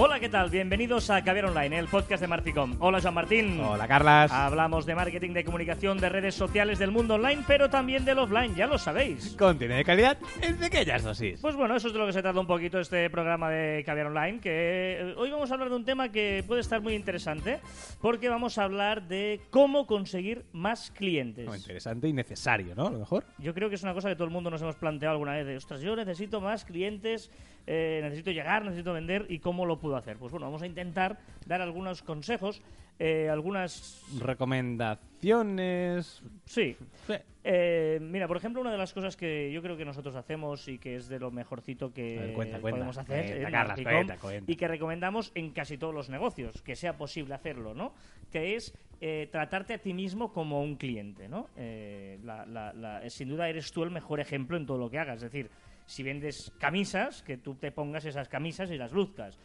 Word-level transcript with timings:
Hola, 0.00 0.20
¿qué 0.20 0.28
tal? 0.28 0.48
Bienvenidos 0.48 1.10
a 1.10 1.24
Caviar 1.24 1.46
Online, 1.46 1.76
el 1.76 1.88
podcast 1.88 2.20
de 2.20 2.28
Marficom. 2.28 2.76
Hola, 2.78 3.00
Joan 3.00 3.14
Martín. 3.14 3.58
Hola, 3.58 3.88
Carlas. 3.88 4.30
Hablamos 4.30 4.86
de 4.86 4.94
marketing, 4.94 5.32
de 5.32 5.42
comunicación, 5.42 5.98
de 5.98 6.08
redes 6.08 6.36
sociales, 6.36 6.78
del 6.78 6.92
mundo 6.92 7.14
online, 7.14 7.42
pero 7.48 7.68
también 7.68 8.04
del 8.04 8.20
offline, 8.20 8.54
ya 8.54 8.68
lo 8.68 8.78
sabéis. 8.78 9.34
Contenido 9.36 9.76
de 9.76 9.84
calidad 9.84 10.16
en 10.40 10.56
pequeñas 10.56 11.02
dosis. 11.02 11.40
Pues 11.40 11.56
bueno, 11.56 11.74
eso 11.74 11.88
es 11.88 11.94
de 11.94 11.98
lo 11.98 12.06
que 12.06 12.12
se 12.12 12.22
trata 12.22 12.38
un 12.38 12.46
poquito 12.46 12.78
este 12.78 13.10
programa 13.10 13.50
de 13.50 13.82
Caviar 13.84 14.06
Online, 14.06 14.38
que 14.38 14.98
eh, 15.00 15.14
hoy 15.16 15.32
vamos 15.32 15.50
a 15.50 15.54
hablar 15.54 15.68
de 15.68 15.74
un 15.74 15.84
tema 15.84 16.12
que 16.12 16.44
puede 16.46 16.60
estar 16.60 16.80
muy 16.80 16.94
interesante, 16.94 17.58
porque 18.00 18.28
vamos 18.28 18.56
a 18.56 18.62
hablar 18.62 19.08
de 19.08 19.40
cómo 19.50 19.88
conseguir 19.88 20.44
más 20.52 20.92
clientes. 20.92 21.44
No, 21.44 21.56
interesante 21.56 22.06
y 22.06 22.12
necesario, 22.12 22.76
¿no? 22.76 22.86
A 22.86 22.90
lo 22.92 23.00
mejor. 23.00 23.24
Yo 23.38 23.52
creo 23.52 23.68
que 23.68 23.74
es 23.74 23.82
una 23.82 23.94
cosa 23.94 24.08
que 24.08 24.14
todo 24.14 24.26
el 24.26 24.32
mundo 24.32 24.48
nos 24.48 24.62
hemos 24.62 24.76
planteado 24.76 25.14
alguna 25.14 25.32
vez, 25.32 25.44
de, 25.44 25.56
ostras, 25.56 25.80
yo 25.80 25.96
necesito 25.96 26.40
más 26.40 26.64
clientes, 26.64 27.32
eh, 27.70 28.00
necesito 28.02 28.30
llegar, 28.30 28.64
necesito 28.64 28.94
vender, 28.94 29.26
¿y 29.28 29.40
cómo 29.40 29.66
lo 29.66 29.78
puedo 29.78 29.94
hacer? 29.96 30.16
Pues 30.16 30.32
bueno, 30.32 30.46
vamos 30.46 30.62
a 30.62 30.66
intentar 30.66 31.18
dar 31.46 31.60
algunos 31.60 32.02
consejos, 32.02 32.62
eh, 32.98 33.28
algunas... 33.30 34.02
Recomendaciones. 34.18 36.22
Sí. 36.46 36.76
Sí. 37.06 37.14
Eh, 37.44 37.98
mira, 38.00 38.26
por 38.26 38.36
ejemplo, 38.36 38.60
una 38.60 38.72
de 38.72 38.78
las 38.78 38.92
cosas 38.92 39.16
que 39.16 39.50
yo 39.52 39.62
creo 39.62 39.76
que 39.76 39.84
nosotros 39.84 40.14
hacemos 40.16 40.66
y 40.68 40.78
que 40.78 40.96
es 40.96 41.08
de 41.08 41.18
lo 41.18 41.30
mejorcito 41.30 41.92
que 41.92 42.18
A 42.18 42.22
ver, 42.22 42.32
cuenta, 42.34 42.60
cuenta. 42.60 42.76
podemos 42.78 42.98
hacer 42.98 43.24
Cuenta, 43.26 43.46
en 43.46 43.52
Carlas, 43.52 43.80
cuenta. 44.18 44.52
y 44.52 44.56
que 44.56 44.68
recomendamos 44.68 45.32
en 45.34 45.50
casi 45.50 45.78
todos 45.78 45.94
los 45.94 46.10
negocios, 46.10 46.60
que 46.62 46.76
sea 46.76 46.96
posible 46.96 47.34
hacerlo, 47.34 47.74
¿no? 47.74 47.94
Que 48.30 48.56
es 48.56 48.74
eh, 49.00 49.28
tratarte 49.30 49.74
a 49.74 49.78
ti 49.78 49.94
mismo 49.94 50.32
como 50.32 50.62
un 50.62 50.76
cliente, 50.76 51.28
¿no? 51.28 51.48
Eh, 51.56 52.18
la- 52.24 52.44
la- 52.46 52.72
la- 52.72 53.08
sin 53.10 53.28
duda 53.28 53.48
eres 53.48 53.70
tú 53.72 53.82
el 53.84 53.90
mejor 53.90 54.20
ejemplo 54.20 54.56
en 54.56 54.66
todo 54.66 54.78
lo 54.78 54.90
que 54.90 54.98
hagas, 54.98 55.16
es 55.16 55.22
decir, 55.30 55.50
si 55.88 56.02
vendes 56.02 56.52
camisas, 56.60 57.22
que 57.22 57.38
tú 57.38 57.54
te 57.54 57.72
pongas 57.72 58.04
esas 58.04 58.28
camisas 58.28 58.70
y 58.70 58.76
las 58.76 58.92
luzcas. 58.92 59.38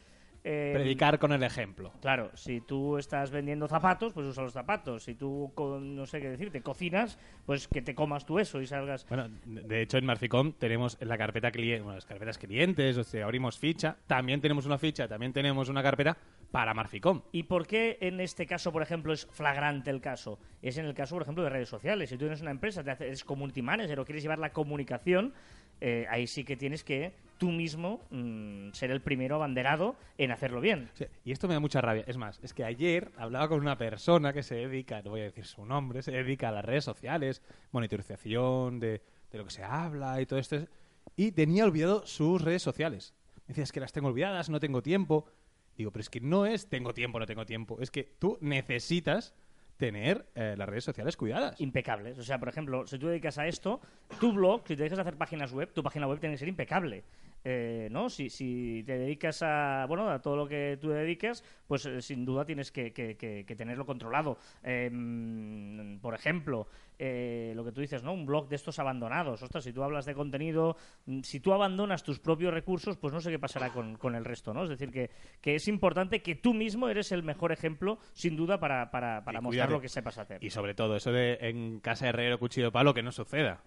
Eh, 0.46 0.72
Predicar 0.74 1.20
con 1.20 1.32
el 1.32 1.42
ejemplo. 1.42 1.94
Claro, 2.02 2.30
si 2.34 2.60
tú 2.60 2.98
estás 2.98 3.32
vendiendo 3.32 3.66
zapatos, 3.70 4.12
pues 4.12 4.28
usa 4.28 4.44
los 4.44 4.52
zapatos. 4.52 5.04
Si 5.04 5.16
tú, 5.16 5.54
con- 5.56 5.96
no 5.96 6.06
sé 6.06 6.20
qué 6.20 6.30
decirte, 6.30 6.62
cocinas, 6.62 7.18
pues 7.46 7.70
que 7.70 7.82
te 7.82 7.96
comas 7.96 8.26
tú 8.26 8.40
eso 8.40 8.60
y 8.60 8.68
salgas. 8.68 9.08
Bueno, 9.08 9.30
de 9.46 9.82
hecho 9.82 9.98
en 9.98 10.06
Marficom 10.06 10.52
tenemos 10.52 10.98
en 11.00 11.08
la 11.08 11.18
carpeta 11.18 11.50
cliente, 11.50 11.84
bueno, 11.84 11.96
las 11.96 12.06
carpetas 12.06 12.38
clientes, 12.38 12.98
o 12.98 13.06
sea, 13.06 13.24
abrimos 13.24 13.58
ficha, 13.58 13.96
también 14.06 14.42
tenemos 14.42 14.66
una 14.66 14.78
ficha, 14.78 15.08
también 15.08 15.32
tenemos 15.32 15.70
una 15.70 15.82
carpeta 15.82 16.18
para 16.52 16.74
Marficom. 16.74 17.22
¿Y 17.32 17.44
por 17.44 17.66
qué 17.66 17.98
en 18.02 18.20
este 18.20 18.46
caso, 18.46 18.74
por 18.74 18.82
ejemplo, 18.82 19.14
es 19.14 19.26
flagrante 19.32 19.92
el 19.92 20.02
caso? 20.02 20.40
Es 20.62 20.78
en 20.78 20.86
el 20.86 20.94
caso, 20.94 21.16
por 21.16 21.22
ejemplo, 21.22 21.46
de 21.46 21.52
redes 21.52 21.70
sociales. 21.70 22.10
Si 22.10 22.16
tú 22.18 22.26
tienes 22.26 22.42
una 22.42 22.52
empresa, 22.52 22.84
te 22.84 22.92
haces, 22.92 23.08
eres 23.08 23.24
community 23.24 23.62
manager 23.62 23.98
o 24.02 24.04
quieres 24.06 24.22
llevar 24.24 24.40
la 24.40 24.52
comunicación, 24.52 25.34
eh, 25.82 26.06
ahí 26.10 26.28
sí 26.28 26.44
que 26.44 26.56
tienes 26.56 26.84
que 26.84 27.14
tú 27.38 27.52
mismo 27.52 28.00
mm, 28.10 28.72
ser 28.72 28.92
el 28.92 29.02
primero 29.02 29.36
abanderado 29.36 29.96
en 30.18 30.32
hacerlo 30.32 30.62
bien. 30.62 30.90
Y 31.26 31.32
esto 31.32 31.48
me 31.48 31.56
da 31.56 31.60
mucha 31.60 31.82
rabia. 31.82 32.04
Es 32.08 32.18
más, 32.18 32.40
es 32.42 32.54
que 32.54 32.64
ayer 32.64 33.12
hablaba 33.18 33.50
con 33.50 33.60
una 33.60 33.78
persona 33.78 34.32
que 34.34 34.44
se 34.44 34.56
dedica, 34.56 35.02
no 35.02 35.12
voy 35.12 35.22
a 35.22 35.26
decir 35.26 35.46
su 35.46 35.66
nombre, 35.66 36.02
se 36.02 36.12
dedica 36.12 36.50
a 36.50 36.52
las 36.52 36.64
redes 36.64 36.86
sociales, 36.86 37.42
monitorización 37.72 38.80
de, 38.80 39.02
de 39.32 39.38
lo 39.38 39.46
que 39.46 39.52
se 39.52 39.64
habla 39.64 40.22
y 40.22 40.26
todo 40.26 40.40
esto. 40.40 40.58
Y 41.16 41.32
tenía 41.32 41.66
olvidado 41.66 42.06
sus 42.06 42.42
redes 42.42 42.62
sociales. 42.62 43.14
Me 43.40 43.48
decía, 43.50 43.66
es 43.66 43.72
que 43.72 43.82
las 43.82 43.92
tengo 43.92 44.08
olvidadas, 44.08 44.50
no 44.50 44.60
tengo 44.60 44.82
tiempo. 44.82 45.26
Digo, 45.76 45.92
pero 45.92 46.02
es 46.02 46.10
que 46.10 46.22
no 46.22 46.46
es 46.46 46.70
tengo 46.70 46.94
tiempo, 46.94 47.20
no 47.20 47.26
tengo 47.26 47.46
tiempo. 47.46 47.78
Es 47.82 47.92
que 47.92 48.04
tú 48.20 48.38
necesitas 48.42 49.34
tener 49.78 50.26
eh, 50.36 50.56
las 50.58 50.68
redes 50.70 50.84
sociales 50.84 51.18
cuidadas. 51.18 51.60
impecables. 51.60 52.18
O 52.20 52.24
sea, 52.24 52.40
por 52.40 52.50
ejemplo, 52.50 52.86
si 52.88 52.98
tú 52.98 53.08
dedicas 53.08 53.38
a 53.38 53.48
esto, 53.48 53.82
tu 54.20 54.34
blog, 54.34 54.62
si 54.68 54.76
te 54.76 54.84
dejas 54.84 54.98
de 54.98 55.02
hacer 55.02 55.18
páginas 55.18 55.52
web, 55.52 55.72
tu 55.74 55.84
página 55.84 56.08
web 56.08 56.20
tiene 56.20 56.36
que 56.36 56.40
ser 56.40 56.48
impecable. 56.48 57.04
Eh, 57.46 57.90
¿no? 57.92 58.10
Si, 58.10 58.30
si 58.30 58.84
te 58.86 58.98
dedicas 58.98 59.42
a 59.44 59.86
bueno 59.88 60.10
a 60.10 60.22
todo 60.22 60.38
lo 60.38 60.48
que 60.48 60.78
tú 60.80 60.90
dedicas, 60.92 61.44
pues 61.68 61.86
eh, 61.86 62.02
sin 62.02 62.24
duda 62.24 62.46
tienes 62.46 62.72
que, 62.72 62.94
que- 62.94 63.18
que- 63.18 63.44
que 63.46 63.56
tenerlo 63.56 63.86
controlado. 63.86 64.38
Eh, 64.64 64.90
por 66.02 66.14
ejemplo, 66.14 66.68
eh, 66.98 67.54
lo 67.56 67.64
que 67.66 67.72
tú 67.72 67.82
dices, 67.82 68.04
¿no? 68.04 68.14
Un 68.14 68.26
blog 68.26 68.48
de 68.48 68.56
estos 68.56 68.80
abandonados. 68.80 69.42
Ostras, 69.42 69.64
si 69.64 69.74
tú 69.74 69.84
hablas 69.84 70.06
de 70.06 70.14
contenido, 70.14 70.78
mm, 71.06 71.22
si 71.22 71.40
tú 71.40 71.54
abandonas 71.54 72.04
tus 72.04 72.20
propios 72.20 72.54
recursos, 72.54 72.98
pues 72.98 73.14
no 73.14 73.20
sé 73.20 73.32
qué 73.32 73.40
pasará 73.40 73.70
con, 73.72 73.96
con 73.98 74.16
el 74.16 74.26
resto, 74.26 74.54
¿no? 74.54 74.64
Es 74.64 74.70
decir, 74.70 74.92
que, 74.92 75.10
que 75.42 75.56
es 75.56 75.68
importante 75.68 76.22
que 76.22 76.36
tú 76.36 76.54
mismo 76.54 76.88
eres 76.90 77.12
el 77.12 77.24
mejor 77.24 77.52
ejemplo, 77.52 78.00
sin 78.14 78.36
duda, 78.36 78.60
para, 78.60 78.90
para, 78.92 79.24
para 79.24 79.42
mostrar 79.42 79.68
cuídate. 79.68 79.74
lo 79.74 79.82
que 79.82 79.90
sepas 79.90 80.18
hacer. 80.18 80.44
Y 80.44 80.50
sobre 80.50 80.76
todo, 80.76 80.96
eso 80.96 81.12
de 81.12 81.38
en 81.42 81.80
casa 81.80 82.06
de 82.06 82.10
herrero, 82.10 82.40
cuchillo 82.40 82.68
de 82.68 82.72
palo, 82.72 82.94
que 82.94 83.04
no 83.04 83.12
suceda. 83.12 83.62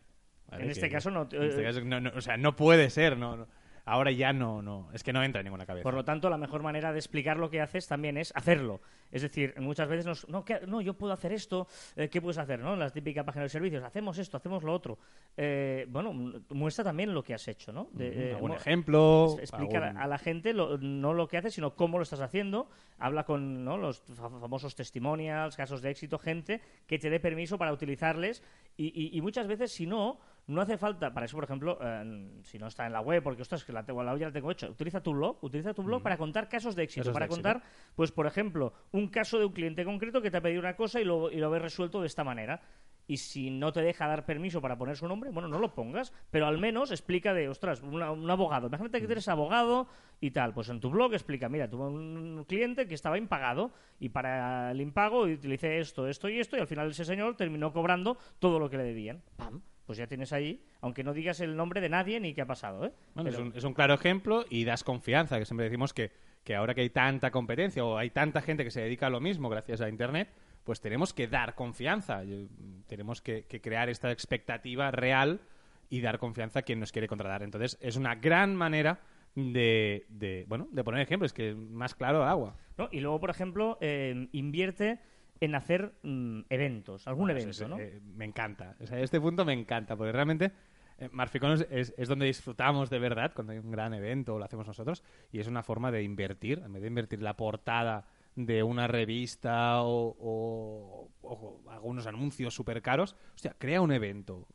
¿vale? 0.49 0.65
En 0.65 0.71
este 0.71 0.87
Que- 0.87 0.93
caso 0.95 1.11
no- 1.11 1.28
en 1.31 1.43
este 1.43 1.62
caso 1.62 1.81
no- 1.83 2.01
no- 2.01 2.12
o 2.15 2.21
sea, 2.21 2.37
no 2.37 2.55
puede 2.56 2.89
ser. 2.91 3.19
No, 3.19 3.37
no. 3.37 3.47
Ahora 3.89 4.11
ya 4.11 4.33
no, 4.33 4.63
no. 4.63 4.89
Es 4.93 5.05
que 5.05 5.13
no 5.13 5.23
entra 5.23 5.41
en 5.41 5.45
ninguna 5.45 5.65
cabeza. 5.65 5.85
Por 5.85 5.95
lo 5.95 6.05
tanto, 6.05 6.29
la 6.29 6.37
mejor 6.37 6.61
manera 6.63 6.93
de 6.93 6.99
explicar 6.99 7.37
lo 7.37 7.49
que 7.49 7.61
haces 7.61 7.87
también 7.87 8.17
es 8.17 8.33
hacerlo. 8.35 8.81
Es 9.13 9.23
decir, 9.23 9.55
muchas 9.61 9.89
veces 9.89 10.05
nos, 10.05 10.29
no, 10.29 10.45
¿qué- 10.45 10.63
no, 10.67 10.81
yo 10.81 10.95
puedo 10.95 11.13
hacer 11.13 11.33
esto, 11.33 11.69
eh, 11.95 12.09
¿qué 12.09 12.21
puedes 12.21 12.39
hacer? 12.39 12.59
¿no? 12.59 12.73
En 12.75 12.81
la 12.81 12.91
típica 12.91 13.23
página 13.23 13.45
de 13.45 13.49
servicios, 13.49 13.85
hacemos 13.85 14.19
esto, 14.19 14.37
hacemos 14.37 14.65
lo 14.65 14.73
otro. 14.75 14.99
Eh, 15.37 15.87
bueno, 15.89 16.13
muestra 16.51 16.83
también 16.83 17.15
lo 17.15 17.23
que 17.23 17.33
has 17.35 17.47
hecho, 17.47 17.73
¿no? 17.73 17.87
De, 17.93 18.31
eh, 18.31 18.35
algún 18.35 18.51
ejemplo. 18.53 19.37
Explica 19.39 19.79
algún- 19.87 20.03
a 20.03 20.07
la 20.09 20.19
gente 20.19 20.53
lo- 20.53 20.79
no 20.79 21.15
lo 21.15 21.29
que 21.29 21.37
haces, 21.39 21.55
sino 21.55 21.77
cómo 21.77 21.99
lo 21.99 22.03
estás 22.03 22.21
haciendo. 22.21 22.69
Habla 22.99 23.23
con 23.23 23.65
¿no? 23.65 23.77
los 23.79 24.01
fa- 24.01 24.29
famosos 24.31 24.75
testimonials, 24.75 25.55
casos 25.57 25.81
de 25.81 25.91
éxito, 25.91 26.19
gente 26.19 26.61
que 26.89 26.99
te 26.99 27.09
dé 27.09 27.21
permiso 27.21 27.57
para 27.57 27.73
utilizarles. 27.73 28.43
Y, 28.77 28.87
y- 29.01 29.17
y 29.17 29.21
muchas 29.21 29.47
veces, 29.47 29.71
si 29.71 29.87
no, 29.87 30.19
no 30.49 30.61
hace 30.61 30.79
falta. 30.79 31.12
Para 31.12 31.27
eso, 31.27 31.37
por 31.37 31.45
ejemplo, 31.45 31.79
eh, 31.83 32.41
si 32.43 32.59
no 32.59 32.67
está 32.69 32.87
en 32.87 32.93
la 32.93 33.01
web, 33.01 33.23
porque 33.23 33.43
ostras, 33.43 33.65
que 33.65 33.73
la, 33.73 33.84
tengo, 33.84 34.03
la 34.03 34.17
ya 34.17 34.27
la 34.27 34.33
tengo 34.33 34.51
hecho, 34.51 34.69
utiliza 34.71 35.01
tu 35.03 35.12
blog, 35.12 35.39
utiliza 35.43 35.75
tu 35.75 35.83
blog 35.83 36.03
para 36.03 36.17
contar 36.17 36.49
casos 36.49 36.75
de 36.77 36.84
éxito. 36.84 37.09
De 37.09 37.12
para 37.12 37.27
éxito. 37.27 37.43
contar, 37.43 37.62
pues, 37.95 38.12
por 38.12 38.27
ejemplo, 38.27 38.73
un 38.93 39.09
caso 39.09 39.39
de 39.39 39.45
un 39.47 39.53
cliente 39.53 39.84
concreto 39.84 40.23
que 40.23 40.31
te 40.31 40.37
ha 40.37 40.41
pedido 40.41 40.61
una 40.61 40.77
cosa 40.77 41.01
y 41.01 41.05
lo, 41.05 41.31
y 41.31 41.37
lo 41.37 41.51
ves 41.51 41.62
resuelto 41.62 42.01
de 42.01 42.07
esta 42.07 42.25
manera. 42.25 42.61
Y 43.09 43.19
si 43.19 43.51
no 43.51 43.73
te 43.73 43.83
deja 43.83 44.09
dar 44.09 44.27
permiso 44.27 44.61
para 44.61 44.77
poner 44.77 44.97
su 44.97 45.07
nombre, 45.07 45.31
bueno, 45.31 45.47
no 45.47 45.61
lo 45.61 45.73
pongas, 45.75 46.12
pero 46.29 46.47
al 46.49 46.59
menos 46.59 46.91
explica 46.91 47.33
de, 47.34 47.49
ostras, 47.49 47.81
una- 47.83 48.11
un 48.11 48.28
abogado. 48.28 48.67
Imagínate 48.67 48.99
que 49.01 49.13
eres 49.13 49.28
abogado 49.28 49.87
y 50.21 50.33
tal. 50.33 50.53
Pues 50.53 50.69
en 50.71 50.81
tu 50.81 50.91
blog 50.91 51.13
explica, 51.15 51.49
mira, 51.49 51.71
tuve 51.71 51.84
un 51.87 52.45
cliente 52.49 52.89
que 52.89 52.95
estaba 52.95 53.17
impagado 53.17 53.71
y 54.01 54.09
para 54.09 54.73
el 54.73 54.81
impago 54.81 55.21
utilicé 55.23 55.78
esto, 55.78 56.09
esto 56.09 56.28
y 56.28 56.41
esto 56.41 56.57
y 56.57 56.61
al 56.61 56.67
final 56.67 56.91
ese 56.91 57.05
señor 57.05 57.37
terminó 57.37 57.73
cobrando 57.73 58.19
todo 58.41 58.59
lo 58.59 58.69
que 58.69 58.77
le 58.77 58.83
debían. 58.83 59.23
¡Pam! 59.37 59.63
Pues 59.87 59.99
ya 59.99 60.07
tienes 60.09 60.33
ahí, 60.33 60.61
aunque 60.81 61.05
no 61.05 61.13
digas 61.15 61.41
el 61.41 61.57
nombre 61.57 61.81
de 61.81 61.89
nadie 61.89 62.19
ni 62.21 62.35
qué 62.35 62.43
ha 62.43 62.47
pasado, 62.47 62.87
¿eh? 62.87 62.93
Bueno, 63.15 63.31
Pero- 63.31 63.45
es, 63.45 63.51
un, 63.53 63.57
es 63.57 63.65
un 63.65 63.73
claro 63.73 63.95
ejemplo 63.95 64.45
y 64.51 64.65
das 64.65 64.83
confianza, 64.85 65.39
que 65.39 65.45
siempre 65.45 65.65
decimos 65.65 65.95
que, 65.95 66.11
que 66.43 66.57
ahora 66.57 66.75
que 66.75 66.81
hay 66.81 66.91
tanta 66.91 67.31
competencia 67.31 67.85
o 67.85 67.97
hay 67.97 68.11
tanta 68.11 68.43
gente 68.43 68.65
que 68.65 68.71
se 68.71 68.81
dedica 68.81 69.07
a 69.07 69.11
lo 69.11 69.21
mismo 69.21 69.49
gracias 69.49 69.81
a 69.81 69.89
Internet, 69.89 70.29
pues 70.65 70.81
tenemos 70.81 71.13
que 71.15 71.29
dar 71.29 71.55
confianza, 71.55 72.23
mm, 72.25 72.83
tenemos 72.89 73.23
que, 73.23 73.45
que 73.45 73.61
crear 73.61 73.89
esta 73.89 74.11
expectativa 74.11 74.91
real 74.91 75.41
y 75.89 76.01
dar 76.01 76.19
confianza 76.19 76.59
a 76.59 76.63
quien 76.63 76.81
nos 76.81 76.91
quiere 76.91 77.07
contratar. 77.07 77.45
Entonces, 77.45 77.79
es 77.81 77.95
una 77.95 78.17
gran 78.17 78.57
manera 78.57 78.99
de, 79.37 80.05
de, 80.09 80.45
bueno, 80.49 80.67
de 80.73 80.83
poner 80.83 81.01
ejemplos, 81.03 81.33
que 81.33 81.55
más 81.55 81.95
claro 81.95 82.25
agua. 82.25 82.57
¿no? 82.77 82.89
Y 82.91 83.01
luego, 83.01 83.21
por 83.21 83.31
ejemplo, 83.31 83.79
eh, 83.81 84.29
invierte 84.33 84.99
en 85.41 85.55
hacer 85.55 85.95
mm, 86.03 86.41
eventos, 86.49 87.07
algún 87.07 87.27
Bueno, 87.27 87.41
evento, 87.41 87.65
es, 87.65 87.69
¿no? 87.69 87.79
eh, 87.79 88.01
me 88.15 88.25
encanta. 88.25 88.75
O 88.81 88.87
sea, 88.87 88.99
este 89.01 89.21
punto 89.21 89.45
me 89.45 89.53
encanta, 89.53 89.97
porque 89.97 90.13
realmente 90.13 90.53
eh, 90.99 91.09
Marficón 91.13 91.53
es, 91.53 91.67
es- 91.71 91.95
es 91.99 92.09
donde 92.09 92.27
disfrutamos 92.27 92.89
de 92.91 92.99
verdad, 92.99 93.33
cuando 93.35 93.53
hay 93.53 93.59
un 93.59 93.71
gran 93.71 93.93
evento 93.95 94.35
o 94.35 94.39
lo 94.39 94.45
hacemos 94.45 94.67
nosotros, 94.67 95.03
y 95.31 95.41
es 95.41 95.47
una 95.47 95.63
forma 95.63 95.91
de 95.91 96.03
invertir, 96.03 96.63
en 96.65 96.73
vez 96.73 96.83
de 96.83 96.89
invertir 96.89 97.23
la 97.23 97.37
portada 97.37 98.07
de 98.35 98.63
una 98.63 98.87
revista 98.87 99.83
o, 99.83 100.17
o- 100.19 101.11
o 101.23 101.61
algunos 101.71 102.07
anuncios 102.07 102.55
súper 102.55 102.83
caros, 102.83 103.17
hostia, 103.35 103.55
crea 103.59 103.81
un 103.81 103.93
evento, 103.93 104.47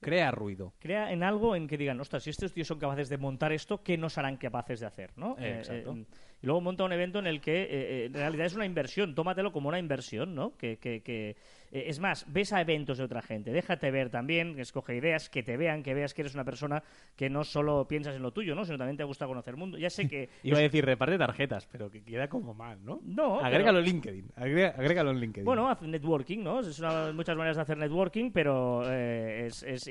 crea 0.00 0.30
ruido. 0.30 0.74
Crea 0.78 1.10
en 1.10 1.22
algo 1.22 1.56
en 1.56 1.66
que 1.66 1.78
digan, 1.78 1.98
ostras, 2.00 2.22
si 2.22 2.30
estos 2.30 2.52
tíos 2.52 2.68
son 2.68 2.78
capaces 2.78 3.08
de 3.08 3.16
montar 3.16 3.52
esto, 3.52 3.82
¿qué 3.82 3.96
no 3.96 4.10
serán 4.10 4.36
capaces 4.36 4.80
de 4.80 4.86
hacer? 4.86 5.12
¿no? 5.16 5.36
Eh, 5.38 5.56
exacto. 5.58 5.96
Y 6.42 6.46
luego 6.46 6.60
monta 6.60 6.84
un 6.84 6.92
evento 6.92 7.18
en 7.18 7.26
el 7.26 7.40
que 7.40 7.62
eh, 7.62 7.68
eh, 7.70 8.04
en 8.06 8.14
realidad 8.14 8.46
es 8.46 8.54
una 8.54 8.66
inversión, 8.66 9.14
tómatelo 9.14 9.52
como 9.52 9.68
una 9.68 9.78
inversión, 9.78 10.34
¿no? 10.34 10.56
Que, 10.56 10.78
que- 10.78 11.00
que, 11.02 11.36
eh, 11.72 11.84
es 11.86 12.00
más, 12.00 12.24
ves 12.32 12.52
a 12.52 12.60
eventos 12.60 12.98
de 12.98 13.04
otra 13.04 13.22
gente, 13.22 13.52
déjate 13.52 13.90
ver 13.90 14.10
también, 14.10 14.58
escoge 14.58 14.96
ideas, 14.96 15.28
que 15.30 15.42
te 15.42 15.56
vean, 15.56 15.82
que 15.82 15.94
veas 15.94 16.14
que 16.14 16.22
eres 16.22 16.34
una 16.34 16.44
persona 16.44 16.82
que 17.16 17.30
no 17.30 17.44
solo 17.44 17.86
piensas 17.86 18.16
en 18.16 18.22
lo 18.22 18.32
tuyo, 18.32 18.54
¿no? 18.54 18.64
Sino 18.64 18.78
también 18.78 18.96
te 18.96 19.04
gusta 19.04 19.26
conocer 19.26 19.52
el 19.54 19.58
mundo. 19.58 19.78
Ya 19.78 19.90
sé 19.90 20.08
que... 20.08 20.28
Iba 20.42 20.58
a 20.58 20.62
decir 20.62 20.84
reparte 20.84 21.16
tarjetas, 21.18 21.66
pero 21.70 21.90
que 21.90 22.02
queda 22.02 22.28
como 22.28 22.54
mal, 22.54 22.84
¿no? 22.84 23.00
No, 23.04 23.40
Agrégalo 23.40 23.78
en 23.80 23.84
LinkedIn, 23.84 24.30
agrega- 24.36 24.74
agrégalo 24.76 25.10
en 25.10 25.20
LinkedIn. 25.20 25.44
Bueno, 25.44 25.68
haz 25.68 25.82
networking, 25.82 26.38
¿no? 26.42 26.60
Es 26.60 26.78
una, 26.80 27.12
muchas 27.12 27.36
maneras 27.36 27.56
de 27.56 27.62
hacer 27.62 27.76
networking, 27.78 28.30
pero 28.32 28.82
eh, 28.90 29.46
es, 29.46 29.62
es- 29.62 29.88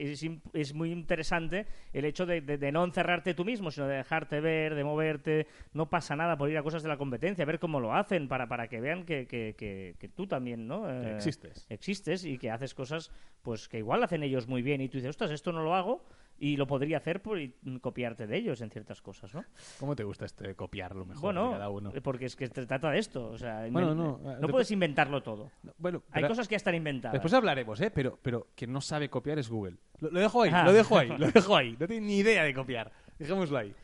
es 0.53 0.73
muy 0.73 0.91
interesante 0.91 1.65
el 1.93 2.05
hecho 2.05 2.25
de, 2.25 2.41
de- 2.41 2.57
de 2.57 2.71
no 2.71 2.83
encerrarte 2.83 3.33
tú 3.33 3.45
mismo, 3.45 3.71
sino 3.71 3.87
de 3.87 3.97
dejarte 3.97 4.41
ver, 4.41 4.75
de 4.75 4.83
moverte. 4.83 5.47
No 5.73 5.89
pasa 5.89 6.15
nada 6.15 6.37
por 6.39 6.49
ir 6.49 6.57
a 6.57 6.63
cosas 6.63 6.81
de 6.81 6.89
la 6.89 6.97
competencia, 6.97 7.45
ver 7.45 7.59
cómo 7.59 7.79
lo 7.79 7.93
hacen, 7.93 8.27
para, 8.27 8.47
para 8.47 8.67
que 8.67 8.81
vean 8.81 9.03
que, 9.05 9.27
que, 9.27 9.53
que, 9.55 9.95
que 9.99 10.09
tú 10.09 10.25
también, 10.25 10.67
¿no? 10.67 10.89
Eh, 10.89 11.13
existes. 11.15 11.67
Existes 11.69 12.25
y 12.25 12.39
que 12.39 12.49
haces 12.49 12.73
cosas, 12.73 13.11
pues 13.43 13.69
que 13.69 13.77
igual 13.77 14.01
hacen 14.03 14.23
ellos 14.23 14.47
muy 14.47 14.63
bien 14.63 14.81
y 14.81 14.89
tú 14.89 14.97
dices, 14.97 15.09
ostras, 15.11 15.29
esto 15.29 15.51
no 15.51 15.61
lo 15.61 15.75
hago 15.75 16.03
y 16.41 16.55
lo 16.55 16.65
podría 16.67 16.97
hacer 16.97 17.21
por 17.21 17.37
copiarte 17.81 18.25
de 18.25 18.37
ellos 18.37 18.61
en 18.61 18.69
ciertas 18.71 19.01
cosas, 19.01 19.33
¿no? 19.33 19.43
¿Cómo 19.79 19.93
te 19.95 20.05
gusta 20.05 20.23
este 20.25 20.55
copiar 20.55 20.95
lo 20.95 21.05
mejor 21.05 21.21
bueno, 21.21 21.47
de 21.47 21.51
cada 21.51 21.69
uno? 21.69 21.91
eh, 21.93 21.99
porque 22.01 22.25
es 22.25 22.35
que 22.37 22.47
se 22.47 22.65
trata 22.65 22.89
de 22.89 22.99
esto, 22.99 23.27
o 23.31 23.37
sea, 23.37 23.67
Bueno, 23.69 23.93
no, 23.93 24.17
no, 24.23 24.31
eh, 24.31 24.37
te- 24.39 24.47
puedes 24.47 24.71
inventarlo 24.71 25.21
todo. 25.21 25.51
No, 25.63 25.73
Bueno, 25.77 26.01
Hay 26.11 26.23
cosas 26.25 26.47
que 26.47 26.53
ya 26.53 26.57
están 26.57 26.75
inventadas. 26.75 27.11
Después 27.13 27.33
hablaremos, 27.33 27.79
¿eh? 27.81 27.91
Pero, 27.91 28.17
pero 28.21 28.47
quien 28.55 28.71
no 28.71 28.79
sabe 28.79 29.09
copiar 29.09 29.37
es 29.37 29.49
Google. 29.49 29.75
Lo, 29.99 30.09
lo 30.09 30.19
dejo 30.21 30.41
ahí, 30.43 30.51
Ah. 30.53 30.63
lo 30.63 30.71
dejo 30.71 30.97
ahí, 30.97 31.09
lo 31.17 31.29
dejo 31.29 31.57
ahí. 31.57 31.75
No 31.77 31.85
tiene 31.87 32.07
ni 32.07 32.17
idea 32.19 32.43
de 32.45 32.53
copiar. 32.53 32.89
Dejémoslo 33.17 33.57
ahí. 33.57 33.75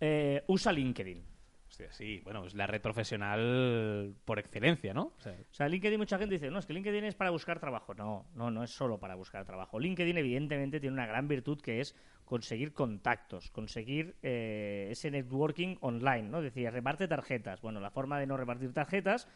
Eh, 0.00 0.44
usa 0.46 0.70
LinkedIn. 0.72 1.35
Hostia, 1.76 1.92
sí, 1.92 2.22
bueno, 2.24 2.46
es 2.46 2.54
la 2.54 2.66
red 2.66 2.80
profesional 2.80 4.14
por 4.24 4.38
excelencia, 4.38 4.94
¿no? 4.94 5.12
O 5.18 5.20
sea, 5.20 5.32
O 5.32 5.54
sea, 5.54 5.68
LinkedIn, 5.68 5.98
mucha 5.98 6.16
gente 6.16 6.36
dice, 6.36 6.50
no, 6.50 6.58
es 6.58 6.64
que 6.64 6.72
LinkedIn 6.72 7.04
es 7.04 7.14
para 7.14 7.28
buscar 7.28 7.60
trabajo. 7.60 7.92
No, 7.92 8.24
no, 8.34 8.50
no 8.50 8.64
es 8.64 8.70
solo 8.70 8.98
para 8.98 9.14
buscar 9.14 9.44
trabajo. 9.44 9.78
LinkedIn, 9.78 10.16
evidentemente, 10.16 10.80
tiene 10.80 10.94
una 10.94 11.04
gran 11.04 11.28
virtud 11.28 11.60
que 11.60 11.80
es 11.80 11.94
conseguir 12.24 12.72
contactos, 12.72 13.50
conseguir 13.50 14.16
eh, 14.22 14.88
ese 14.90 15.10
networking 15.10 15.76
online, 15.82 16.22
¿no? 16.22 16.40
Decía, 16.40 16.70
reparte 16.70 17.08
tarjetas. 17.08 17.60
Bueno, 17.60 17.78
la 17.78 17.90
forma 17.90 18.18
de 18.18 18.26
no 18.26 18.38
repartir 18.38 18.72
tarjetas 18.72 19.28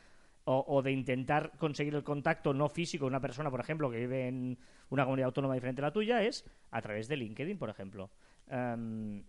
o, 0.44 0.64
o 0.66 0.80
de 0.80 0.92
intentar 0.92 1.52
conseguir 1.58 1.94
el 1.94 2.04
contacto 2.04 2.54
no 2.54 2.70
físico 2.70 3.04
de 3.04 3.08
una 3.08 3.20
persona, 3.20 3.50
por 3.50 3.60
ejemplo, 3.60 3.90
que 3.90 3.98
vive 3.98 4.28
en 4.28 4.58
una 4.88 5.04
comunidad 5.04 5.26
autónoma 5.26 5.52
diferente 5.52 5.82
a 5.82 5.88
la 5.88 5.92
tuya, 5.92 6.22
es 6.22 6.46
a 6.70 6.80
través 6.80 7.06
de 7.06 7.18
LinkedIn, 7.18 7.58
por 7.58 7.68
ejemplo. 7.68 8.10
Em, 8.48 9.22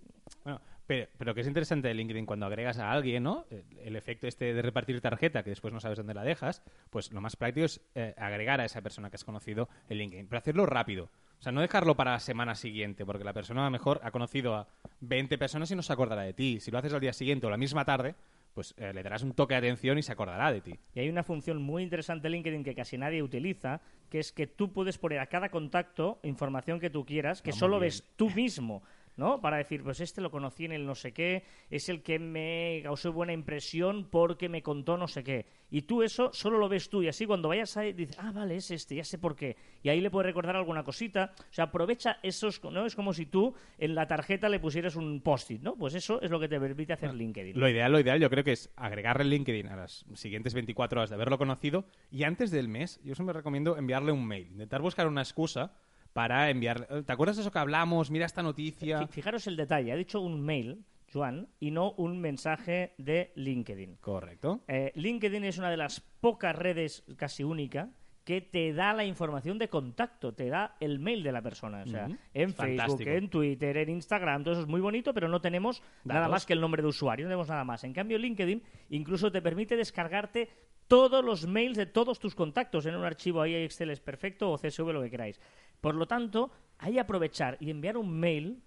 Bueno, 0.46 0.62
pero, 0.88 1.08
pero 1.18 1.34
que 1.34 1.42
es 1.42 1.48
interesante 1.48 1.88
de 1.88 1.94
LinkedIn 1.94 2.26
cuando 2.26 2.46
agregas 2.46 2.80
a 2.80 2.92
alguien, 2.92 3.24
¿no? 3.24 3.46
El, 3.50 3.64
el 3.84 3.96
efecto 3.96 4.28
este 4.28 4.54
de 4.54 4.62
repartir 4.62 5.00
tarjeta, 5.02 5.44
que 5.44 5.50
después 5.52 5.74
no 5.74 5.80
sabes 5.80 5.98
dónde 5.98 6.14
la 6.14 6.24
dejas, 6.24 6.62
pues 6.90 7.12
lo 7.12 7.22
más 7.22 7.36
práctico 7.36 7.66
es 7.66 7.82
eh, 7.96 8.14
agregar 8.18 8.60
a 8.62 8.66
esa 8.66 8.82
persona 8.82 9.10
que 9.10 9.16
has 9.16 9.24
conocido 9.24 9.70
en 9.90 9.98
LinkedIn, 9.98 10.28
pero 10.28 10.40
hacerlo 10.40 10.66
rápido. 10.66 11.10
O 11.40 11.44
sea, 11.44 11.52
no 11.52 11.62
dejarlo 11.62 11.96
para 11.96 12.12
la 12.12 12.20
semana 12.20 12.54
siguiente, 12.54 13.04
porque 13.06 13.24
la 13.24 13.34
persona 13.34 13.62
a 13.62 13.66
lo 13.66 13.72
mejor 13.72 14.00
ha 14.04 14.12
conocido 14.12 14.54
a 14.56 14.68
20 15.00 15.38
personas 15.40 15.72
y 15.72 15.76
no 15.76 15.82
se 15.82 15.92
acordará 15.92 16.22
de 16.22 16.34
ti. 16.34 16.60
Si 16.60 16.70
lo 16.70 16.78
haces 16.78 16.94
al 16.94 17.00
día 17.00 17.14
siguiente 17.14 17.48
o 17.48 17.50
la 17.50 17.58
misma 17.58 17.84
tarde, 17.84 18.14
pues 18.54 18.76
eh, 18.78 18.92
le 18.94 19.02
darás 19.02 19.24
un 19.24 19.34
toque 19.34 19.54
de 19.56 19.60
atención 19.60 19.98
y 19.98 20.04
se 20.04 20.12
acordará 20.12 20.52
de 20.52 20.62
ti. 20.62 20.78
Y 20.94 21.00
hay 21.00 21.10
una 21.10 21.24
función 21.24 21.60
muy 21.62 21.82
interesante 21.82 22.28
en 22.28 22.34
LinkedIn 22.34 22.64
que 22.64 22.76
casi 22.76 22.98
nadie 22.98 23.24
utiliza, 23.24 23.82
que 24.10 24.20
es 24.20 24.32
que 24.32 24.46
tú 24.46 24.72
puedes 24.72 25.00
poner 25.00 25.20
a 25.20 25.28
cada 25.28 25.50
contacto 25.50 26.20
información 26.24 26.80
que 26.80 26.90
tú 26.92 27.06
quieras, 27.06 27.42
que 27.42 27.52
Ah, 27.52 27.54
solo 27.54 27.80
ves 27.80 28.04
tú 28.18 28.30
mismo, 28.30 28.84
¿no? 29.18 29.42
Para 29.42 29.58
decir, 29.58 29.84
pues 29.84 30.00
este 30.00 30.22
lo 30.22 30.32
conocí 30.32 30.66
en 30.66 30.72
el 30.72 30.86
no 30.86 30.96
sé 30.96 31.14
qué, 31.14 31.44
es 31.70 31.90
el 31.90 32.02
que 32.02 32.20
me 32.20 32.82
causó 32.84 33.12
buena 33.12 33.34
impresión 33.34 34.08
porque 34.10 34.50
me 34.50 34.64
contó 34.64 34.98
no 34.98 35.08
sé 35.08 35.24
qué. 35.24 35.46
Y 35.70 35.84
tú 35.84 36.04
eso 36.04 36.32
solo 36.34 36.58
lo 36.58 36.68
ves 36.68 36.90
tú, 36.90 37.02
y 37.02 37.08
así 37.08 37.26
cuando 37.26 37.48
vayas 37.48 37.78
ahí 37.78 37.94
dices, 37.94 38.18
ah, 38.20 38.32
vale, 38.34 38.58
es 38.58 38.72
este, 38.72 38.96
ya 38.96 39.06
sé 39.06 39.18
por 39.18 39.36
qué. 39.36 39.56
Y 39.84 39.90
ahí 39.90 40.02
le 40.02 40.12
puedes 40.12 40.26
recordar 40.26 40.56
alguna 40.56 40.84
cosita. 40.84 41.34
O 41.38 41.54
sea, 41.54 41.66
aprovecha 41.66 42.20
esos, 42.24 42.62
¿no? 42.64 42.86
Es 42.86 42.96
como 42.96 43.14
si 43.14 43.26
tú 43.26 43.56
en 43.78 43.96
la 43.96 44.08
tarjeta 44.08 44.50
le 44.50 44.60
pusieras 44.60 44.96
un 44.96 45.22
post-it, 45.22 45.62
¿no? 45.62 45.76
Pues 45.76 45.96
eso 45.96 46.22
es 46.22 46.30
lo 46.30 46.40
que 46.40 46.50
te 46.50 46.60
permite 46.60 46.94
hacer 46.94 47.14
LinkedIn. 47.14 47.58
Lo 47.58 47.70
ideal, 47.70 47.92
lo 47.92 48.00
ideal, 48.00 48.20
yo 48.20 48.30
creo 48.30 48.44
que 48.44 48.52
es 48.52 48.70
agregarle 48.76 49.24
el 49.24 49.30
LinkedIn 49.30 49.68
a 49.68 49.78
las 49.78 50.06
siguientes 50.14 50.54
24 50.54 51.00
horas 51.00 51.10
de 51.10 51.16
haberlo 51.16 51.38
conocido 51.38 51.86
y 52.10 52.24
antes 52.24 52.52
del 52.52 52.68
mes, 52.68 53.00
yo 53.04 53.16
siempre 53.16 53.34
recomiendo 53.34 53.78
enviarle 53.78 54.12
un 54.12 54.28
mail. 54.28 54.48
Intentar 54.52 54.82
buscar 54.82 55.08
una 55.08 55.22
excusa 55.22 55.74
para 56.14 56.50
enviarle. 56.50 57.04
¿Te 57.04 57.12
acuerdas 57.14 57.38
de 57.38 57.42
eso 57.44 57.52
que 57.52 57.60
hablamos? 57.60 58.12
Mira 58.12 58.26
esta 58.26 58.44
noticia. 58.44 59.00
Fi- 59.08 59.08
Fijaros 59.14 59.48
el 59.48 59.56
detalle, 59.56 59.92
ha 59.92 59.96
dicho 59.96 60.20
un 60.22 60.42
mail, 60.42 60.84
Joan, 61.12 61.48
y 61.60 61.72
no 61.72 61.92
un 61.92 62.20
mensaje 62.20 62.94
de 62.98 63.32
LinkedIn. 63.36 63.98
Correcto. 63.98 64.62
Eh, 64.68 64.92
LinkedIn 64.96 65.44
es 65.44 65.58
una 65.58 65.70
de 65.70 65.78
las 65.78 66.00
pocas 66.20 66.56
redes, 66.56 67.04
casi 67.18 67.44
única, 67.44 67.90
que 68.24 68.40
te 68.40 68.72
da 68.72 68.94
la 68.94 69.04
información 69.04 69.58
de 69.58 69.68
contacto, 69.68 70.34
te 70.34 70.48
da 70.50 70.76
el 70.80 71.00
mail 71.00 71.24
de 71.24 71.32
la 71.32 71.42
persona. 71.42 71.82
O 71.84 71.88
sea, 71.88 72.08
en 72.34 72.54
Fantástico. 72.54 72.98
Facebook, 72.98 73.14
en 73.16 73.30
Twitter, 73.30 73.78
en 73.78 73.90
Instagram, 73.90 74.44
todo 74.44 74.54
eso 74.54 74.62
es 74.62 74.68
muy 74.68 74.80
bonito, 74.80 75.12
pero 75.14 75.28
no 75.28 75.42
tenemos 75.42 75.82
nada 76.04 76.28
más 76.30 76.46
que 76.46 76.54
el 76.54 76.62
nombre 76.62 76.82
de 76.84 76.88
usuario, 76.88 77.26
no 77.26 77.30
tenemos 77.30 77.50
nada 77.50 77.64
más. 77.64 77.84
En 77.84 77.94
cambio, 77.94 78.18
LinkedIn 78.20 78.62
incluso 78.92 79.32
te 79.32 79.42
permite 79.42 79.76
descargarte 79.76 80.50
todos 80.88 81.24
los 81.26 81.48
mails 81.48 81.78
de 81.78 81.86
todos 81.88 82.20
tus 82.20 82.36
contactos 82.36 82.86
en 82.86 82.96
un 82.96 83.06
archivo 83.06 83.42
ahí 83.42 83.56
Excel 83.56 83.90
es 83.92 84.02
perfecto 84.02 84.52
o 84.52 84.58
CSV 84.58 84.92
lo 84.92 85.02
que 85.02 85.10
queráis. 85.10 85.40
Por 85.82 85.96
lo 85.96 86.08
tanto, 86.08 86.52
hay 86.78 87.00
aprovechar 87.00 87.58
y 87.60 87.70
enviar 87.70 87.98
un 87.98 88.20
mail, 88.20 88.62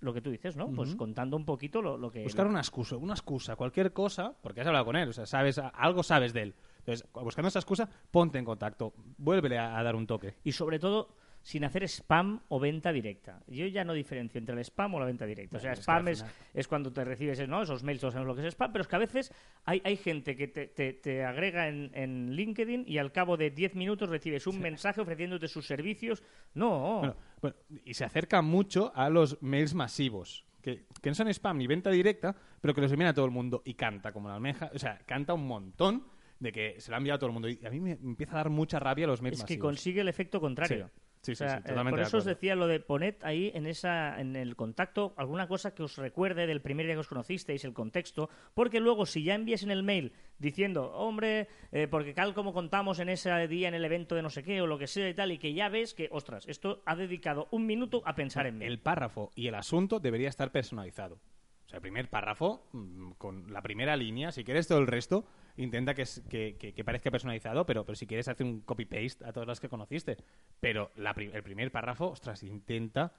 lo 0.00 0.14
que 0.14 0.20
tú 0.20 0.30
dices, 0.30 0.56
¿no? 0.56 0.70
Pues 0.70 0.94
contando 0.94 1.36
un 1.36 1.44
poquito 1.44 1.82
lo, 1.82 1.98
lo 1.98 2.10
que... 2.10 2.22
Buscar 2.22 2.46
una 2.46 2.60
excusa, 2.60 2.96
una 2.96 3.14
excusa, 3.14 3.56
cualquier 3.56 3.92
cosa, 3.92 4.34
porque 4.42 4.60
has 4.60 4.66
hablado 4.66 4.84
con 4.84 4.96
él, 4.96 5.08
o 5.08 5.12
sea, 5.12 5.26
sabes, 5.26 5.58
algo 5.58 6.02
sabes 6.02 6.32
de 6.32 6.42
él. 6.42 6.54
Entonces, 6.78 7.06
buscando 7.12 7.48
esa 7.48 7.58
excusa, 7.58 7.88
ponte 8.10 8.38
en 8.38 8.44
contacto, 8.44 8.94
vuélvele 9.18 9.58
a, 9.58 9.76
a 9.76 9.82
dar 9.82 9.96
un 9.96 10.06
toque. 10.06 10.36
y 10.44 10.52
sobre 10.52 10.78
todo 10.78 11.08
sin 11.46 11.62
hacer 11.64 11.84
spam 11.84 12.40
o 12.48 12.58
venta 12.58 12.90
directa. 12.92 13.40
Yo 13.46 13.66
ya 13.68 13.84
no 13.84 13.92
diferencio 13.92 14.36
entre 14.40 14.54
el 14.56 14.58
spam 14.64 14.94
o 14.94 14.98
la 14.98 15.06
venta 15.06 15.26
directa. 15.26 15.58
o 15.58 15.60
sea, 15.60 15.76
spam 15.76 16.08
es, 16.08 16.24
es 16.52 16.66
cuando 16.66 16.92
te 16.92 17.04
recibes 17.04 17.48
¿no? 17.48 17.62
esos 17.62 17.84
mails, 17.84 18.00
todos 18.00 18.14
sabemos 18.14 18.34
lo 18.34 18.42
que 18.42 18.48
es 18.48 18.52
spam, 18.52 18.72
pero 18.72 18.82
es 18.82 18.88
que 18.88 18.96
a 18.96 18.98
veces 18.98 19.32
hay, 19.64 19.80
hay 19.84 19.96
gente 19.96 20.34
que 20.34 20.48
te, 20.48 20.66
te- 20.66 20.92
te 20.92 21.24
agrega 21.24 21.68
en, 21.68 21.92
en 21.94 22.32
LinkedIn 22.34 22.82
y 22.88 22.98
al 22.98 23.12
cabo 23.12 23.36
de 23.36 23.52
10 23.52 23.76
minutos 23.76 24.08
recibes 24.08 24.48
un 24.48 24.58
mensaje 24.58 25.00
ofreciéndote 25.00 25.46
sus 25.46 25.68
servicios. 25.68 26.24
No, 26.54 26.98
Bueno, 26.98 27.16
bueno, 27.40 27.56
y 27.84 27.94
se 27.94 28.04
acerca 28.04 28.42
mucho 28.42 28.90
a 28.96 29.08
los 29.08 29.40
mails 29.40 29.72
masivos, 29.72 30.44
que, 30.62 30.86
que 31.00 31.10
no 31.10 31.14
son 31.14 31.28
spam 31.28 31.58
ni 31.58 31.68
venta 31.68 31.90
directa, 31.90 32.34
pero 32.60 32.74
que 32.74 32.80
los 32.80 32.90
envían 32.90 33.10
a 33.10 33.14
todo 33.14 33.24
el 33.24 33.30
mundo 33.30 33.62
y 33.64 33.74
canta 33.74 34.10
como 34.10 34.28
la 34.28 34.34
almeja, 34.34 34.68
o 34.74 34.78
sea, 34.80 34.98
canta 35.06 35.32
un 35.34 35.46
montón 35.46 36.08
de 36.40 36.50
que 36.50 36.80
se 36.80 36.90
lo 36.90 36.96
ha 36.96 36.98
enviado 36.98 37.14
a 37.16 37.18
todo 37.20 37.28
el 37.28 37.34
mundo. 37.34 37.48
Y 37.48 37.64
a 37.64 37.70
mí 37.70 37.78
me 37.78 37.92
empieza 37.92 38.32
a 38.32 38.36
dar 38.38 38.50
mucha 38.50 38.80
rabia 38.80 39.06
los 39.06 39.22
mails 39.22 39.38
es 39.38 39.44
que 39.44 39.54
masivos. 39.54 39.68
consigue 39.68 40.00
el 40.00 40.08
efecto 40.08 40.40
contrario. 40.40 40.90
Sí, 40.92 41.00
sí, 41.34 41.44
O 41.44 41.48
sea, 41.48 41.56
sí, 41.56 41.56
eh, 41.56 41.68
totalmente 41.68 41.90
por 41.98 42.06
eso 42.06 42.18
os 42.18 42.24
decía 42.24 42.54
lo 42.54 42.66
de 42.66 42.80
poned 42.80 43.14
ahí 43.22 43.50
en 43.54 43.66
esa 43.66 44.20
en 44.20 44.36
el 44.36 44.56
contacto 44.56 45.14
alguna 45.16 45.48
cosa 45.48 45.74
que 45.74 45.82
os 45.82 45.96
recuerde 45.96 46.46
del 46.46 46.60
primer 46.60 46.86
día 46.86 46.94
que 46.94 47.00
os 47.00 47.08
conocisteis, 47.08 47.64
el 47.64 47.72
contexto, 47.72 48.30
porque 48.54 48.80
luego 48.80 49.06
si 49.06 49.24
ya 49.24 49.34
envías 49.34 49.62
en 49.62 49.70
el 49.70 49.82
mail 49.82 50.12
diciendo, 50.38 50.92
hombre, 50.92 51.48
eh, 51.72 51.88
porque 51.88 52.14
tal 52.14 52.34
como 52.34 52.52
contamos 52.52 52.98
en 52.98 53.08
ese 53.08 53.30
día 53.48 53.68
en 53.68 53.74
el 53.74 53.84
evento 53.84 54.14
de 54.14 54.22
no 54.22 54.30
sé 54.30 54.42
qué 54.42 54.60
o 54.60 54.66
lo 54.66 54.78
que 54.78 54.86
sea 54.86 55.08
y 55.08 55.14
tal, 55.14 55.32
y 55.32 55.38
que 55.38 55.54
ya 55.54 55.68
ves 55.68 55.94
que, 55.94 56.08
ostras, 56.12 56.46
esto 56.46 56.82
ha 56.84 56.94
dedicado 56.96 57.48
un 57.50 57.66
minuto 57.66 58.02
a 58.04 58.14
pensar 58.14 58.46
en 58.46 58.58
mí. 58.58 58.66
El 58.66 58.78
párrafo 58.78 59.30
y 59.34 59.48
el 59.48 59.54
asunto 59.54 59.98
debería 60.00 60.28
estar 60.28 60.52
personalizado. 60.52 61.18
O 61.66 61.68
sea, 61.68 61.78
el 61.78 61.82
primer 61.82 62.08
párrafo, 62.08 62.68
mm, 62.72 63.12
con 63.12 63.52
la 63.52 63.62
primera 63.62 63.96
línea, 63.96 64.30
si 64.30 64.44
quieres 64.44 64.68
todo 64.68 64.78
el 64.78 64.86
resto, 64.86 65.26
intenta 65.56 65.94
que, 65.94 66.02
es- 66.02 66.22
que, 66.28 66.56
que- 66.58 66.72
que 66.74 66.84
parezca 66.84 67.10
personalizado, 67.10 67.64
pero, 67.66 67.84
pero 67.84 67.96
si 67.96 68.06
quieres 68.06 68.28
hacer 68.28 68.46
un 68.46 68.60
copy-paste 68.60 69.24
a 69.24 69.32
todas 69.32 69.46
las 69.46 69.60
que 69.60 69.68
conociste. 69.68 70.16
Pero 70.60 70.90
la 70.96 71.10
el 71.16 71.42
primer 71.42 71.70
párrafo, 71.72 72.10
ostras, 72.10 72.42
intenta 72.42 73.12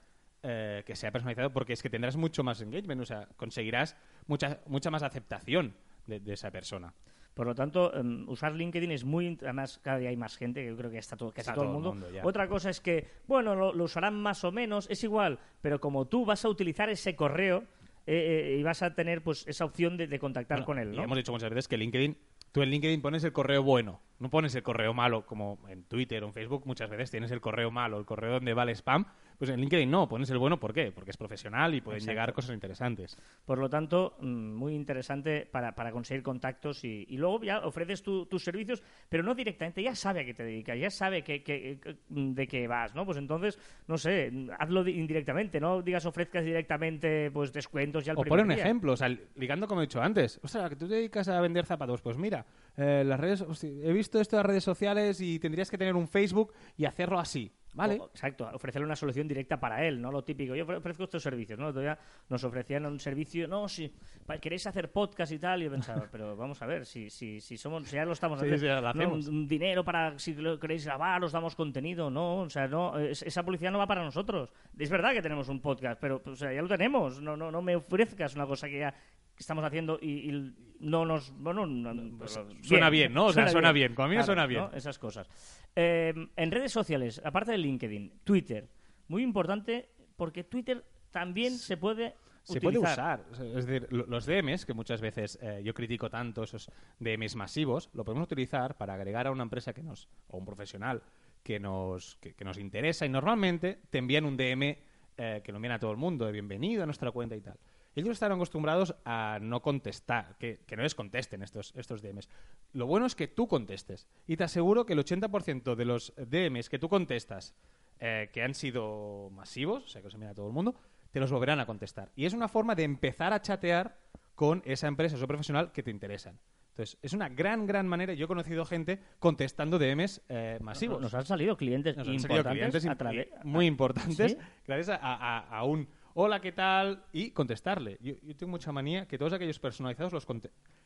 eh, 0.44 0.84
que 0.86 0.95
sea 0.95 1.11
personalizado 1.11 1.52
porque 1.52 1.73
es 1.73 1.81
que 1.81 1.90
tendrás 1.90 2.16
mucho 2.16 2.44
más 2.44 2.61
engagement, 2.61 3.02
o 3.02 3.06
sea, 3.06 3.28
conseguirás 3.38 3.97
mucha, 4.28 4.59
mucha 4.68 4.92
más 4.92 5.02
aceptación 5.04 5.76
de, 6.06 6.19
de 6.19 6.33
esa 6.33 6.52
persona. 6.52 6.94
Por 7.33 7.45
lo 7.45 7.54
tanto, 7.54 7.94
em, 7.95 8.28
usar 8.30 8.54
LinkedIn 8.56 8.92
es 8.92 9.04
muy... 9.04 9.38
Además, 9.44 9.80
cada 9.83 10.00
día 10.00 10.09
hay 10.09 10.18
más 10.18 10.38
gente, 10.38 10.61
que 10.64 10.69
yo 10.69 10.78
creo 10.78 10.90
que 10.90 10.97
está 10.97 11.16
todo, 11.16 11.30
casi 11.31 11.42
Está 11.42 11.54
todo, 11.54 11.66
todo 11.66 11.92
el 11.94 12.00
mundo. 12.00 12.19
Otra 12.23 12.47
cosa 12.47 12.69
es 12.71 12.81
que, 12.81 13.07
bueno, 13.28 13.54
lo, 13.56 13.73
lo 13.73 13.83
usarán 13.83 14.16
más 14.19 14.44
o 14.44 14.52
menos, 14.52 14.88
es 14.90 15.04
igual, 15.04 15.38
pero 15.61 15.80
como 15.80 16.06
tú 16.07 16.26
vas 16.26 16.44
a 16.45 16.50
utilizar 16.50 16.90
ese 16.90 17.16
correo 17.16 17.64
eh, 18.07 18.54
eh, 18.54 18.57
y 18.59 18.64
vas 18.64 18.81
a 18.81 18.95
tener 18.95 19.21
pues 19.21 19.45
esa 19.47 19.66
opción 19.66 19.97
de, 19.97 20.07
de 20.07 20.18
contactar 20.18 20.59
Bueno, 20.59 20.66
con 20.66 20.80
él, 20.80 20.97
hemos 20.97 21.18
dicho 21.18 21.31
muchas 21.31 21.50
veces 21.52 21.68
que 21.68 21.78
LinkedIn, 21.78 22.18
tú 22.51 22.61
en 22.61 22.69
LinkedIn 22.69 23.01
pones 23.01 23.23
el 23.23 23.33
correo 23.33 23.63
bueno, 23.63 24.01
no 24.19 24.30
pones 24.30 24.56
el 24.56 24.63
correo 24.63 24.94
malo 24.94 25.25
como 25.25 25.59
en 25.69 25.83
Twitter 25.83 26.23
o 26.23 26.27
en 26.27 26.33
Facebook 26.33 26.63
muchas 26.66 26.89
veces 26.89 27.11
tienes 27.11 27.31
el 27.31 27.42
correo 27.42 27.71
malo, 27.71 27.99
el 27.99 28.06
correo 28.06 28.33
donde 28.33 28.54
va 28.54 28.63
el 28.63 28.69
spam, 28.69 29.06
pues 29.37 29.49
en 29.51 29.59
LinkedIn 29.59 29.89
no, 29.89 30.07
pones 30.09 30.29
el 30.29 30.37
bueno, 30.37 30.59
¿por 30.59 30.73
qué? 30.73 30.91
Porque 30.91 31.11
es 31.11 31.17
profesional 31.17 31.73
y 31.75 31.81
pueden 31.81 31.97
Exacto. 31.99 32.11
llegar 32.11 32.33
cosas 32.33 32.53
interesantes. 32.53 33.17
Por 33.45 33.57
lo 33.59 33.69
tanto, 33.69 34.17
mm, 34.19 34.25
muy 34.56 34.73
interesante 34.75 35.45
para, 35.51 35.75
para 35.75 35.91
conseguir 35.91 36.23
contactos 36.23 36.83
y, 36.83 37.06
y 37.09 37.17
luego 37.17 37.41
ya 37.44 37.59
ofreces 37.59 38.01
tu- 38.03 38.25
tus 38.25 38.44
servicios, 38.44 38.81
pero 39.09 39.23
no 39.23 39.35
directamente, 39.35 39.83
ya 39.83 39.95
sabe 39.95 40.21
a 40.21 40.25
qué 40.25 40.33
te 40.33 40.44
dedicas, 40.44 40.77
ya 40.79 40.89
sabe 40.89 41.23
que, 41.23 41.44
que- 41.44 41.79
que- 41.81 41.97
de 42.09 42.47
qué 42.47 42.67
vas, 42.67 42.95
¿no? 42.95 43.06
Pues 43.06 43.17
entonces, 43.17 43.59
no 43.87 43.97
sé, 43.97 44.31
hazlo 44.59 44.83
di- 44.83 44.97
indirectamente, 44.97 45.59
no 45.59 45.81
digas 45.81 46.06
ofrezcas 46.06 46.44
directamente 46.44 47.31
pues 47.31 47.53
descuentos 47.53 48.03
ya 48.06 48.11
al 48.13 48.17
O 48.17 48.21
primer 48.21 48.39
pon 48.39 48.49
un 48.49 48.56
día. 48.56 48.63
ejemplo, 48.63 48.94
o 48.94 48.97
sea, 48.97 49.09
ligando 49.35 49.67
como 49.67 49.81
he 49.81 49.85
dicho 49.85 50.01
antes, 50.01 50.39
o 50.44 50.47
sea, 50.47 50.69
que 50.69 50.75
tú 50.75 50.87
te 50.87 50.95
dedicas 50.95 51.27
a 51.27 51.39
vender 51.41 51.65
zapatos, 51.65 52.01
pues 52.01 52.17
mira, 52.17 52.45
eh, 52.75 53.03
las 53.06 53.19
redes, 53.19 53.41
hostia, 53.41 53.69
he 53.83 53.94
visto 53.94 54.19
esto 54.19 54.35
en 54.35 54.37
las 54.39 54.45
redes 54.45 54.63
sociales 54.63 55.21
y 55.21 55.39
tendrías 55.39 55.69
que 55.69 55.77
tener 55.77 55.95
un 55.95 56.07
Facebook 56.07 56.53
y 56.77 56.85
hacerlo 56.85 57.19
así, 57.19 57.51
¿vale? 57.74 58.00
O- 58.00 58.06
exacto, 58.07 58.50
ofrecerle 58.54 58.86
una 58.86 58.95
solución 58.95 59.28
directa 59.28 59.59
para 59.59 59.86
él, 59.86 60.02
no 60.02 60.12
lo 60.12 60.24
típico. 60.24 60.56
Yo 60.56 60.66
ofre- 60.66 60.78
ofrezco 60.78 61.04
estos 61.04 61.21
servicios, 61.24 61.59
¿no? 61.59 61.69
Todavía 61.71 61.97
nos 62.30 62.44
ofrecían 62.44 62.86
un 62.86 63.00
servicio, 63.00 63.47
no, 63.47 63.68
si 63.68 63.94
queréis 64.42 64.66
hacer 64.68 64.92
podcast 64.92 65.31
y 65.31 65.40
tal, 65.40 65.62
y 65.62 65.66
yo 65.66 65.71
pensaba, 65.71 66.07
pero 66.12 66.36
vamos 66.36 66.62
a 66.62 66.66
ver, 66.66 66.86
si, 66.86 67.09
si, 67.09 67.40
si 67.40 67.57
somos, 67.57 67.88
si 67.88 67.95
ya 67.95 68.06
lo 68.06 68.14
estamos 68.14 68.40
Sí, 68.40 68.45
haciendo, 68.45 68.66
lo 68.66 69.47
dinero 69.47 69.83
para 69.83 70.18
si 70.19 70.33
lo 70.33 70.59
queréis 70.59 70.86
grabar, 70.86 71.24
os 71.24 71.31
damos 71.31 71.56
contenido, 71.56 72.09
no, 72.09 72.38
o 72.42 72.50
sea, 72.50 72.68
no, 72.68 72.97
es- 73.00 73.21
esa 73.24 73.44
publicidad 73.44 73.71
no 73.71 73.78
va 73.80 73.88
para 73.88 74.04
nosotros. 74.04 74.52
Es 74.78 74.90
verdad 74.90 75.14
que 75.14 75.21
tenemos 75.21 75.47
un 75.50 75.62
podcast, 75.62 76.00
pero 76.02 76.21
o 76.26 76.36
sea, 76.36 76.52
ya 76.54 76.62
lo 76.62 76.68
tenemos, 76.68 77.21
no, 77.21 77.38
no, 77.38 77.52
no 77.52 77.62
me 77.62 77.76
ofrezcas 77.76 78.36
una 78.36 78.45
cosa 78.45 78.68
que 78.68 78.80
ya 78.80 78.94
estamos 79.39 79.63
haciendo 79.63 79.97
y, 80.01 80.29
y 80.29 80.53
no 80.79 81.06
nos... 81.06 81.31
Bueno, 81.37 81.65
no- 81.65 82.17
Pues 82.17 82.39
suena 82.61 82.89
bien, 82.89 83.13
¿no? 83.13 83.27
O 83.27 83.33
sea, 83.33 83.47
suena 83.49 83.71
bien. 83.71 83.95
Con 83.95 84.06
a 84.06 84.07
mí 84.09 84.15
me 84.15 84.23
suena 84.23 84.45
bien. 84.45 84.61
¿no? 84.61 84.71
Esas 84.73 84.97
cosas. 84.99 85.27
Eh, 85.75 86.13
en 86.35 86.51
redes 86.51 86.71
sociales, 86.71 87.21
aparte 87.23 87.51
de 87.51 87.57
LinkedIn, 87.57 88.21
Twitter, 88.23 88.69
muy 89.07 89.23
importante 89.23 89.89
porque 90.15 90.44
Twitter 90.44 90.83
también 91.11 91.53
se 91.57 91.77
puede 91.77 92.15
Se 92.44 92.59
puede 92.61 92.77
usar. 92.79 93.25
Es 93.56 93.65
decir, 93.65 93.87
lo- 93.91 94.06
los 94.06 94.25
DMs, 94.25 94.65
que 94.65 94.73
muchas 94.73 95.01
veces 95.01 95.37
eh, 95.41 95.61
yo 95.63 95.73
critico 95.73 96.09
tanto 96.09 96.44
esos 96.44 96.71
DMs 96.99 97.35
masivos, 97.35 97.89
lo 97.94 98.03
podemos 98.06 98.25
utilizar 98.25 98.77
para 98.77 98.94
agregar 98.94 99.27
a 99.27 99.31
una 99.31 99.44
empresa 99.44 99.73
que 99.73 99.83
nos, 99.83 100.07
o 100.27 100.37
un 100.37 100.45
profesional 100.45 101.01
que 101.44 101.59
nos, 101.59 102.15
que, 102.17 102.33
que 102.33 102.44
nos 102.45 102.57
interesa 102.57 103.06
y 103.06 103.09
normalmente 103.09 103.79
te 103.89 103.97
envían 103.99 104.25
un 104.25 104.35
DM 104.37 104.77
eh, 105.17 105.41
que 105.44 105.51
lo 105.51 105.57
envían 105.57 105.73
a 105.73 105.79
todo 105.79 105.91
el 105.91 105.97
mundo, 105.97 106.25
de 106.25 106.31
bienvenido 106.31 106.83
a 106.83 106.85
nuestra 106.85 107.11
cuenta 107.11 107.35
y 107.35 107.41
tal. 107.41 107.57
Ellos 107.97 108.11
están 108.11 108.31
acostumbrados 108.31 108.95
a 109.06 109.39
no 109.42 109.61
contestar, 109.61 110.37
que, 110.37 110.59
que 110.68 110.77
no 110.77 110.83
les 110.83 110.94
contesten 110.94 111.42
estos, 111.42 111.73
estos 111.75 112.01
DMs. 112.01 112.30
Lo 112.73 112.85
bueno 112.85 113.06
es 113.07 113.16
que 113.16 113.27
tú 113.27 113.47
contestes. 113.47 114.07
Y 114.27 114.37
te 114.37 114.44
aseguro 114.44 114.85
que 114.85 114.94
el 114.94 114.99
80% 114.99 115.73
de 115.75 115.85
los 115.85 116.13
DMs 116.16 116.69
que 116.69 116.77
tú 116.77 116.89
contestas, 116.89 117.56
eh, 117.99 118.30
que 118.31 118.44
han 118.44 118.54
sido 118.54 119.30
masivos, 119.31 119.83
o 119.83 119.87
sea, 119.87 120.01
que 120.01 120.06
los 120.07 120.13
envían 120.13 120.31
a 120.31 120.35
todo 120.35 120.45
el 120.47 120.54
mundo, 120.54 120.75
te 121.11 121.19
los 121.19 121.31
volverán 121.31 121.59
a 121.59 121.66
contestar. 121.66 122.11
Y 122.16 122.25
es 122.25 122.33
una 122.33 122.47
forma 122.47 122.75
de 122.75 122.83
empezar 122.83 123.33
a 123.33 123.42
chatear 123.42 123.97
con 124.35 124.61
esa 124.66 124.87
empresa 124.87 125.18
o 125.21 125.27
profesional 125.27 125.71
que 125.71 125.81
te 125.81 125.89
interesan. 125.89 126.37
Entonces, 126.69 126.99
es 127.01 127.13
una 127.13 127.27
gran, 127.30 127.66
gran 127.66 127.87
manera. 127.87 128.13
Yo 128.13 128.25
he 128.25 128.27
conocido 128.27 128.63
gente 128.63 128.99
contestando 129.18 129.80
DMs 129.80 130.21
eh, 130.30 130.59
masivos. 130.61 131.01
Nos 131.01 131.16
han 131.16 131.25
salido 131.25 131.57
clientes 131.57 131.97
Nos 131.97 132.07
han 132.07 132.19
salido 132.19 132.37
importantes 132.42 132.83
clientes 132.83 133.42
a 133.42 133.44
muy 133.44 133.66
importantes 133.66 134.33
¿Sí? 134.33 134.37
gracias 134.68 134.99
a, 135.01 135.16
a- 135.16 135.39
a 135.57 135.63
un 135.63 135.87
hola, 136.19 136.42
¿qué 136.42 136.52
tal? 136.52 137.04
y 137.14 137.30
contestarle. 137.30 138.00
Yo, 138.02 138.16
yo 138.24 138.36
tengo 138.36 138.50
mucha 138.50 138.71
manía 138.71 139.07
que 139.07 139.19
todos 139.19 139.33
aquellos 139.33 139.59
personalizados 139.59 140.12
los 140.14 140.26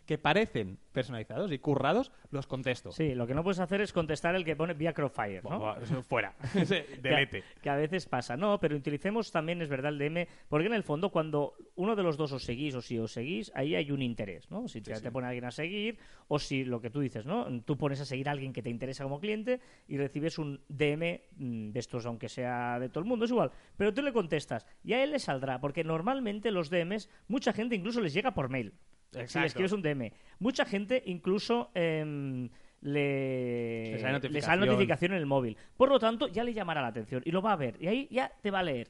que 0.05 0.17
parecen 0.17 0.79
personalizados 0.91 1.51
y 1.51 1.59
currados 1.59 2.11
los 2.31 2.47
contesto. 2.47 2.91
Sí, 2.91 3.15
lo 3.15 3.27
que 3.27 3.33
no 3.33 3.43
puedes 3.43 3.59
hacer 3.59 3.81
es 3.81 3.93
contestar 3.93 4.35
el 4.35 4.43
que 4.43 4.55
pone 4.55 4.73
vía 4.73 4.93
Crowfire, 4.93 5.41
¿no? 5.43 5.59
Buah, 5.59 5.75
fuera. 6.03 6.35
Que, 6.71 6.85
Delete. 7.01 7.43
que 7.61 7.69
a 7.69 7.75
veces 7.75 8.05
pasa. 8.05 8.37
No, 8.37 8.59
pero 8.59 8.75
utilicemos 8.75 9.31
también, 9.31 9.61
es 9.61 9.69
verdad, 9.69 9.91
el 9.91 9.99
DM, 9.99 10.27
porque 10.49 10.67
en 10.67 10.73
el 10.73 10.83
fondo 10.83 11.09
cuando 11.09 11.55
uno 11.75 11.95
de 11.95 12.03
los 12.03 12.17
dos 12.17 12.31
os 12.31 12.43
seguís 12.43 12.75
o 12.75 12.81
si 12.81 12.97
os 12.99 13.11
seguís, 13.11 13.51
ahí 13.55 13.75
hay 13.75 13.91
un 13.91 14.01
interés, 14.01 14.49
¿no? 14.51 14.67
Si 14.67 14.81
te, 14.81 14.95
sí. 14.95 15.01
te 15.01 15.11
pone 15.11 15.27
alguien 15.27 15.45
a 15.45 15.51
seguir 15.51 15.97
o 16.27 16.39
si 16.39 16.63
lo 16.63 16.81
que 16.81 16.89
tú 16.89 16.99
dices, 16.99 17.25
¿no? 17.25 17.47
Tú 17.63 17.77
pones 17.77 17.99
a 18.01 18.05
seguir 18.05 18.29
a 18.29 18.31
alguien 18.31 18.53
que 18.53 18.61
te 18.61 18.69
interesa 18.69 19.03
como 19.03 19.19
cliente 19.19 19.59
y 19.87 19.97
recibes 19.97 20.37
un 20.37 20.61
DM 20.67 21.21
mm, 21.37 21.71
de 21.71 21.79
estos, 21.79 22.05
aunque 22.05 22.29
sea 22.29 22.79
de 22.79 22.89
todo 22.89 22.99
el 22.99 23.09
mundo, 23.09 23.25
es 23.25 23.31
igual. 23.31 23.51
Pero 23.77 23.93
tú 23.93 24.01
le 24.01 24.13
contestas 24.13 24.65
y 24.83 24.93
a 24.93 25.03
él 25.03 25.11
le 25.11 25.19
saldrá, 25.19 25.59
porque 25.59 25.83
normalmente 25.83 26.51
los 26.51 26.69
DMs, 26.69 27.09
mucha 27.27 27.53
gente 27.53 27.75
incluso 27.75 28.01
les 28.01 28.13
llega 28.13 28.33
por 28.33 28.49
mail. 28.49 28.73
Si 29.11 29.17
le 29.17 29.23
Exacto. 29.23 29.47
escribes 29.47 29.71
un 29.73 29.81
DM. 29.81 30.11
Mucha 30.39 30.65
gente 30.65 31.01
incluso 31.05 31.69
em, 31.73 32.49
le, 32.81 33.91
Le 33.91 33.97
sale 33.99 34.07
le 34.07 34.13
notificación. 34.13 34.41
sale 34.51 34.65
notificación 34.65 35.11
en 35.11 35.17
el 35.17 35.25
móvil. 35.25 35.57
Por 35.75 35.89
lo 35.89 35.99
tanto, 35.99 36.27
ya 36.27 36.43
le 36.43 36.53
llamará 36.53 36.81
la 36.81 36.87
atención 36.87 37.21
y 37.25 37.31
lo 37.31 37.41
va 37.41 37.53
a 37.53 37.57
ver. 37.57 37.75
Y 37.81 37.87
ahí 37.87 38.07
ya 38.09 38.31
te 38.41 38.51
va 38.51 38.59
a 38.59 38.63
leer. 38.63 38.89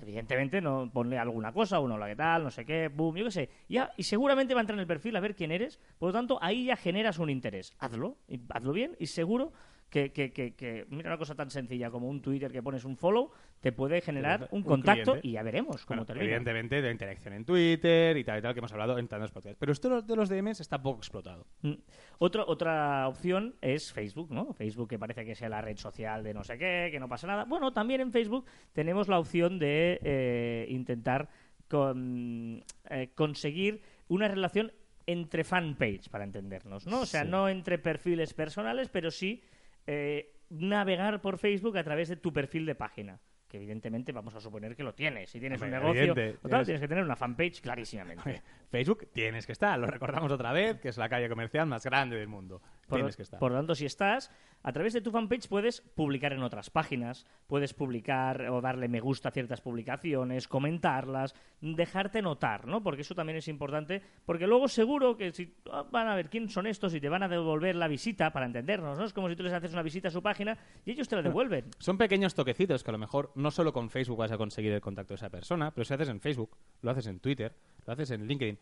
Evidentemente, 0.00 0.60
no 0.60 0.90
ponle 0.92 1.18
alguna 1.18 1.52
cosa, 1.52 1.80
uno, 1.80 1.96
hola, 1.96 2.06
¿qué 2.06 2.14
tal? 2.16 2.44
No 2.44 2.50
sé 2.50 2.64
qué, 2.64 2.88
boom, 2.88 3.16
yo 3.16 3.24
qué 3.24 3.30
sé. 3.32 3.50
Ya, 3.68 3.90
y 3.96 4.04
seguramente 4.04 4.54
va 4.54 4.60
a 4.60 4.62
entrar 4.62 4.76
en 4.76 4.80
el 4.80 4.86
perfil 4.86 5.16
a 5.16 5.20
ver 5.20 5.34
quién 5.34 5.50
eres. 5.50 5.80
Por 5.98 6.10
lo 6.10 6.12
tanto, 6.12 6.38
ahí 6.40 6.66
ya 6.66 6.76
generas 6.76 7.18
un 7.18 7.28
interés. 7.30 7.74
Hazlo, 7.78 8.16
hazlo 8.50 8.72
bien 8.72 8.96
y 9.00 9.06
seguro 9.06 9.52
que, 9.90 10.12
que, 10.12 10.32
que, 10.32 10.54
que- 10.54 10.86
mira, 10.90 11.08
una 11.08 11.16
cosa 11.18 11.34
tan 11.34 11.50
sencilla 11.50 11.90
como 11.90 12.08
un 12.08 12.20
Twitter 12.20 12.52
que 12.52 12.62
pones 12.62 12.84
un 12.84 12.96
follow, 12.96 13.30
te 13.60 13.72
puede 13.72 14.00
generar 14.02 14.46
un 14.50 14.58
Un 14.58 14.62
contacto 14.64 15.12
cliente. 15.12 15.28
y 15.28 15.32
ya 15.32 15.42
veremos 15.42 15.84
cómo 15.86 15.96
Bueno, 16.00 16.06
termina. 16.06 16.24
evidentemente, 16.26 16.82
de 16.82 16.90
interacción 16.92 17.32
en 17.34 17.44
Twitter 17.44 18.16
y 18.16 18.22
tal 18.24 18.38
y 18.38 18.42
tal, 18.42 18.52
que 18.54 18.60
hemos 18.60 18.72
hablado 18.72 18.98
en 18.98 19.08
tantos 19.08 19.32
podcasts. 19.32 19.56
Pero 19.58 19.72
esto 19.72 20.02
de 20.02 20.16
los 20.16 20.28
DMs 20.28 20.60
está 20.60 20.80
poco 20.82 20.98
explotado. 20.98 21.46
Mm. 21.62 21.72
Otro- 22.18 22.44
otra 22.46 23.08
opción 23.08 23.56
es 23.62 23.92
Facebook, 23.92 24.30
¿no? 24.30 24.52
Facebook 24.52 24.88
que 24.90 24.98
parece 24.98 25.24
que 25.24 25.34
sea 25.34 25.48
la 25.48 25.62
red 25.62 25.76
social 25.78 26.22
de 26.22 26.34
no 26.34 26.44
sé 26.44 26.58
qué, 26.58 26.88
que 26.92 27.00
no 27.00 27.08
pasa 27.08 27.26
nada. 27.26 27.44
Bueno, 27.46 27.72
también 27.72 28.00
en 28.02 28.12
Facebook 28.12 28.44
tenemos 28.72 29.08
la 29.08 29.18
opción 29.18 29.58
de 29.58 29.98
eh, 30.02 30.66
intentar 30.68 31.28
con- 31.68 32.62
eh, 32.90 33.10
conseguir 33.14 33.80
una 34.08 34.28
relación 34.28 34.72
entre 35.06 35.42
fanpage, 35.44 36.10
para 36.10 36.24
entendernos, 36.24 36.86
¿no? 36.86 37.00
O 37.00 37.06
sea, 37.06 37.22
Sí. 37.24 37.30
no 37.30 37.48
entre 37.48 37.78
perfiles 37.78 38.34
personales, 38.34 38.88
pero 38.90 39.10
sí 39.10 39.42
eh, 39.88 40.34
navegar 40.50 41.20
por 41.22 41.38
Facebook 41.38 41.76
a 41.78 41.82
través 41.82 42.08
de 42.10 42.16
tu 42.16 42.32
perfil 42.32 42.66
de 42.66 42.74
página. 42.74 43.18
Que 43.48 43.56
evidentemente 43.56 44.12
vamos 44.12 44.34
a 44.34 44.40
suponer 44.40 44.76
que 44.76 44.82
lo 44.82 44.94
tienes. 44.94 45.30
Si 45.30 45.40
tienes 45.40 45.60
Hombre, 45.62 45.78
un 45.78 45.82
negocio, 45.82 46.02
evidente. 46.12 46.38
o 46.42 46.48
tal, 46.48 46.50
Tienes- 46.50 46.66
tienes 46.66 46.80
que 46.82 46.88
tener 46.88 47.02
una 47.04 47.16
fanpage 47.16 47.62
clarísimamente. 47.62 48.42
Facebook 48.70 49.08
tienes 49.12 49.46
que 49.46 49.52
estar, 49.52 49.78
lo 49.78 49.86
recordamos 49.86 50.30
otra 50.30 50.52
vez, 50.52 50.78
que 50.80 50.90
es 50.90 50.98
la 50.98 51.08
calle 51.08 51.30
comercial 51.30 51.66
más 51.66 51.82
grande 51.84 52.16
del 52.16 52.28
mundo. 52.28 52.60
Por, 52.88 52.98
tienes 52.98 53.16
que 53.16 53.22
estar. 53.22 53.38
por 53.38 53.52
lo 53.52 53.58
tanto, 53.58 53.74
si 53.74 53.84
estás, 53.84 54.30
a 54.62 54.72
través 54.72 54.92
de 54.94 55.00
tu 55.00 55.10
fanpage 55.10 55.48
puedes 55.48 55.80
publicar 55.80 56.32
en 56.32 56.42
otras 56.42 56.70
páginas, 56.70 57.26
puedes 57.46 57.74
publicar 57.74 58.48
o 58.50 58.60
darle 58.60 58.88
me 58.88 59.00
gusta 59.00 59.28
a 59.28 59.32
ciertas 59.32 59.60
publicaciones, 59.60 60.48
comentarlas, 60.48 61.34
dejarte 61.60 62.22
notar, 62.22 62.66
¿no? 62.66 62.82
Porque 62.82 63.02
eso 63.02 63.14
también 63.14 63.38
es 63.38 63.48
importante, 63.48 64.02
porque 64.24 64.46
luego 64.46 64.68
seguro 64.68 65.16
que 65.16 65.32
si 65.32 65.54
ah, 65.70 65.84
van 65.90 66.08
a 66.08 66.16
ver 66.16 66.30
quién 66.30 66.48
son 66.48 66.66
estos 66.66 66.94
y 66.94 67.00
te 67.00 67.08
van 67.08 67.22
a 67.22 67.28
devolver 67.28 67.76
la 67.76 67.88
visita 67.88 68.32
para 68.32 68.46
entendernos, 68.46 68.98
¿no? 68.98 69.04
Es 69.04 69.12
como 69.12 69.28
si 69.28 69.36
tú 69.36 69.42
les 69.42 69.52
haces 69.52 69.72
una 69.72 69.82
visita 69.82 70.08
a 70.08 70.10
su 70.10 70.22
página 70.22 70.58
y 70.84 70.92
ellos 70.92 71.08
te 71.08 71.16
la 71.16 71.22
devuelven. 71.22 71.66
Son 71.78 71.98
pequeños 71.98 72.34
toquecitos 72.34 72.82
que 72.82 72.90
a 72.90 72.92
lo 72.92 72.98
mejor 72.98 73.32
no 73.34 73.50
solo 73.50 73.72
con 73.72 73.90
Facebook 73.90 74.18
vas 74.18 74.32
a 74.32 74.38
conseguir 74.38 74.72
el 74.72 74.80
contacto 74.80 75.12
de 75.12 75.16
esa 75.16 75.30
persona, 75.30 75.70
pero 75.72 75.84
si 75.84 75.94
haces 75.94 76.08
en 76.08 76.20
Facebook, 76.20 76.56
lo 76.82 76.90
haces 76.90 77.06
en 77.06 77.20
Twitter, 77.20 77.54
lo 77.86 77.92
haces 77.92 78.10
en 78.10 78.26
LinkedIn. 78.26 78.58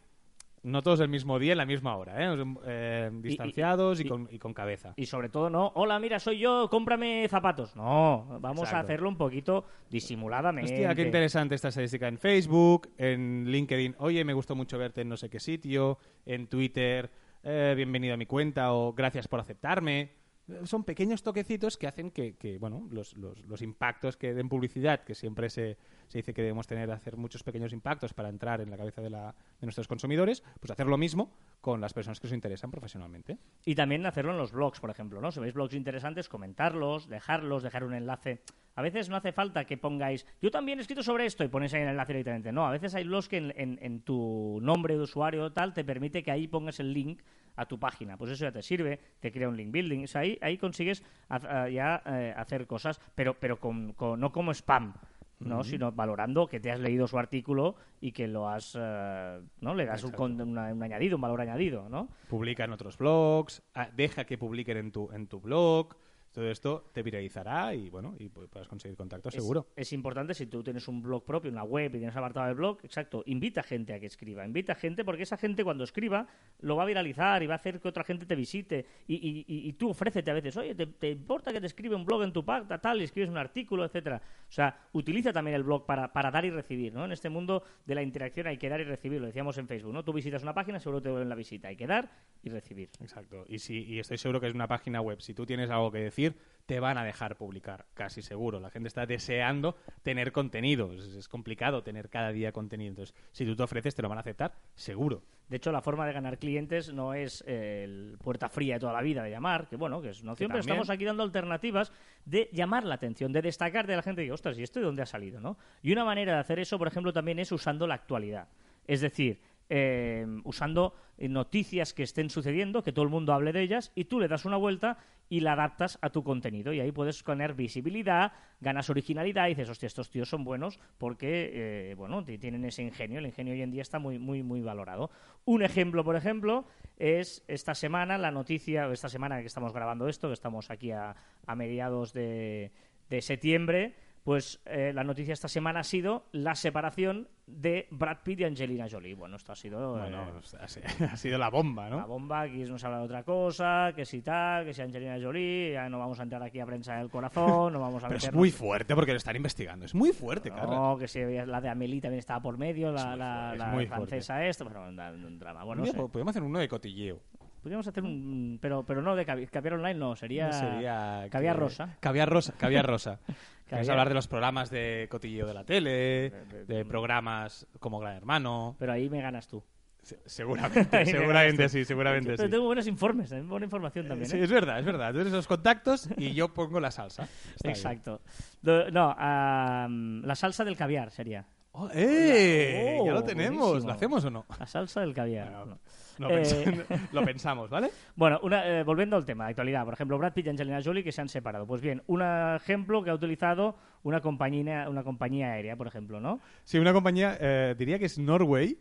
No 0.66 0.82
todos 0.82 0.99
el 1.00 1.08
mismo 1.08 1.38
día, 1.38 1.52
en 1.52 1.58
la 1.58 1.64
misma 1.66 1.96
hora, 1.96 2.14
¿eh? 2.35 2.37
Eh, 2.66 3.11
distanciados 3.23 4.00
y, 4.00 4.02
y- 4.04 4.08
con, 4.08 4.28
y 4.30 4.38
con 4.38 4.52
cabeza. 4.52 4.94
Y 4.96 5.06
sobre 5.06 5.28
todo, 5.28 5.49
no, 5.49 5.70
hola, 5.76 5.99
mira, 6.00 6.18
soy 6.18 6.38
yo, 6.40 6.68
cómprame 6.70 7.26
zapatos. 7.28 7.76
No, 7.76 8.38
vamos 8.40 8.73
a 8.73 8.80
hacerlo 8.80 9.08
un 9.08 9.16
poquito 9.16 9.64
disimuladamente. 9.88 10.73
Hostia, 10.73 10.94
qué 10.94 11.02
interesante 11.02 11.54
esta 11.54 11.68
estadística 11.68 12.08
en 12.08 12.18
Facebook, 12.18 12.90
en 12.99 13.44
LinkedIn. 13.46 13.94
Oye, 13.99 14.25
me 14.25 14.32
gustó 14.32 14.54
mucho 14.56 14.76
verte 14.76 15.02
en 15.02 15.08
no 15.08 15.16
sé 15.16 15.30
qué 15.30 15.38
sitio, 15.40 15.99
en 16.25 16.49
Twitter, 16.49 17.11
eh, 17.42 17.75
bienvenido 17.76 18.14
a 18.14 18.16
mi 18.16 18.26
cuenta 18.26 18.73
o 18.73 18.92
gracias 18.92 19.28
por 19.28 19.38
aceptarme. 19.40 20.11
Eh, 20.49 20.61
Son 20.64 20.85
pequeños 20.85 21.23
toquecitos 21.23 21.76
que 21.76 21.87
hacen 21.87 22.11
que, 22.11 22.37
que, 22.37 22.58
bueno, 22.58 22.88
los, 22.90 23.16
los- 23.16 23.38
los 23.46 23.62
impactos 23.62 24.16
que 24.16 24.35
den 24.35 24.49
publicidad, 24.49 25.04
que 25.04 25.14
siempre 25.14 25.49
se, 25.50 25.76
se 26.08 26.18
dice 26.18 26.32
que 26.34 26.42
debemos 26.42 26.66
tener, 26.66 26.90
hacer 26.90 27.16
muchos 27.16 27.42
pequeños 27.42 27.72
impactos 27.72 28.12
para 28.14 28.28
entrar 28.28 28.60
en 28.60 28.70
la 28.70 28.76
cabeza 28.76 29.02
de, 29.02 29.10
la- 29.10 29.32
de 29.60 29.66
nuestros 29.66 29.88
consumidores, 29.88 30.42
pues 30.60 30.70
hacer 30.70 30.86
lo 30.86 30.96
mismo 30.98 31.32
con 31.60 31.80
las 31.80 31.92
personas 31.92 32.20
que 32.20 32.26
os 32.26 32.32
interesan 32.32 32.70
profesionalmente. 32.70 33.38
Y 33.64 33.75
también 33.75 34.06
hacerlo 34.06 34.32
en 34.32 34.38
los 34.38 34.52
blogs, 34.52 34.80
por 34.80 34.90
ejemplo, 34.90 35.20
¿no? 35.20 35.32
Si 35.32 35.40
veis 35.40 35.54
blogs 35.54 35.75
interesantes, 35.75 36.28
comentarlos, 36.28 37.08
dejarlos, 37.08 37.62
dejar 37.62 37.84
un 37.84 37.94
enlace. 37.94 38.42
A 38.76 38.82
veces 38.82 39.08
no 39.08 39.16
hace 39.16 39.32
falta 39.32 39.64
que 39.64 39.78
pongáis, 39.78 40.26
yo 40.42 40.50
también 40.50 40.78
he 40.78 40.82
escrito 40.82 41.02
sobre 41.02 41.25
esto 41.26 41.42
y 41.42 41.48
ponéis 41.48 41.72
ahí 41.75 41.82
el 41.82 41.88
enlace 41.88 42.12
directamente. 42.12 42.52
No, 42.52 42.66
a 42.66 42.70
veces 42.70 42.94
hay 42.94 43.04
blogs 43.04 43.28
que 43.28 43.38
en, 43.38 43.78
en- 43.80 44.00
tu 44.02 44.58
nombre 44.62 44.94
de 44.94 45.00
usuario 45.00 45.50
tal 45.52 45.72
te 45.72 45.82
permite 45.84 46.22
que 46.22 46.30
ahí 46.30 46.46
pongas 46.46 46.78
el 46.78 46.92
link 46.92 47.22
a 47.56 47.64
tu 47.66 47.78
página. 47.78 48.18
Pues 48.18 48.30
eso 48.32 48.44
ya 48.44 48.52
te 48.52 48.62
sirve, 48.62 49.00
te 49.18 49.32
crea 49.32 49.48
un 49.48 49.56
link 49.56 49.72
building. 49.72 50.04
O 50.04 50.18
ahí, 50.18 50.38
ahí 50.42 50.58
consigues 50.58 51.02
ah, 51.30 51.68
ya 51.70 52.02
eh, 52.04 52.34
hacer 52.36 52.66
cosas, 52.66 53.00
pero, 53.14 53.32
pero 53.40 53.58
con, 53.58 53.94
con- 53.94 54.20
no 54.20 54.30
como 54.30 54.52
spam. 54.52 54.92
¿No? 55.40 55.64
sino 55.64 55.93
valorando 55.93 56.47
que 56.47 56.61
te 56.61 56.71
has 56.71 56.81
leído 56.81 57.07
su 57.07 57.19
artículo 57.19 57.76
y 58.00 58.12
que 58.12 58.26
lo 58.26 58.49
has 58.49 58.76
eh, 58.78 59.40
no 59.61 59.75
le 59.75 59.85
das 59.85 60.02
un, 60.05 60.11
con- 60.12 60.40
una- 60.40 60.73
un 60.73 60.83
añadido 60.83 61.16
un 61.16 61.21
valor 61.23 61.40
añadido 61.40 61.88
no 61.88 62.09
Publica 62.28 62.64
en 62.64 62.73
otros 62.73 62.97
blogs, 62.99 63.62
ah, 63.75 63.88
deja 63.95 64.25
que 64.25 64.38
publiquen 64.38 64.76
en 64.78 64.93
tu, 64.93 65.11
en 65.12 65.26
tu 65.26 65.40
blog. 65.40 65.95
Todo 66.37 66.50
esto 66.50 66.85
te 66.93 67.02
viralizará 67.02 67.75
y 67.75 67.88
bueno, 67.88 68.14
y 68.19 68.28
puedas 68.28 68.69
conseguir 68.69 68.95
contacto 68.95 69.31
seguro. 69.31 69.69
Es, 69.75 69.88
es 69.88 69.93
importante 69.95 70.35
si 70.35 70.45
tú 70.45 70.62
tienes 70.62 70.87
un 70.87 71.00
blog 71.00 71.25
propio, 71.25 71.50
una 71.50 71.64
web 71.64 71.95
y 71.95 71.99
tienes 71.99 72.14
apartado 72.14 72.47
de 72.49 72.52
blog, 72.52 72.78
exacto, 72.83 73.23
invita 73.25 73.62
gente 73.62 73.95
a 73.95 73.99
que 73.99 74.05
escriba, 74.05 74.45
invita 74.45 74.75
gente 74.75 75.02
porque 75.02 75.23
esa 75.23 75.38
gente 75.38 75.64
cuando 75.64 75.83
escriba 75.85 76.26
lo 76.61 76.76
va 76.76 76.83
a 76.83 76.87
viralizar 76.87 77.43
y 77.43 77.47
va 77.47 77.55
a 77.55 77.57
hacer 77.57 77.81
que 77.81 77.88
otra 77.88 78.05
gente 78.05 78.26
te 78.26 78.35
visite 78.37 78.85
y, 79.09 79.14
y- 79.14 79.45
y- 79.49 79.73
tú 79.73 79.88
ofrécete 79.88 80.31
a 80.31 80.35
veces, 80.35 80.55
oye, 80.59 80.75
¿te, 80.75 80.85
te 80.85 81.09
importa 81.11 81.55
que 81.55 81.61
te 81.62 81.66
escribe 81.69 81.97
un 81.97 82.05
blog 82.05 82.23
en 82.23 82.35
tu 82.35 82.45
pacta 82.45 82.78
tal 82.83 83.00
y 83.00 83.05
escribes 83.05 83.31
un 83.31 83.38
artículo, 83.38 83.87
etcétera? 83.87 84.21
O 84.47 84.52
sea, 84.52 84.78
utiliza 84.93 85.33
también 85.33 85.55
el 85.57 85.62
blog 85.62 85.87
para, 85.87 86.12
para 86.12 86.31
dar 86.31 86.45
y 86.45 86.50
recibir, 86.50 86.93
¿no? 86.93 87.07
En 87.07 87.12
este 87.12 87.31
mundo 87.31 87.62
de 87.87 87.95
la 87.95 88.02
interacción 88.02 88.47
hay 88.47 88.59
que 88.59 88.69
dar 88.69 88.83
y 88.83 88.85
recibir, 88.85 89.23
lo 89.23 89.26
decíamos 89.26 89.57
en 89.57 89.66
Facebook, 89.69 89.95
¿no? 89.95 90.05
Tú 90.05 90.12
visitas 90.12 90.43
una 90.43 90.52
página, 90.52 90.81
seguro 90.81 91.00
te 91.00 91.09
devuelven 91.09 91.31
la 91.31 91.35
visita, 91.35 91.69
hay 91.69 91.76
que 91.76 91.87
dar 91.87 92.11
y 92.43 92.50
recibir. 92.50 92.90
Exacto. 93.00 93.45
Y, 93.49 93.59
si, 93.59 93.85
y 93.85 93.99
estoy 94.00 94.19
seguro 94.19 94.38
que 94.38 94.49
es 94.49 94.55
una 94.55 94.69
página 94.69 95.00
web. 95.00 95.23
Si 95.23 95.33
tú 95.33 95.47
tienes 95.47 95.71
algo 95.71 95.90
que 95.90 95.99
decir, 96.00 96.25
te 96.66 96.80
van 96.80 96.99
a 96.99 97.04
dejar 97.04 97.37
publicar, 97.37 97.87
casi 97.95 98.23
seguro. 98.23 98.59
La 98.59 98.71
gente 98.71 98.88
está 98.88 99.06
deseando 99.06 99.76
tener 100.02 100.33
contenido. 100.33 100.92
Es, 100.92 101.04
es 101.14 101.28
complicado 101.28 101.83
tener 101.83 102.09
cada 102.09 102.33
día 102.33 102.52
contenido. 102.52 102.90
Entonces, 102.90 103.14
si 103.33 103.45
tú 103.45 103.54
te 103.54 103.62
ofreces, 103.62 103.95
te 103.95 104.02
lo 104.02 104.09
van 104.09 104.18
a 104.18 104.23
aceptar, 104.23 104.54
seguro. 104.75 105.23
De 105.49 105.59
hecho, 105.59 105.71
la 105.71 105.80
forma 105.80 106.06
de 106.06 106.12
ganar 106.12 106.38
clientes 106.38 106.92
no 106.92 107.14
es 107.14 107.45
eh, 107.47 107.85
el 107.85 108.18
puerta 108.18 108.49
fría 108.49 108.75
de 108.75 108.80
toda 108.80 108.92
la 108.92 109.00
vida 109.00 109.23
de 109.23 109.30
llamar, 109.30 109.68
que 109.68 109.76
bueno, 109.76 110.02
que 110.02 110.11
es 110.11 110.23
una 110.23 110.33
opción, 110.33 110.49
pero 110.49 110.61
estamos 110.61 110.90
aquí 110.90 111.04
dando 111.04 111.23
alternativas 111.23 111.92
de 112.25 112.50
llamar 112.52 112.85
la 112.85 112.97
atención, 112.97 113.33
de 113.33 113.42
destacar 113.42 113.87
de 113.87 113.95
la 113.95 114.02
gente 114.02 114.25
y 114.25 114.30
ostras, 114.30 114.59
¿y 114.59 114.64
esto 114.64 114.80
de 114.80 114.87
dónde 114.87 115.02
ha 115.02 115.06
salido? 115.06 115.40
¿no? 115.40 115.56
Y 115.83 115.92
una 115.92 116.04
manera 116.04 116.35
de 116.35 116.40
hacer 116.40 116.59
eso, 116.59 116.78
por 116.78 116.88
ejemplo, 116.88 117.12
también 117.12 117.38
es 117.38 117.52
usando 117.52 117.87
la 117.87 117.95
actualidad. 117.95 118.49
Es 118.88 119.00
decir, 119.00 119.38
eh, 119.68 120.26
usando 120.44 120.94
eh, 121.18 121.28
noticias 121.28 121.92
que 121.92 122.02
estén 122.02 122.30
sucediendo, 122.30 122.82
que 122.82 122.92
todo 122.92 123.04
el 123.04 123.11
mundo 123.11 123.32
hable 123.32 123.52
de 123.52 123.62
ellas, 123.62 123.92
y 123.94 124.04
tú 124.04 124.20
le 124.20 124.28
das 124.28 124.44
una 124.44 124.56
vuelta 124.56 124.99
y 125.28 125.40
la 125.40 125.54
adaptas 125.54 125.99
a 126.02 126.11
tu 126.11 126.23
contenido. 126.23 126.73
Y 126.73 126.80
ahí 126.80 126.92
puedes 126.92 127.23
tener 127.25 127.54
visibilidad, 127.54 128.32
ganas 128.61 128.90
originalidad 128.90 129.46
y 129.46 129.50
dices, 129.50 129.68
hostia, 129.68 129.87
estos 129.87 130.11
tíos 130.11 130.28
son 130.28 130.44
buenos 130.44 130.78
porque, 130.99 131.90
eh, 131.90 131.94
bueno, 131.94 132.25
tienen 132.25 132.64
ese 132.64 132.82
ingenio. 132.82 133.18
El 133.18 133.26
ingenio 133.26 133.54
hoy 133.54 133.62
en 133.62 133.70
día 133.70 133.82
está 133.82 133.99
muy, 133.99 134.18
muy, 134.18 134.42
muy 134.42 134.61
valorado. 134.61 135.11
Un 135.44 135.62
ejemplo, 135.62 136.04
por 136.04 136.16
ejemplo, 136.16 136.64
es 136.96 137.44
esta 137.49 137.75
semana 137.75 138.18
la 138.18 138.30
noticia, 138.30 138.90
esta 138.92 139.08
semana 139.08 139.40
que 139.40 139.46
estamos 139.46 139.73
grabando 139.73 140.08
esto, 140.08 140.28
que 140.28 140.35
estamos 140.35 140.70
aquí 140.70 140.92
a, 140.92 141.16
a 141.46 141.54
mediados 141.56 142.12
de, 142.12 142.70
de 143.08 143.23
septiembre, 143.23 143.94
pues 144.23 144.61
eh, 144.66 144.92
la 144.92 145.04
noticia 145.04 145.32
esta 145.32 145.49
semana 145.49 145.80
ha 145.80 145.85
sido 145.85 146.26
la 146.32 146.54
separación 146.54 147.28
de 147.46 147.86
Brad 147.92 148.18
Pitt 148.24 148.40
y 148.40 148.44
Angelina 148.44 148.86
Jolie. 148.90 149.14
Bueno, 149.14 149.36
esto 149.36 149.52
ha 149.52 149.56
sido 149.56 149.96
eh, 149.98 150.00
Bueno, 150.00 150.24
ha 150.60 150.68
si- 150.68 150.80
ha 151.04 151.16
sido 151.16 151.38
la 151.38 151.48
bomba, 151.48 151.88
la 151.88 151.96
¿no? 151.96 152.06
bomba. 152.08 152.40
Aquí 152.42 152.64
nos 152.64 152.82
habla 152.84 152.98
de 152.98 153.04
otra 153.04 153.22
cosa, 153.22 153.92
que 153.94 154.04
si 154.04 154.20
tal, 154.20 154.64
que 154.64 154.74
si 154.74 154.82
Angelina 154.82 155.16
Jolie, 155.22 155.72
ya 155.74 155.88
no 155.88 155.98
vamos 155.98 156.18
a 156.18 156.24
entrar 156.24 156.42
aquí 156.42 156.58
a 156.58 156.66
prensa 156.66 156.96
del 156.96 157.08
corazón, 157.08 157.72
no 157.72 157.80
vamos 157.80 158.02
a 158.02 158.08
Pero 158.08 158.18
es 158.18 158.32
muy 158.32 158.50
fuerte 158.50 158.94
porque 158.96 159.12
lo 159.12 159.18
están 159.18 159.36
investigando. 159.36 159.86
Es 159.86 159.94
muy 159.94 160.12
fuerte, 160.12 160.50
Carla. 160.50 160.74
No, 160.76 160.98
que 160.98 161.06
si 161.06 161.20
la 161.22 161.60
de 161.60 161.68
Amélie 161.68 162.00
también 162.00 162.18
estaba 162.18 162.40
por 162.40 162.58
medio, 162.58 162.90
la, 162.90 163.06
muy 163.10 163.18
la- 163.18 163.26
fuerte, 163.36 163.52
es 163.54 163.58
la 163.58 163.66
muy 163.72 163.86
francesa 163.86 164.44
esta, 164.44 164.64
bueno, 164.64 164.88
un, 164.88 164.98
un 165.24 165.38
drama. 165.38 165.62
Bueno, 165.64 165.82
no 165.82 165.86
sé. 165.86 165.94
po- 165.96 166.08
Podemos 166.08 166.30
hacer 166.32 166.42
uno 166.42 166.58
de 166.58 166.68
cotilleo. 166.68 167.20
Podríamos 167.62 167.86
hacer 167.88 168.04
un... 168.04 168.58
Pero, 168.62 168.84
pero 168.84 169.02
no 169.02 169.16
de 169.16 169.26
cavi- 169.26 169.48
caviar 169.50 169.74
online, 169.74 169.94
no, 169.94 170.14
sería... 170.14 170.52
Sería 170.52 171.26
Caviar 171.30 171.58
rosa. 171.58 171.96
Caviar 172.00 172.28
rosa. 172.28 172.54
Caviar 172.56 172.86
rosa. 172.86 173.18
A 173.70 173.78
hablar 173.78 174.08
de 174.08 174.14
los 174.14 174.28
programas 174.28 174.70
de 174.70 175.08
cotilleo 175.11 175.46
de 175.46 175.54
la 175.54 175.64
tele, 175.64 176.30
De- 176.66 176.85
programas 176.85 177.66
como 177.80 177.99
Gran 177.99 178.16
Hermano. 178.16 178.76
Pero 178.78 178.92
ahí 178.92 179.08
me 179.11 179.20
ganas 179.20 179.49
tú. 179.49 179.62
Se- 180.02 180.20
Seguramente, 180.25 181.04
seguramente 181.06 181.68
sí, 181.68 181.85
seguramente 181.85 182.30
Pero 182.37 182.44
sí. 182.44 182.50
tengo 182.50 182.64
buenos 182.66 182.87
informes, 182.87 183.32
¿eh? 183.32 183.42
buena 183.42 183.64
información 183.66 184.06
también. 184.06 184.30
Sí, 184.30 184.37
¿eh? 184.37 184.44
es 184.44 184.50
verdad, 184.52 184.78
es 184.78 184.85
verdad. 184.85 185.12
Tú 185.12 185.18
eres 185.18 185.32
los 185.32 185.49
contactos 185.49 186.08
y 186.16 186.32
yo 186.32 186.54
pongo 186.54 186.78
la 186.78 186.92
salsa. 186.92 187.28
Está. 187.56 187.70
Exacto. 187.70 188.20
No, 188.62 189.16
am, 189.18 190.23
la 190.23 190.37
salsa 190.37 190.64
del 190.64 190.76
caviar 190.76 191.11
sería. 191.11 191.44
Oh, 191.78 191.90
¡Eh! 191.92 192.97
Oh, 193.00 193.06
ya 193.06 193.12
lo 193.12 193.23
tenemos. 193.23 193.59
buenísimo. 193.68 193.88
¿Lo 193.88 193.95
hacemos 193.95 194.25
o 194.25 194.30
no? 194.30 194.47
La 194.59 194.66
salsa 194.66 195.02
del 195.02 195.12
caviar. 195.12 195.50
Bueno, 195.50 195.78
No. 196.18 196.28
Lo, 196.30 196.30
Eh, 196.38 196.42
pens- 196.88 197.09
lo 197.12 197.23
pensamos, 197.25 197.68
¿vale? 197.68 197.90
Bueno, 198.16 198.40
una- 198.42 198.66
eh, 198.66 198.83
volviendo 198.83 199.16
al 199.16 199.26
tema 199.26 199.45
de 199.45 199.50
actualidad, 199.50 199.85
por 199.85 199.92
ejemplo, 199.92 200.16
Brad 200.16 200.33
Pitt 200.33 200.47
y 200.47 200.49
Angelina 200.49 200.80
Jolie 200.83 201.04
que 201.04 201.12
se 201.12 201.21
han 201.21 201.28
separado. 201.28 201.66
Pues 201.66 201.83
bien, 201.83 202.02
un 202.06 202.23
ejemplo 202.23 203.02
que 203.04 203.11
ha 203.11 203.14
utilizado 203.14 203.76
una 204.04 204.23
compañía, 204.23 204.88
una 204.88 205.04
compañía 205.04 205.52
aérea, 205.52 205.76
por 205.76 205.87
ejemplo, 205.87 206.18
¿no? 206.18 206.40
Sí, 206.64 206.78
una 206.78 206.95
compañía, 206.95 207.37
eh, 207.38 207.75
diría 207.76 207.99
que 207.99 208.06
es 208.06 208.18
Norway, 208.18 208.78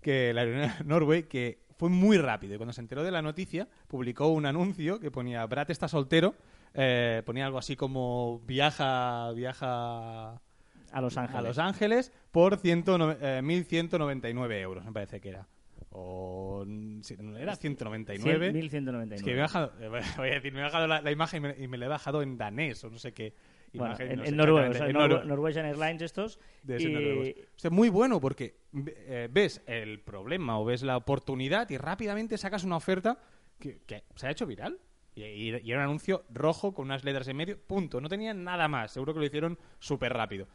que 0.00 0.32
la 0.34 0.40
aerolínea 0.40 0.76
Norway, 0.84 1.22
que 1.24 1.60
fue 1.78 1.88
muy 1.90 2.18
rápido. 2.18 2.54
Y 2.54 2.56
cuando 2.56 2.72
se 2.72 2.80
enteró 2.80 3.04
de 3.04 3.12
la 3.12 3.22
noticia, 3.22 3.68
publicó 3.86 4.26
un 4.28 4.46
anuncio 4.46 4.98
que 4.98 5.12
ponía 5.12 5.46
Brad 5.46 5.70
está 5.70 5.86
soltero. 5.86 6.34
eh, 6.74 7.22
ponía 7.24 7.46
algo 7.46 7.58
así 7.58 7.76
como 7.76 8.40
viaja, 8.46 9.30
viaja 9.32 10.40
A 10.92 11.00
Los 11.00 11.16
Ángeles. 11.16 11.38
a 11.38 11.42
Los 11.48 11.58
Ángeles 11.58 12.12
por 12.30 12.56
109 12.58 13.16
eh, 13.20 13.40
1.199 13.42 14.60
euros, 14.60 14.84
me 14.84 14.92
parece 14.92 15.20
que 15.20 15.30
era. 15.30 15.48
O 15.90 16.64
mm, 16.66 17.00
era 17.36 17.56
199. 17.56 18.52
1199. 18.52 19.14
Es 19.16 19.22
que 19.22 19.30
me 19.32 19.38
he 19.38 19.40
bajado, 19.40 19.72
eh, 19.80 19.88
voy 20.16 20.28
a 20.30 20.34
decir, 20.34 20.52
me 20.52 20.60
he 20.60 20.62
bajado 20.62 20.86
la, 20.86 21.02
la 21.02 21.10
imagen 21.10 21.44
y 21.44 21.48
me, 21.48 21.64
y 21.64 21.68
me 21.68 21.76
la 21.78 21.86
he 21.86 21.88
bajado 21.88 22.22
en 22.22 22.38
danés 22.38 22.82
o 22.84 22.90
no 22.90 22.98
sé 22.98 23.12
qué. 23.12 23.34
Bueno, 23.74 23.94
imagen, 23.94 24.10
en, 24.10 24.16
no 24.18 24.22
en 24.24 24.30
sé 24.30 24.36
noruego, 24.36 24.58
o 24.58 24.70
exactamente, 24.70 24.78
sea, 24.78 24.86
en 24.88 24.94
Norwe- 24.96 25.08
noruego. 25.24 25.28
Norwegian 25.28 25.66
Airlines 25.66 26.02
estos. 26.02 26.38
Y-. 26.68 27.30
O 27.40 27.58
sea, 27.58 27.70
muy 27.70 27.88
bueno 27.88 28.20
porque 28.20 28.56
eh, 28.86 29.28
ves 29.30 29.62
el 29.66 30.00
problema 30.00 30.58
o 30.58 30.64
ves 30.64 30.82
la 30.82 30.96
oportunidad 30.96 31.68
y 31.70 31.78
rápidamente 31.78 32.36
sacas 32.36 32.64
una 32.64 32.76
oferta 32.76 33.18
que, 33.58 33.80
que 33.86 34.04
se 34.14 34.26
ha 34.26 34.30
hecho 34.30 34.46
viral. 34.46 34.78
Y 35.14 35.50
era 35.50 35.80
un 35.80 35.84
anuncio 35.84 36.24
rojo 36.30 36.72
con 36.72 36.86
unas 36.86 37.04
letras 37.04 37.28
en 37.28 37.36
medio, 37.36 37.58
punto. 37.60 38.00
No 38.00 38.08
tenía 38.08 38.32
nada 38.32 38.66
más. 38.66 38.92
Seguro 38.92 39.12
que 39.12 39.20
lo 39.20 39.26
hicieron 39.26 39.58
súper 39.78 40.14
rápido. 40.14 40.48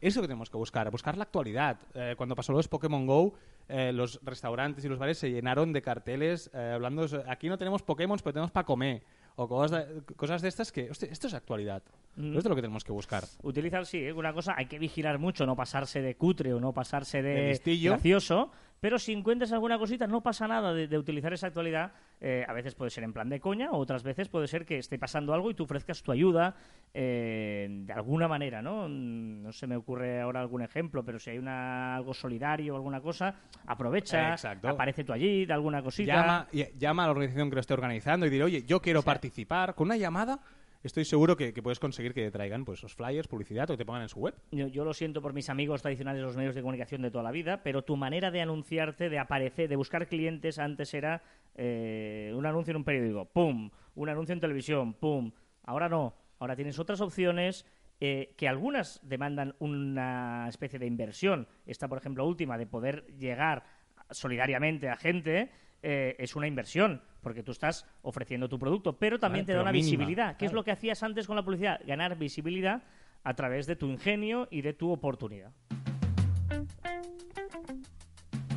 Eso 0.00 0.20
que 0.20 0.26
tenemos 0.26 0.50
que 0.50 0.56
buscar, 0.56 0.90
buscar 0.90 1.16
la 1.16 1.22
actualidad. 1.24 1.78
Eh, 1.94 2.14
cuando 2.16 2.34
pasó 2.34 2.52
los 2.52 2.68
Pokémon 2.68 3.06
Go, 3.06 3.34
eh, 3.68 3.92
los 3.92 4.18
restaurantes 4.24 4.84
y 4.84 4.88
los 4.88 4.98
bares 4.98 5.18
se 5.18 5.30
llenaron 5.30 5.72
de 5.72 5.82
carteles 5.82 6.50
eh, 6.52 6.72
hablando, 6.74 7.06
de- 7.06 7.22
aquí 7.28 7.48
no 7.48 7.58
tenemos 7.58 7.82
Pokémon, 7.82 8.18
pero 8.22 8.32
tenemos 8.32 8.50
para 8.50 8.64
comer. 8.66 9.02
O 9.36 9.46
cosas 9.46 9.86
de, 9.86 10.02
cosas 10.16 10.42
de 10.42 10.48
estas 10.48 10.72
que, 10.72 10.90
hostia, 10.90 11.08
esto 11.12 11.28
es 11.28 11.34
actualidad. 11.34 11.82
Mm. 12.16 12.28
Esto 12.28 12.38
es 12.40 12.44
lo 12.46 12.56
que 12.56 12.62
tenemos 12.62 12.82
que 12.82 12.90
buscar. 12.90 13.22
Utilizar, 13.42 13.86
sí, 13.86 14.10
una 14.10 14.32
cosa, 14.32 14.54
hay 14.56 14.66
que 14.66 14.80
vigilar 14.80 15.20
mucho, 15.20 15.46
no 15.46 15.54
pasarse 15.54 16.02
de 16.02 16.16
cutre 16.16 16.52
o 16.52 16.58
no 16.58 16.72
pasarse 16.72 17.22
de, 17.22 17.52
gracioso, 17.92 18.50
pero 18.80 18.98
si 18.98 19.12
encuentras 19.12 19.52
alguna 19.52 19.78
cosita, 19.78 20.06
no 20.06 20.22
pasa 20.22 20.46
nada 20.48 20.72
de, 20.72 20.86
de 20.88 20.98
utilizar 20.98 21.32
esa 21.32 21.48
actualidad. 21.48 21.92
eh, 22.20 22.44
a 22.48 22.52
veces 22.52 22.74
puede 22.74 22.90
ser 22.90 23.04
en 23.04 23.12
plan 23.12 23.28
de 23.28 23.38
coña, 23.40 23.70
o 23.70 23.78
otras 23.78 24.02
veces 24.02 24.28
puede 24.28 24.46
ser 24.48 24.64
que 24.66 24.78
esté 24.78 24.98
pasando 24.98 25.32
algo 25.34 25.50
y 25.50 25.54
tú 25.54 25.64
ofrezcas 25.64 26.02
tu 26.02 26.10
ayuda 26.12 26.54
eh, 26.94 27.68
de 27.70 27.92
alguna 27.92 28.26
manera, 28.28 28.60
¿no? 28.62 28.88
Mm, 28.88 29.42
No 29.42 29.52
se 29.52 29.66
me 29.66 29.76
ocurre 29.76 30.20
ahora 30.20 30.40
algún 30.40 30.62
ejemplo, 30.62 31.04
pero 31.04 31.18
si 31.18 31.30
hay 31.30 31.38
una, 31.38 31.96
algo 31.96 32.14
solidario 32.14 32.74
o 32.74 32.76
alguna 32.76 33.00
cosa, 33.00 33.34
aprovecha, 33.66 34.30
Exacto. 34.32 34.68
aparece 34.68 35.04
tú 35.04 35.12
allí, 35.12 35.46
de 35.46 35.52
alguna 35.52 35.82
cosita. 35.82 36.46
Llama, 36.78 37.02
a 37.04 37.06
la 37.06 37.10
organización 37.12 37.48
que 37.50 37.54
lo 37.56 37.60
esté 37.60 37.74
organizando 37.74 38.26
y 38.26 38.30
diré, 38.30 38.44
oye, 38.44 38.62
yo 38.64 38.80
quiero 38.80 39.02
participar. 39.02 39.74
Con 39.74 39.86
una 39.88 39.96
llamada 39.96 40.40
estoy 40.82 41.04
seguro 41.04 41.36
que, 41.36 41.52
que 41.52 41.62
puedes 41.62 41.78
conseguir 41.78 42.14
que 42.14 42.22
te 42.24 42.30
traigan 42.30 42.64
pues, 42.64 42.82
los 42.82 42.94
flyers, 42.94 43.28
publicidad 43.28 43.70
o 43.70 43.74
que 43.74 43.78
te 43.78 43.84
pongan 43.84 44.02
en 44.02 44.08
su 44.08 44.20
web. 44.20 44.34
Yo, 44.50 44.66
yo 44.68 44.84
lo 44.84 44.94
siento 44.94 45.22
por 45.22 45.32
mis 45.32 45.50
amigos 45.50 45.82
tradicionales 45.82 46.20
de 46.20 46.26
los 46.26 46.36
medios 46.36 46.54
de 46.54 46.62
comunicación 46.62 47.02
de 47.02 47.10
toda 47.10 47.24
la 47.24 47.30
vida, 47.30 47.62
pero 47.62 47.82
tu 47.82 47.96
manera 47.96 48.30
de 48.30 48.40
anunciarte, 48.40 49.08
de 49.08 49.18
aparecer, 49.18 49.68
de 49.68 49.76
buscar 49.76 50.06
clientes 50.06 50.58
antes 50.58 50.94
era 50.94 51.22
eh, 51.54 52.32
un 52.34 52.46
anuncio 52.46 52.70
en 52.72 52.76
un 52.76 52.84
periódico, 52.84 53.26
¡pum! 53.26 53.70
Un 53.94 54.08
anuncio 54.08 54.32
en 54.32 54.40
televisión, 54.40 54.94
¡pum! 54.94 55.32
Ahora 55.64 55.88
no, 55.88 56.14
ahora 56.38 56.56
tienes 56.56 56.78
otras 56.78 57.00
opciones 57.00 57.66
eh, 58.00 58.34
que 58.36 58.46
algunas 58.46 59.00
demandan 59.02 59.56
una 59.58 60.46
especie 60.48 60.78
de 60.78 60.86
inversión. 60.86 61.48
Esta, 61.66 61.88
por 61.88 61.98
ejemplo, 61.98 62.24
última, 62.24 62.56
de 62.56 62.66
poder 62.66 63.06
llegar 63.18 63.64
solidariamente 64.10 64.88
a 64.88 64.96
gente, 64.96 65.50
eh, 65.82 66.16
es 66.18 66.34
una 66.36 66.46
inversión, 66.46 67.02
porque 67.22 67.42
tú 67.42 67.52
estás 67.52 67.86
ofreciendo 68.02 68.48
tu 68.48 68.58
producto, 68.58 68.98
pero 68.98 69.18
también 69.18 69.46
te 69.46 69.52
da 69.52 69.62
una 69.62 69.72
mínima, 69.72 69.86
visibilidad, 69.86 70.36
que 70.36 70.46
es 70.46 70.52
lo 70.52 70.64
que 70.64 70.72
hacías 70.72 71.02
antes 71.02 71.26
con 71.26 71.36
la 71.36 71.44
publicidad, 71.44 71.80
ganar 71.86 72.16
visibilidad 72.16 72.82
a 73.24 73.34
través 73.34 73.66
de 73.66 73.76
tu 73.76 73.86
ingenio 73.86 74.48
y 74.50 74.62
de 74.62 74.72
tu 74.72 74.90
oportunidad. 74.90 75.52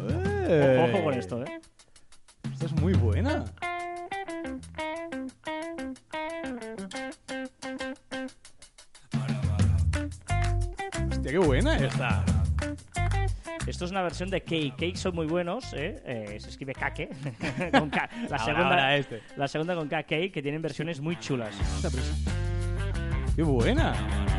Ojo, 0.03 0.83
ojo 0.83 1.03
con 1.03 1.13
esto, 1.13 1.43
¿eh? 1.43 1.59
Esta 2.51 2.65
es 2.65 2.81
muy 2.81 2.93
buena. 2.93 3.45
Hostia, 11.09 11.31
qué 11.31 11.37
buena 11.37 11.77
esta. 11.77 12.40
Esto 13.71 13.85
es 13.85 13.91
una 13.91 14.01
versión 14.01 14.29
de 14.29 14.41
Cake. 14.41 14.73
Cake 14.77 14.97
son 14.97 15.15
muy 15.15 15.27
buenos, 15.27 15.73
¿eh? 15.73 15.95
Eh, 16.05 16.37
se 16.41 16.49
escribe 16.49 16.73
Kake. 16.73 17.07
con 17.71 17.89
K. 17.89 18.09
La, 18.29 18.35
Ahora, 18.35 18.39
segunda, 18.43 18.69
ahora 18.69 18.97
este. 18.97 19.21
la 19.37 19.47
segunda 19.47 19.75
con 19.75 19.87
K, 19.87 20.03
Cake, 20.03 20.29
que 20.29 20.41
tienen 20.41 20.61
versiones 20.61 20.99
muy 20.99 21.17
chulas. 21.17 21.55
Qué 23.33 23.43
buena. 23.43 23.93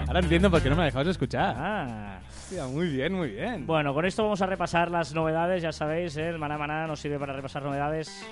Ahora 0.07 0.21
entiendo 0.21 0.51
por 0.51 0.63
qué 0.63 0.69
no 0.69 0.77
me 0.77 0.85
dejabas 0.85 1.09
escuchar. 1.09 1.55
Ah. 1.57 2.21
Hostia, 2.29 2.67
muy 2.67 2.89
bien, 2.89 3.15
muy 3.15 3.31
bien. 3.31 3.67
Bueno, 3.67 3.95
con 3.95 4.05
esto 4.05 4.23
vamos 4.23 4.43
a 4.43 4.47
repasar 4.47 4.91
las 4.91 5.15
novedades. 5.15 5.63
Ya 5.63 5.73
sabéis, 5.73 6.15
¿eh? 6.19 6.29
el 6.29 6.39
Maná 6.39 6.59
Maná 6.59 6.87
nos 6.87 7.01
sirve 7.01 7.19
para 7.19 7.33
repasar 7.33 7.63
novedades 7.63 8.23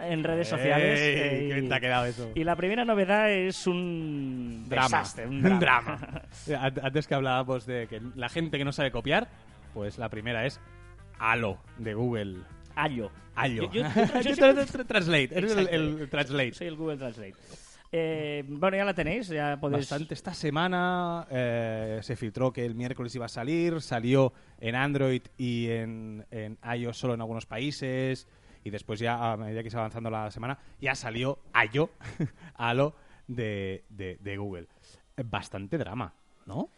en 0.00 0.24
redes 0.24 0.48
sociales. 0.48 1.00
Ey, 1.00 1.14
eh, 1.16 1.44
qué 1.48 1.54
bien 1.54 1.68
te 1.68 1.74
ha 1.74 1.80
quedado 1.80 2.04
eso. 2.06 2.30
Y 2.34 2.44
la 2.44 2.56
primera 2.56 2.84
novedad 2.84 3.30
es 3.30 3.66
un 3.66 4.64
drama. 4.68 4.84
desastre, 4.88 5.26
un 5.26 5.42
drama. 5.60 5.60
drama. 5.60 6.22
An- 6.60 6.80
Antes 6.82 7.06
que 7.06 7.14
hablábamos 7.14 7.66
de 7.66 7.86
que 7.88 8.00
la 8.14 8.28
gente 8.28 8.58
que 8.58 8.64
no 8.64 8.72
sabe 8.72 8.90
copiar, 8.90 9.28
pues 9.74 9.98
la 9.98 10.08
primera 10.08 10.44
es 10.46 10.60
Halo 11.18 11.58
de 11.78 11.94
Google. 11.94 12.36
Ayo. 12.74 13.10
Ayo. 13.34 13.70
Yo- 13.72 13.82
yo- 13.82 14.22
yo 14.22 14.84
translate, 14.86 15.30
eres 15.36 15.56
el, 15.56 15.68
el 15.68 16.08
translate. 16.10 16.52
Soy 16.54 16.66
el 16.68 16.76
Google 16.76 16.96
Translate. 16.96 17.34
Eh, 17.92 18.44
bueno, 18.48 18.76
ya 18.76 18.84
la 18.84 18.92
tenéis, 18.94 19.28
ya 19.28 19.56
podéis... 19.60 19.88
Bastante. 19.88 20.12
Esta 20.12 20.34
semana 20.34 21.26
eh, 21.30 22.00
se 22.02 22.16
filtró 22.16 22.52
que 22.52 22.66
el 22.66 22.74
miércoles 22.74 23.14
iba 23.14 23.26
a 23.26 23.28
salir, 23.28 23.80
salió 23.80 24.32
en 24.60 24.74
Android 24.74 25.22
y 25.38 25.68
en, 25.70 26.26
en 26.30 26.58
iOS 26.76 26.98
solo 26.98 27.14
en 27.14 27.20
algunos 27.20 27.46
países 27.46 28.26
y 28.66 28.70
después 28.70 28.98
ya 28.98 29.32
a 29.32 29.36
medida 29.36 29.62
que 29.62 29.70
se 29.70 29.76
va 29.76 29.82
avanzando 29.82 30.10
la 30.10 30.28
semana 30.32 30.58
ya 30.80 30.96
salió 30.96 31.38
Ayo, 31.52 31.90
Halo 32.56 32.94
de, 33.28 33.84
de, 33.90 34.18
de 34.20 34.36
Google. 34.36 34.66
Bastante 35.24 35.78
drama, 35.78 36.12
¿no? 36.46 36.68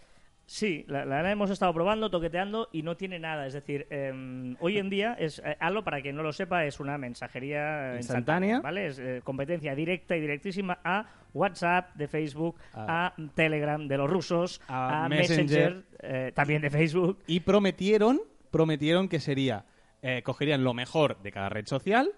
Sí, 0.45 0.85
la, 0.89 1.05
la 1.05 1.31
hemos 1.31 1.51
estado 1.51 1.73
probando, 1.75 2.11
toqueteando 2.11 2.69
y 2.73 2.83
no 2.83 2.97
tiene 2.97 3.19
nada. 3.19 3.47
Es 3.47 3.53
decir, 3.55 3.87
eh, 3.91 4.55
hoy 4.61 4.79
en 4.79 4.89
día, 4.91 5.15
es 5.19 5.41
eh, 5.45 5.57
Halo, 5.61 5.83
para 5.85 6.01
quien 6.03 6.15
no 6.17 6.23
lo 6.23 6.33
sepa, 6.33 6.65
es 6.67 6.79
una 6.81 6.97
mensajería 6.99 7.97
Instantánea. 7.97 8.57
instantánea, 8.57 8.61
¿vale? 8.61 8.87
Es 8.87 8.99
eh, 8.99 9.21
competencia 9.25 9.75
directa 9.75 10.17
y 10.17 10.21
directísima 10.21 10.79
a 10.85 11.07
WhatsApp 11.35 11.95
de 11.97 12.07
Facebook, 12.09 12.57
A- 12.75 13.07
a, 13.09 13.15
Telegram 13.35 13.87
de 13.89 13.97
los 13.99 14.09
rusos, 14.11 14.61
a 14.69 15.05
a, 15.05 15.09
Messenger. 15.09 15.75
Messenger, 15.75 15.85
eh, 16.01 16.33
también 16.35 16.61
de 16.63 16.71
Facebook. 16.71 17.19
Y 17.27 17.41
prometieron 17.41 18.21
prometieron 18.51 19.09
que 19.11 19.21
sería, 19.21 19.67
eh, 20.03 20.23
cogerían 20.23 20.65
lo 20.65 20.75
mejor 20.75 21.21
de 21.23 21.33
cada 21.33 21.49
red 21.49 21.67
social 21.67 22.13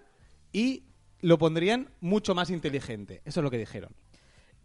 y 0.51 0.83
lo 1.21 1.37
pondrían 1.37 1.89
mucho 1.99 2.35
más 2.35 2.49
inteligente. 2.49 3.21
Eso 3.25 3.39
es 3.39 3.43
lo 3.43 3.51
que 3.51 3.57
dijeron. 3.57 3.91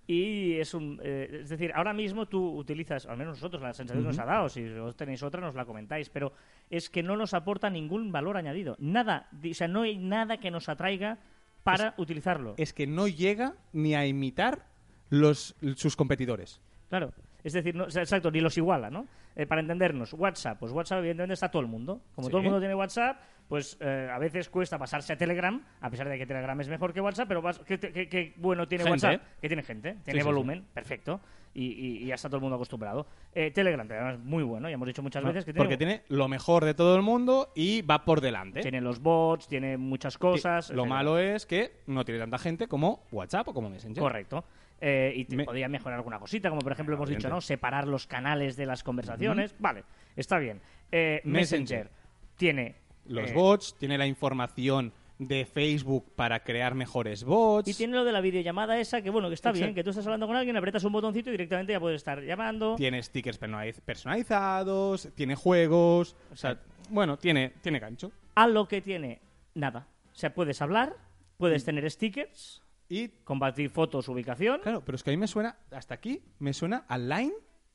Y 0.06 0.54
es 0.54 0.72
un. 0.72 1.00
eh, 1.02 1.40
es 1.42 1.48
decir, 1.48 1.72
ahora 1.74 1.92
mismo 1.92 2.26
tú 2.26 2.56
utilizas, 2.56 3.06
al 3.06 3.16
menos 3.16 3.38
nosotros, 3.38 3.60
la 3.60 3.72
sensación 3.72 4.04
que 4.04 4.08
nos 4.08 4.18
ha 4.20 4.24
dado, 4.24 4.48
si 4.48 4.64
os 4.64 4.96
tenéis 4.96 5.22
otra, 5.22 5.40
nos 5.40 5.56
la 5.56 5.64
comentáis, 5.64 6.10
pero 6.10 6.32
es 6.70 6.88
que 6.88 7.02
no 7.02 7.16
nos 7.16 7.34
aporta 7.34 7.70
ningún 7.70 8.12
valor 8.12 8.36
añadido. 8.36 8.76
Nada. 8.78 9.28
O 9.32 9.54
sea, 9.54 9.66
no 9.66 9.82
hay 9.82 9.98
nada 9.98 10.38
que 10.38 10.52
nos 10.52 10.68
atraiga 10.68 11.18
para 11.64 11.94
utilizarlo. 11.96 12.54
Es 12.56 12.72
que 12.72 12.86
no 12.86 13.08
llega 13.08 13.54
ni 13.72 13.96
a 13.96 14.06
imitar 14.06 14.66
los, 15.10 15.56
sus 15.74 15.96
competidores. 15.96 16.60
Claro. 16.88 17.12
Es 17.46 17.52
decir, 17.52 17.76
no, 17.76 17.84
o 17.84 17.90
sea, 17.90 18.02
exacto, 18.02 18.28
ni 18.32 18.40
los 18.40 18.56
iguala, 18.58 18.90
¿no? 18.90 19.06
Eh, 19.36 19.46
para 19.46 19.60
entendernos, 19.60 20.12
WhatsApp, 20.14 20.58
pues 20.58 20.72
WhatsApp 20.72 20.98
evidentemente 20.98 21.34
está 21.34 21.48
todo 21.48 21.62
el 21.62 21.68
mundo. 21.68 22.00
Como 22.16 22.26
Sí. 22.26 22.30
todo 22.32 22.38
el 22.40 22.44
mundo 22.44 22.58
tiene 22.58 22.74
WhatsApp, 22.74 23.18
pues 23.46 23.76
eh, 23.80 24.10
a 24.12 24.18
veces 24.18 24.48
cuesta 24.50 24.76
pasarse 24.78 25.12
a 25.12 25.16
Telegram, 25.16 25.62
a 25.80 25.88
pesar 25.88 26.08
de 26.08 26.18
que 26.18 26.26
Telegram 26.26 26.60
es 26.60 26.68
mejor 26.68 26.92
que 26.92 27.00
WhatsApp, 27.00 27.28
pero 27.28 27.42
¿qué, 27.64 27.78
qué- 27.78 28.08
qué 28.08 28.34
bueno 28.38 28.66
tiene 28.66 28.82
Gente. 28.82 29.06
WhatsApp? 29.06 29.22
Que 29.40 29.46
tiene 29.46 29.62
gente, 29.62 29.96
tiene 30.04 30.20
sí, 30.22 30.26
volumen, 30.26 30.64
perfecto, 30.74 31.20
y, 31.54 31.66
y- 31.66 32.02
y 32.02 32.06
ya 32.06 32.16
está 32.16 32.28
todo 32.28 32.38
el 32.38 32.42
mundo 32.42 32.56
acostumbrado. 32.56 33.06
Eh, 33.32 33.52
Telegram, 33.52 33.86
Telegram 33.86 34.14
es 34.14 34.18
muy 34.18 34.42
bueno, 34.42 34.68
ya 34.68 34.74
hemos 34.74 34.88
dicho 34.88 35.02
muchas 35.04 35.22
veces 35.22 35.44
que 35.44 35.52
tiene, 35.52 35.64
Porque 35.64 35.76
tiene 35.76 36.02
lo 36.08 36.26
mejor 36.26 36.64
de 36.64 36.74
todo 36.74 36.96
el 36.96 37.02
mundo 37.02 37.52
y 37.54 37.82
va 37.82 38.04
por 38.04 38.20
delante. 38.20 38.62
tiene 38.62 38.80
los 38.80 38.98
bots, 39.00 39.46
tiene 39.46 39.76
muchas 39.76 40.18
cosas. 40.18 40.70
lo 40.70 40.82
etcétera. 40.82 40.88
malo 40.96 41.18
es 41.20 41.46
que 41.46 41.70
no 41.86 42.04
tiene 42.04 42.18
tanta 42.18 42.38
gente 42.38 42.66
como 42.66 43.04
WhatsApp 43.12 43.46
o 43.46 43.54
como 43.54 43.70
Messenger. 43.70 44.02
Correcto. 44.02 44.44
Eh, 44.80 45.12
y 45.16 45.24
te 45.24 45.36
Me- 45.36 45.44
podría 45.44 45.68
mejorar 45.68 45.96
alguna 45.98 46.18
cosita, 46.18 46.50
como 46.50 46.60
por 46.60 46.72
ejemplo 46.72 46.94
hemos 46.96 47.08
dicho. 47.08 47.28
¿no? 47.28 47.40
Separar 47.40 47.88
los 47.88 48.06
canales 48.06 48.56
de 48.56 48.66
las 48.66 48.82
conversaciones. 48.82 49.54
Vale, 49.58 49.84
está 50.16 50.38
bien. 50.38 50.60
Eh, 50.92 51.20
Messenger, 51.24 51.86
Messenger. 51.86 51.90
tiene 52.36 52.74
Los 53.06 53.30
eh, 53.30 53.34
bots, 53.34 53.74
tiene 53.78 53.96
la 53.98 54.06
información 54.06 54.92
de 55.18 55.46
Facebook 55.46 56.04
para 56.14 56.40
crear 56.40 56.74
mejores 56.74 57.24
bots. 57.24 57.66
Y 57.68 57.72
tiene 57.74 57.94
lo 57.94 58.04
de 58.04 58.12
la 58.12 58.20
videollamada 58.20 58.78
esa, 58.78 59.00
que 59.00 59.08
bueno, 59.08 59.28
que 59.28 59.34
está 59.34 59.50
bien, 59.50 59.74
que 59.74 59.82
tú 59.82 59.88
estás 59.90 60.04
hablando 60.06 60.26
con 60.26 60.36
alguien, 60.36 60.54
aprietas 60.58 60.84
un 60.84 60.92
botoncito 60.92 61.30
y 61.30 61.32
directamente 61.32 61.72
ya 61.72 61.80
puedes 61.80 61.96
estar 61.96 62.20
llamando. 62.22 62.76
Tiene 62.76 63.02
stickers 63.02 63.40
personaliz- 63.40 63.80
personalizados, 63.80 65.08
tiene 65.14 65.34
juegos. 65.34 66.16
O 66.32 66.36
sea, 66.36 66.58
bueno, 66.90 67.16
tiene, 67.16 67.52
tiene 67.62 67.78
gancho. 67.78 68.12
A 68.34 68.46
lo 68.46 68.68
que 68.68 68.82
tiene 68.82 69.20
nada. 69.54 69.86
O 70.12 70.18
sea, 70.18 70.34
puedes 70.34 70.60
hablar, 70.60 70.94
puedes 71.38 71.64
tener 71.64 71.90
stickers, 71.90 72.62
Y 72.88 73.08
compartir 73.24 73.70
fotos, 73.70 74.08
ubicación. 74.08 74.60
Claro, 74.62 74.84
pero 74.84 74.96
es 74.96 75.02
que 75.02 75.10
a 75.10 75.12
mí 75.12 75.16
me 75.16 75.26
suena, 75.26 75.58
hasta 75.70 75.94
aquí, 75.94 76.22
me 76.38 76.52
suena 76.52 76.84
a 76.88 76.96
Line 76.98 77.32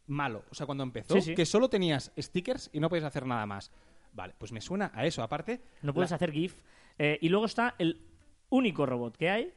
malo. 0.07 0.45
O 0.49 0.55
sea, 0.55 0.65
cuando 0.65 0.83
empezó, 0.83 1.15
Sí, 1.15 1.21
sí. 1.21 1.35
que 1.35 1.45
solo 1.45 1.69
tenías 1.69 2.11
stickers 2.17 2.69
y 2.73 2.79
no 2.79 2.89
podías 2.89 3.05
hacer 3.05 3.25
nada 3.25 3.45
más. 3.45 3.71
Vale, 4.13 4.33
pues 4.37 4.51
me 4.51 4.61
suena 4.61 4.91
a 4.93 5.05
eso. 5.05 5.21
Aparte, 5.23 5.61
No 5.81 5.93
puedes 5.93 6.11
hacer 6.11 6.31
GIF. 6.31 6.61
Eh, 6.97 7.17
y 7.21 7.29
luego 7.29 7.45
está 7.45 7.75
el 7.77 8.05
único 8.49 8.85
robot 8.85 9.15
que 9.17 9.29
hay, 9.29 9.53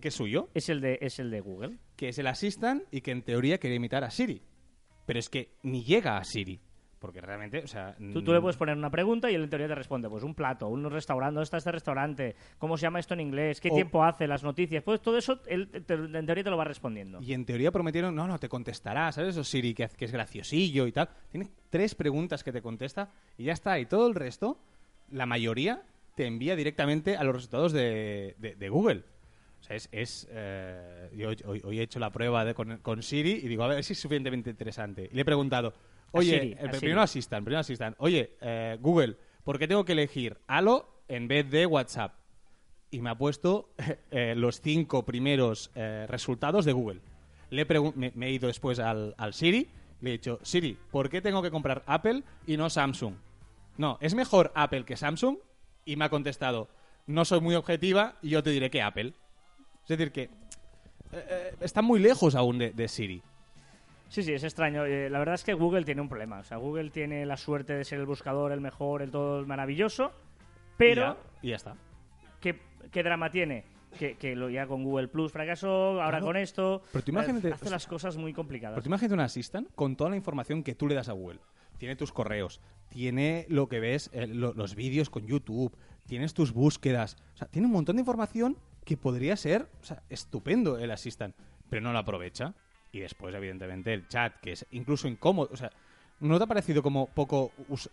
que 0.00 0.08
es 0.08 0.14
suyo, 0.14 0.48
es 0.54 0.68
el 0.68 0.80
de, 0.80 0.98
es 1.00 1.18
el 1.18 1.30
de 1.30 1.40
Google. 1.40 1.78
que 1.96 2.08
es 2.08 2.18
el 2.18 2.26
Assistant 2.28 2.84
y 2.92 3.00
que 3.00 3.10
en 3.10 3.22
teoría 3.22 3.58
quería 3.58 3.76
imitar 3.76 4.04
a 4.04 4.10
Siri. 4.10 4.42
Pero 5.06 5.18
es 5.18 5.28
que 5.28 5.56
ni 5.62 5.82
llega 5.84 6.16
a 6.16 6.24
Siri. 6.24 6.60
Porque 6.98 7.20
realmente, 7.20 7.58
o 7.62 7.66
sea... 7.68 7.94
Tú, 8.12 8.24
tú 8.24 8.32
le 8.32 8.40
puedes 8.40 8.56
poner 8.56 8.76
una 8.76 8.90
pregunta 8.90 9.30
y 9.30 9.34
él 9.36 9.44
en 9.44 9.50
teoría 9.50 9.68
te 9.68 9.74
responde, 9.76 10.08
pues 10.08 10.24
un 10.24 10.34
plato, 10.34 10.66
un 10.66 10.90
restaurante, 10.90 11.34
¿dónde 11.34 11.44
está 11.44 11.58
este 11.58 11.70
restaurante? 11.70 12.34
¿Cómo 12.58 12.76
se 12.76 12.82
llama 12.82 12.98
esto 12.98 13.14
en 13.14 13.20
inglés? 13.20 13.60
¿Qué 13.60 13.68
O- 13.70 13.74
tiempo 13.74 14.02
hace? 14.02 14.26
Las 14.26 14.42
noticias. 14.42 14.82
Pues 14.82 15.00
todo 15.00 15.16
eso 15.16 15.38
él 15.46 15.68
te- 15.86 15.94
en 15.94 16.26
teoría 16.26 16.42
te 16.42 16.50
lo 16.50 16.56
va 16.56 16.64
respondiendo. 16.64 17.20
Y 17.22 17.34
en 17.34 17.44
teoría 17.44 17.70
prometieron, 17.70 18.16
no, 18.16 18.26
no, 18.26 18.38
te 18.40 18.48
contestará, 18.48 19.12
¿sabes? 19.12 19.30
Eso 19.30 19.44
Siri, 19.44 19.74
que, 19.74 19.88
que 19.88 20.06
es 20.06 20.10
graciosillo 20.12 20.88
y 20.88 20.92
tal. 20.92 21.08
Tiene 21.30 21.48
tres 21.70 21.94
preguntas 21.94 22.42
que 22.42 22.50
te 22.52 22.62
contesta 22.62 23.10
y 23.36 23.44
ya 23.44 23.52
está. 23.52 23.78
Y 23.78 23.86
todo 23.86 24.08
el 24.08 24.16
resto, 24.16 24.58
la 25.12 25.24
mayoría, 25.26 25.82
te 26.16 26.26
envía 26.26 26.56
directamente 26.56 27.16
a 27.16 27.22
los 27.22 27.32
resultados 27.36 27.72
de, 27.72 28.34
de- 28.38 28.56
de 28.56 28.68
Google. 28.68 29.04
O 29.60 29.62
sea, 29.62 29.76
es... 29.76 29.88
es, 29.92 30.28
eh, 30.30 31.10
yo 31.16 31.28
hoy, 31.46 31.60
hoy 31.64 31.78
he 31.78 31.82
hecho 31.82 31.98
la 32.00 32.10
prueba 32.10 32.44
de- 32.44 32.54
con, 32.54 32.78
con 32.78 33.02
Siri 33.04 33.40
y 33.42 33.46
digo, 33.48 33.62
a 33.62 33.68
ver 33.68 33.84
si 33.84 33.92
es 33.92 34.00
suficientemente 34.00 34.50
interesante. 34.50 35.08
Y 35.12 35.14
le 35.14 35.22
he 35.22 35.24
preguntado, 35.24 35.74
oye, 36.12 36.56
el 36.58 36.70
primero 36.70 37.02
asistan, 37.02 37.44
primero 37.44 37.60
asistan. 37.60 37.94
Oye, 37.98 38.36
eh, 38.40 38.78
Google, 38.80 39.16
¿por 39.44 39.58
qué 39.58 39.68
tengo 39.68 39.84
que 39.84 39.92
elegir 39.92 40.38
Halo 40.46 41.02
en 41.08 41.28
vez 41.28 41.50
de 41.50 41.66
WhatsApp? 41.66 42.14
y 42.90 43.00
me 43.00 43.10
ha 43.10 43.18
puesto 43.18 43.70
eh, 44.10 44.34
los 44.36 44.60
cinco 44.60 45.04
primeros 45.04 45.70
eh, 45.74 46.06
resultados 46.08 46.64
de 46.64 46.72
Google. 46.72 47.00
Le 47.50 47.64
me, 47.94 48.12
me 48.14 48.26
he 48.26 48.32
ido 48.32 48.46
después 48.46 48.78
al, 48.78 49.14
al 49.16 49.32
Siri, 49.32 49.68
le 50.00 50.10
he 50.10 50.12
dicho, 50.12 50.38
Siri, 50.42 50.78
¿por 50.90 51.08
qué 51.08 51.20
tengo 51.20 51.42
que 51.42 51.50
comprar 51.50 51.82
Apple 51.86 52.22
y 52.46 52.56
no 52.56 52.68
Samsung? 52.68 53.14
No, 53.76 53.98
¿es 54.00 54.14
mejor 54.14 54.52
Apple 54.54 54.84
que 54.84 54.96
Samsung? 54.96 55.38
Y 55.84 55.96
me 55.96 56.04
ha 56.04 56.10
contestado, 56.10 56.68
no 57.06 57.24
soy 57.24 57.40
muy 57.40 57.54
objetiva 57.54 58.16
y 58.22 58.30
yo 58.30 58.42
te 58.42 58.50
diré 58.50 58.70
que 58.70 58.82
Apple. 58.82 59.14
Es 59.82 59.88
decir, 59.88 60.12
que 60.12 60.22
eh, 60.24 60.30
eh, 61.12 61.54
está 61.60 61.80
muy 61.80 62.00
lejos 62.00 62.34
aún 62.34 62.58
de, 62.58 62.70
de 62.72 62.88
Siri. 62.88 63.22
Sí, 64.08 64.22
sí, 64.22 64.32
es 64.32 64.42
extraño. 64.44 64.84
Eh, 64.86 65.10
la 65.10 65.18
verdad 65.18 65.34
es 65.34 65.44
que 65.44 65.52
Google 65.54 65.84
tiene 65.84 66.00
un 66.00 66.08
problema. 66.08 66.38
O 66.40 66.44
sea, 66.44 66.56
Google 66.56 66.90
tiene 66.90 67.26
la 67.26 67.36
suerte 67.36 67.74
de 67.74 67.84
ser 67.84 67.98
el 68.00 68.06
buscador, 68.06 68.52
el 68.52 68.60
mejor, 68.60 69.02
el 69.02 69.10
todo 69.10 69.44
maravilloso, 69.46 70.12
pero 70.76 71.02
Y 71.02 71.04
ya, 71.04 71.16
y 71.42 71.48
ya 71.50 71.56
está. 71.56 71.74
¿qué, 72.40 72.58
qué 72.90 73.02
drama 73.02 73.30
tiene? 73.30 73.64
Que, 73.98 74.16
que 74.16 74.36
lo 74.36 74.50
ya 74.50 74.66
con 74.66 74.84
Google 74.84 75.08
Plus 75.08 75.32
fracasó, 75.32 75.68
ahora 76.02 76.18
Claro. 76.18 76.26
con 76.26 76.36
esto. 76.36 76.82
Pero 76.92 77.04
tú 77.04 77.10
imagínate- 77.10 77.52
hace 77.52 77.70
las 77.70 77.86
cosas 77.86 78.16
muy 78.16 78.32
complicadas. 78.32 78.74
Pero 78.76 78.82
tú 78.82 78.88
imagínate 78.88 79.14
un 79.14 79.20
Assistant 79.20 79.68
con 79.74 79.96
toda 79.96 80.10
la 80.10 80.16
información 80.16 80.62
que 80.62 80.74
tú 80.74 80.86
le 80.88 80.94
das 80.94 81.08
a 81.08 81.12
Google. 81.12 81.40
Tiene 81.78 81.96
tus 81.96 82.12
correos, 82.12 82.60
tiene 82.90 83.46
lo 83.48 83.68
que 83.68 83.80
ves, 83.80 84.10
eh, 84.12 84.26
lo- 84.26 84.52
los 84.52 84.74
vídeos 84.74 85.10
con 85.10 85.26
YouTube, 85.26 85.76
tienes 86.06 86.34
tus 86.34 86.52
búsquedas. 86.52 87.16
O 87.34 87.36
sea, 87.36 87.48
tiene 87.48 87.66
un 87.66 87.72
montón 87.72 87.96
de 87.96 88.00
información 88.00 88.56
que 88.84 88.96
podría 88.96 89.36
ser 89.36 89.68
o 89.80 89.84
sea, 89.84 90.02
estupendo 90.08 90.78
el 90.78 90.90
Assistant, 90.90 91.34
pero 91.70 91.82
no 91.82 91.92
lo 91.92 91.98
aprovecha. 91.98 92.54
Y 92.92 93.00
después, 93.00 93.34
evidentemente, 93.34 93.92
el 93.92 94.08
chat, 94.08 94.34
que 94.40 94.52
es 94.52 94.66
incluso 94.70 95.08
incómodo. 95.08 95.50
O 95.52 95.56
sea, 95.56 95.70
¿no 96.20 96.38
te 96.38 96.44
ha 96.44 96.46
parecido 96.46 96.82
como 96.82 97.06
poco 97.06 97.52
us- 97.68 97.90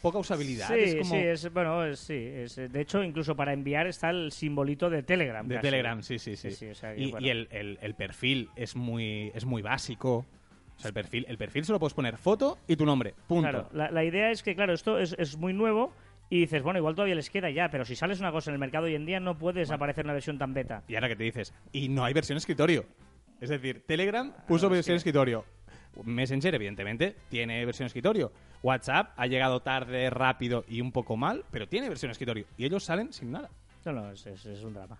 poca 0.00 0.18
usabilidad? 0.18 0.68
Sí, 0.68 0.74
es 0.80 0.94
como 0.96 1.10
sí, 1.14 1.16
es, 1.20 1.52
bueno, 1.52 1.84
es- 1.84 2.00
sí. 2.00 2.14
Es, 2.16 2.56
de 2.56 2.80
hecho, 2.80 3.02
incluso 3.04 3.36
para 3.36 3.52
enviar 3.52 3.86
está 3.86 4.10
el 4.10 4.32
simbolito 4.32 4.88
de 4.90 5.02
Telegram. 5.02 5.46
de 5.46 5.54
casi. 5.56 5.62
Telegram, 5.66 6.02
sí, 6.02 6.18
sí, 6.18 6.36
sí. 6.36 6.50
Sí, 6.50 6.56
sí, 6.56 6.66
o 6.70 6.74
sea 6.74 6.96
y 6.96 7.10
bueno. 7.10 7.26
y 7.26 7.30
el, 7.30 7.48
el- 7.50 7.78
el 7.82 7.94
perfil 7.94 8.48
es 8.56 8.74
muy, 8.74 9.30
es 9.34 9.44
muy 9.44 9.60
básico. 9.62 10.24
O 10.74 10.80
sea, 10.82 10.88
el 10.88 10.94
perfil, 10.94 11.26
el 11.28 11.36
perfil 11.38 11.64
solo 11.64 11.78
puedes 11.78 11.94
poner 11.94 12.16
foto 12.16 12.58
y 12.66 12.74
tu 12.76 12.86
nombre. 12.86 13.14
Punto. 13.28 13.42
Claro, 13.50 13.68
la, 13.72 13.90
la 13.90 14.02
idea 14.04 14.30
es 14.30 14.42
que, 14.42 14.56
claro, 14.56 14.72
esto 14.72 14.98
es, 14.98 15.14
es 15.18 15.36
muy 15.36 15.52
nuevo 15.52 15.92
y 16.30 16.40
dices, 16.40 16.62
bueno, 16.62 16.78
igual 16.78 16.94
todavía 16.94 17.14
les 17.14 17.28
queda 17.28 17.50
ya, 17.50 17.68
pero 17.70 17.84
si 17.84 17.94
sales 17.94 18.18
una 18.18 18.32
cosa 18.32 18.50
en 18.50 18.54
el 18.54 18.58
mercado 18.58 18.86
hoy 18.86 18.94
en 18.94 19.04
día 19.04 19.20
no 19.20 19.36
puedes 19.38 19.70
aparecer 19.70 20.06
una 20.06 20.14
versión 20.14 20.38
tan 20.38 20.54
beta. 20.54 20.82
Y 20.88 20.94
ahora 20.94 21.08
que 21.08 21.16
te 21.16 21.24
dices, 21.24 21.52
y 21.70 21.88
no 21.90 22.02
hay 22.04 22.14
versión 22.14 22.38
escritorio. 22.38 22.86
Es 23.42 23.50
decir, 23.50 23.84
Telegram 23.86 24.32
puso 24.46 24.70
versión 24.70 24.96
escritorio. 24.96 25.44
Messenger, 26.04 26.54
evidentemente, 26.54 27.16
tiene 27.28 27.64
versión 27.66 27.86
escritorio. 27.86 28.32
WhatsApp 28.62 29.10
ha 29.16 29.26
llegado 29.26 29.60
tarde, 29.60 30.08
rápido 30.10 30.64
y 30.68 30.80
un 30.80 30.92
poco 30.92 31.16
mal, 31.16 31.44
pero 31.50 31.68
tiene 31.68 31.88
versión 31.88 32.10
escritorio. 32.12 32.46
Y 32.56 32.64
ellos 32.64 32.84
salen 32.84 33.12
sin 33.12 33.32
nada. 33.32 33.50
No, 33.84 33.92
no, 33.92 34.10
es, 34.12 34.24
es- 34.26 34.46
es 34.46 34.62
un 34.62 34.74
drama. 34.74 34.96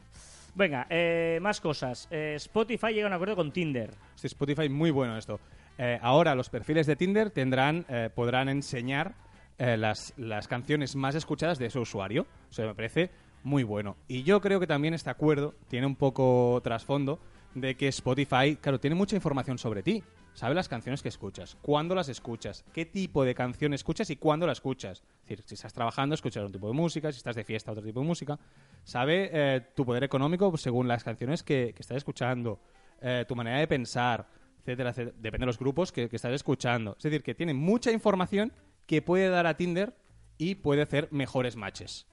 Venga, 0.55 0.87
eh, 0.91 1.39
más 1.41 1.61
cosas. 1.61 2.09
Eh, 2.11 2.35
Spotify 2.37 2.89
llega 2.93 3.07
a 3.07 3.09
un 3.09 3.15
acuerdo 3.15 3.37
con 3.37 3.53
Tinder. 3.53 3.91
Hostia, 4.15 4.27
Spotify, 4.27 4.69
muy 4.69 4.91
bueno 4.91 5.17
esto. 5.17 5.41
Eh, 5.79 5.99
ahora 6.03 6.35
los 6.35 6.51
perfiles 6.51 6.87
de 6.87 6.97
Tinder 6.97 7.31
tendrán, 7.31 7.87
eh, 7.89 8.11
podrán 8.15 8.49
enseñar 8.49 9.15
las, 9.59 10.13
las 10.17 10.49
canciones 10.49 10.97
más 10.97 11.15
escuchadas 11.15 11.59
de 11.61 11.67
ese 11.67 11.79
usuario. 11.79 12.27
O 12.51 12.53
sea, 12.53 12.67
me 12.67 12.75
parece 12.75 13.11
muy 13.45 13.63
bueno. 13.63 13.97
Y 14.09 14.25
yo 14.25 14.41
creo 14.41 14.59
que 14.59 14.67
también 14.67 14.93
este 14.93 15.09
acuerdo 15.11 15.55
tiene 15.69 15.87
un 15.87 15.95
poco 15.95 16.61
trasfondo 16.65 17.21
de 17.55 17.77
que 17.77 17.89
Spotify, 17.89 18.57
claro, 18.61 18.81
tiene 18.81 18.97
mucha 18.97 19.17
información 19.17 19.59
sobre 19.59 19.83
ti. 19.83 20.03
Sabe 20.35 20.55
las 20.55 20.69
canciones 20.69 21.03
que 21.03 21.11
escuchas, 21.11 21.59
cuándo 21.61 21.95
las 21.95 22.09
escuchas, 22.09 22.65
qué 22.73 22.87
tipo 22.87 23.23
de 23.23 23.35
canción 23.35 23.75
escuchas 23.75 24.09
y 24.09 24.17
cuándo 24.17 24.47
la 24.47 24.55
escuchas. 24.55 25.03
Es 25.25 25.29
decir, 25.29 25.45
si 25.47 25.55
estás 25.55 25.75
trabajando, 25.75 26.15
escuchas 26.15 26.45
un 26.45 26.53
tipo 26.53 26.69
de 26.69 26.73
música, 26.73 27.13
si 27.13 27.19
estás 27.19 27.37
de 27.37 27.45
fiesta, 27.45 27.71
otro 27.71 27.85
tipo 27.85 28.01
de 28.01 28.07
música. 28.07 28.39
Sabe 28.83 29.29
eh, 29.33 29.61
tu 29.75 29.85
poder 29.85 30.05
económico 30.05 30.57
según 30.57 30.89
las 30.89 31.05
canciones 31.05 31.43
que, 31.43 31.75
que 31.75 31.83
estás 31.83 31.99
escuchando, 31.99 32.61
eh, 33.03 33.27
tu 33.29 33.37
manera 33.37 33.59
de 33.59 33.69
pensar, 33.69 34.27
etcétera, 34.61 34.91
etcétera. 34.91 35.17
Depende 35.21 35.43
de 35.43 35.47
los 35.47 35.59
grupos 35.59 35.93
que, 35.93 36.09
que 36.09 36.17
estás 36.17 36.33
escuchando. 36.33 36.95
Es 36.97 37.03
decir, 37.03 37.23
que 37.23 37.35
tiene 37.35 37.53
mucha 37.53 37.93
información 37.93 38.53
que 38.87 39.03
puede 39.03 39.29
dar 39.29 39.47
a 39.47 39.59
Tinder 39.59 39.95
y 40.39 40.55
puede 40.55 40.83
hacer 40.83 41.09
mejores 41.11 41.57
matches. 41.57 42.07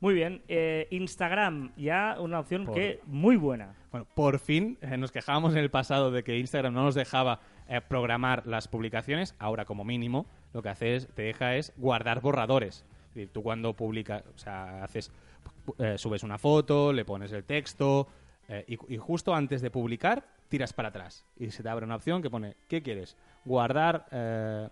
Muy 0.00 0.14
bien. 0.14 0.42
eh, 0.48 0.86
Instagram, 0.90 1.72
ya 1.76 2.16
una 2.20 2.40
opción 2.40 2.66
Por- 2.66 2.74
que 2.74 3.00
muy 3.06 3.36
buena. 3.36 3.74
Bueno, 3.90 4.06
por 4.14 4.38
fin 4.38 4.76
eh, 4.82 4.96
nos 4.98 5.10
quejábamos 5.10 5.52
en 5.52 5.58
el 5.60 5.70
pasado 5.70 6.10
de 6.10 6.22
que 6.22 6.38
Instagram 6.38 6.74
no 6.74 6.84
nos 6.84 6.94
dejaba 6.94 7.40
eh, 7.68 7.80
programar 7.80 8.46
las 8.46 8.68
publicaciones. 8.68 9.34
Ahora, 9.38 9.64
como 9.64 9.84
mínimo, 9.84 10.26
lo 10.52 10.62
que 10.62 10.68
haces, 10.68 11.08
te 11.14 11.22
deja 11.22 11.56
es 11.56 11.72
guardar 11.76 12.20
borradores. 12.20 12.84
Es 13.08 13.14
decir, 13.14 13.30
tú 13.32 13.42
cuando 13.42 13.72
publicas, 13.74 14.22
o 14.34 14.38
sea, 14.38 14.84
haces, 14.84 15.10
subes 15.96 16.22
una 16.22 16.36
foto, 16.38 16.92
le 16.92 17.04
pones 17.06 17.32
el 17.32 17.44
texto 17.44 18.06
y, 18.66 18.76
y 18.94 18.96
justo 18.98 19.34
antes 19.34 19.62
de 19.62 19.70
publicar 19.70 20.26
tiras 20.48 20.72
para 20.74 20.90
atrás 20.90 21.24
y 21.36 21.50
se 21.50 21.62
te 21.62 21.68
abre 21.70 21.86
una 21.86 21.96
opción 21.96 22.20
que 22.22 22.28
pone 22.30 22.54
¿qué 22.68 22.82
quieres? 22.82 23.16
Guardar, 23.44 24.06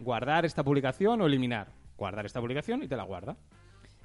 guardar 0.01 0.45
esta 0.45 0.63
publicación 0.63 1.21
o 1.23 1.27
eliminar. 1.27 1.69
guardar 1.97 2.27
esta 2.27 2.41
publicación 2.41 2.83
y 2.83 2.89
te 2.89 2.97
la 2.97 3.03
guarda. 3.05 3.35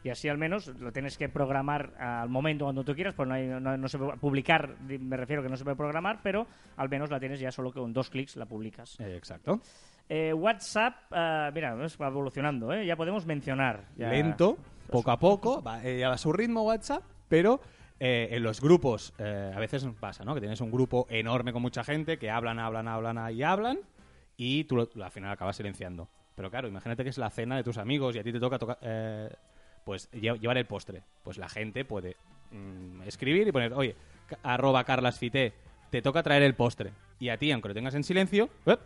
Y 0.04 0.10
así 0.10 0.30
al 0.30 0.38
menos 0.38 0.68
lo 0.80 0.92
tienes 0.94 1.18
que 1.18 1.28
programar 1.28 1.94
al 2.00 2.30
momento 2.30 2.66
cuando 2.66 2.84
tú 2.86 2.96
quieras, 2.96 3.14
pues 3.16 3.28
no, 3.28 3.34
hay, 3.36 3.48
no, 3.48 3.60
no 3.78 3.88
se 3.90 3.98
puede 3.98 4.18
publicar, 4.18 4.76
me 4.82 5.18
refiero 5.18 5.44
que 5.44 5.50
no 5.50 5.58
se 5.58 5.64
puede 5.66 5.76
programar, 5.76 6.20
pero 6.24 6.48
al 6.78 6.88
menos 6.90 7.10
la 7.10 7.20
tienes 7.20 7.40
ya 7.40 7.52
solo 7.52 7.72
con 7.74 7.92
dos 7.92 8.10
clics 8.10 8.38
la 8.38 8.46
publicas. 8.46 8.98
Eh, 9.00 9.16
exacto. 9.18 9.60
Eh, 10.08 10.34
WhatsApp, 10.34 10.96
ah, 11.12 11.52
mira, 11.54 11.76
va 11.76 12.08
evolucionando, 12.08 12.72
¿eh? 12.74 12.86
ya 12.86 12.96
podemos 12.96 13.26
mencionar. 13.26 13.84
ya- 13.98 14.10
Lento, 14.10 14.58
poco 14.90 15.12
a 15.12 15.20
poco, 15.20 15.62
va, 15.62 15.84
eh, 15.84 16.04
a 16.06 16.18
su 16.18 16.32
ritmo 16.32 16.64
WhatsApp, 16.64 17.04
pero 17.28 17.60
eh, 18.00 18.30
en 18.32 18.42
los 18.42 18.62
grupos 18.62 19.14
eh, 19.20 19.52
a 19.54 19.60
veces 19.60 19.86
pasa, 20.00 20.24
¿no? 20.24 20.34
Que 20.34 20.40
tienes 20.40 20.62
un 20.62 20.72
grupo 20.72 21.06
enorme 21.10 21.52
con 21.52 21.62
mucha 21.62 21.84
gente 21.84 22.18
que 22.18 22.32
hablan, 22.32 22.58
hablan, 22.58 22.88
hablan 22.88 23.32
y 23.34 23.44
hablan 23.44 23.80
y 24.38 24.64
tú 24.64 24.78
lo- 24.78 24.90
al 25.04 25.12
final 25.12 25.32
acabas 25.32 25.58
silenciando. 25.58 26.08
Pero 26.36 26.50
claro, 26.50 26.70
imagínate 26.70 27.04
que 27.04 27.10
es 27.10 27.18
la 27.18 27.30
cena 27.30 27.58
de 27.58 27.64
tus 27.66 27.78
amigos 27.78 28.16
y 28.16 28.20
a 28.20 28.24
ti 28.24 28.32
te 28.32 28.40
toca 28.40 28.58
toca- 28.58 28.78
eh, 28.82 29.30
pues 29.90 30.08
lle- 30.12 30.40
llevar 30.40 30.56
el 30.60 30.68
postre. 30.68 31.02
Pues 31.24 31.40
la 31.40 31.50
gente 31.50 31.84
puede 31.84 32.16
mm, 32.52 33.02
escribir 33.08 33.48
y 33.48 33.52
poner, 33.52 33.74
oye, 33.74 33.96
arroba 34.44 34.84
carlasfité, 34.84 35.52
te 35.90 36.04
toca 36.04 36.22
traer 36.22 36.44
el 36.44 36.54
postre. 36.54 36.92
Y 37.18 37.30
a 37.30 37.38
ti, 37.38 37.52
aunque 37.52 37.70
lo 37.70 37.74
tengas 37.74 37.96
en 37.96 38.04
silencio, 38.04 38.52
¡up! 38.68 38.80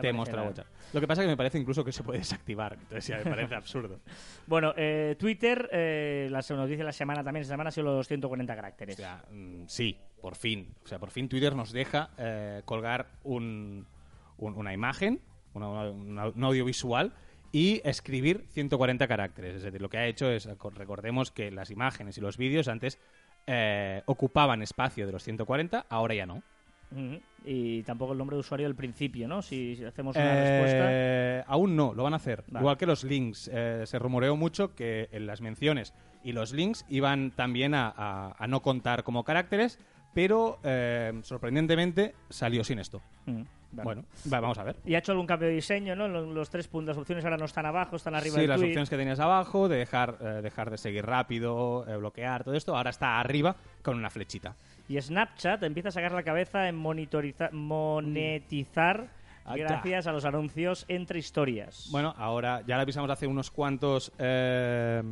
Te 0.00 0.12
muestra. 0.12 0.44
WhatsApp. 0.44 0.66
Lo 0.92 1.00
que 1.00 1.08
pasa 1.08 1.22
es 1.22 1.26
que 1.26 1.30
me 1.32 1.36
parece 1.36 1.58
incluso 1.58 1.84
que 1.84 1.90
se 1.90 2.04
puede 2.04 2.20
desactivar. 2.20 2.74
Entonces 2.74 3.04
ya 3.08 3.16
me 3.18 3.24
parece 3.24 3.56
absurdo. 3.56 3.98
Bueno, 4.46 4.72
eh, 4.76 5.16
Twitter, 5.18 5.68
eh, 5.72 6.28
la 6.30 6.38
noticia 6.50 6.78
de 6.78 6.84
la 6.84 6.92
semana 6.92 7.24
también, 7.24 7.40
esta 7.42 7.54
semana 7.54 7.68
ha 7.68 7.72
sido 7.72 7.96
los 7.96 8.06
140 8.06 8.52
O 8.52 8.56
caracteres. 8.56 8.94
sea, 8.94 9.24
mm, 9.32 9.64
sí, 9.66 9.98
por 10.20 10.36
fin. 10.36 10.72
O 10.84 10.86
sea, 10.86 11.00
por 11.00 11.10
fin 11.10 11.28
Twitter 11.28 11.56
nos 11.56 11.72
deja 11.72 12.10
eh, 12.16 12.62
colgar 12.64 13.08
un- 13.24 13.86
un- 14.38 14.54
una 14.54 14.72
imagen, 14.72 15.20
una- 15.52 15.90
un 15.90 16.44
audiovisual 16.44 17.12
y 17.54 17.80
escribir 17.84 18.44
140 18.50 19.06
caracteres. 19.06 19.54
Es 19.54 19.62
decir, 19.62 19.80
lo 19.80 19.88
que 19.88 19.98
ha 19.98 20.06
hecho 20.06 20.28
es, 20.28 20.48
recordemos 20.74 21.30
que 21.30 21.52
las 21.52 21.70
imágenes 21.70 22.18
y 22.18 22.20
los 22.20 22.36
vídeos 22.36 22.66
antes 22.66 22.98
eh, 23.46 24.02
ocupaban 24.06 24.60
espacio 24.60 25.06
de 25.06 25.12
los 25.12 25.22
140, 25.22 25.86
ahora 25.88 26.14
ya 26.16 26.26
no. 26.26 26.42
Y 27.44 27.82
tampoco 27.84 28.12
el 28.12 28.18
nombre 28.18 28.36
de 28.36 28.40
usuario 28.40 28.66
del 28.66 28.74
principio, 28.74 29.26
¿no? 29.28 29.40
Si, 29.42 29.82
hacemos 29.84 30.16
una 30.16 30.24
respuesta. 30.34 30.86
Eh, 30.90 31.44
aún 31.46 31.76
no, 31.76 31.94
lo 31.94 32.02
van 32.02 32.12
a 32.14 32.16
hacer. 32.16 32.42
Vale. 32.48 32.62
Igual 32.62 32.76
que 32.76 32.86
los 32.86 33.04
links. 33.04 33.48
Eh, 33.52 33.82
se 33.86 33.98
rumoreó 34.00 34.34
mucho 34.36 34.74
que 34.74 35.08
en 35.12 35.26
las 35.26 35.40
menciones 35.40 35.94
y 36.24 36.32
los 36.32 36.52
links 36.52 36.84
iban 36.88 37.30
también 37.32 37.74
a, 37.74 37.92
a- 37.96 38.34
a 38.36 38.46
no 38.48 38.62
contar 38.62 39.02
como 39.04 39.22
caracteres, 39.24 39.78
pero 40.12 40.58
eh, 40.64 41.12
sorprendentemente 41.22 42.14
salió 42.30 42.64
sin 42.64 42.78
esto. 42.80 43.00
Vale. 43.74 43.84
Bueno, 43.84 44.04
va- 44.32 44.40
vamos 44.40 44.58
a 44.58 44.64
ver. 44.64 44.76
Y 44.86 44.94
ha 44.94 44.98
hecho 44.98 45.12
algún 45.12 45.26
cambio 45.26 45.48
de 45.48 45.54
diseño, 45.54 45.94
¿no? 45.96 46.08
Los, 46.08 46.26
los 46.28 46.50
tres 46.50 46.68
puntos, 46.68 46.94
las 46.96 47.00
opciones 47.00 47.24
ahora 47.24 47.36
no 47.36 47.44
están 47.44 47.66
abajo, 47.66 47.96
están 47.96 48.14
arriba 48.14 48.34
Sí, 48.34 48.40
del 48.40 48.48
las 48.50 48.58
tweet. 48.60 48.68
opciones 48.70 48.90
que 48.90 48.96
tenías 48.96 49.20
abajo, 49.20 49.68
de 49.68 49.76
dejar, 49.78 50.16
eh, 50.20 50.24
dejar 50.42 50.70
de 50.70 50.78
seguir 50.78 51.04
rápido, 51.04 51.84
eh, 51.88 51.96
bloquear, 51.96 52.44
todo 52.44 52.54
esto, 52.54 52.76
ahora 52.76 52.90
está 52.90 53.18
arriba 53.20 53.56
con 53.82 53.96
una 53.96 54.10
flechita. 54.10 54.54
Y 54.88 55.00
Snapchat 55.00 55.62
empieza 55.62 55.88
a 55.88 55.92
sacar 55.92 56.12
la 56.12 56.22
cabeza 56.22 56.68
en 56.68 56.76
monitoriza- 56.76 57.50
monetizar 57.52 59.08
Ah, 59.46 59.56
gracias 59.58 60.06
a 60.06 60.12
los 60.12 60.24
anuncios 60.24 60.86
entre 60.88 61.18
historias. 61.18 61.88
Bueno, 61.92 62.14
ahora 62.16 62.62
ya 62.66 62.76
la 62.76 62.82
avisamos 62.82 63.10
hace 63.10 63.26
unos 63.26 63.50
cuantos 63.50 64.10
eh, 64.18 65.02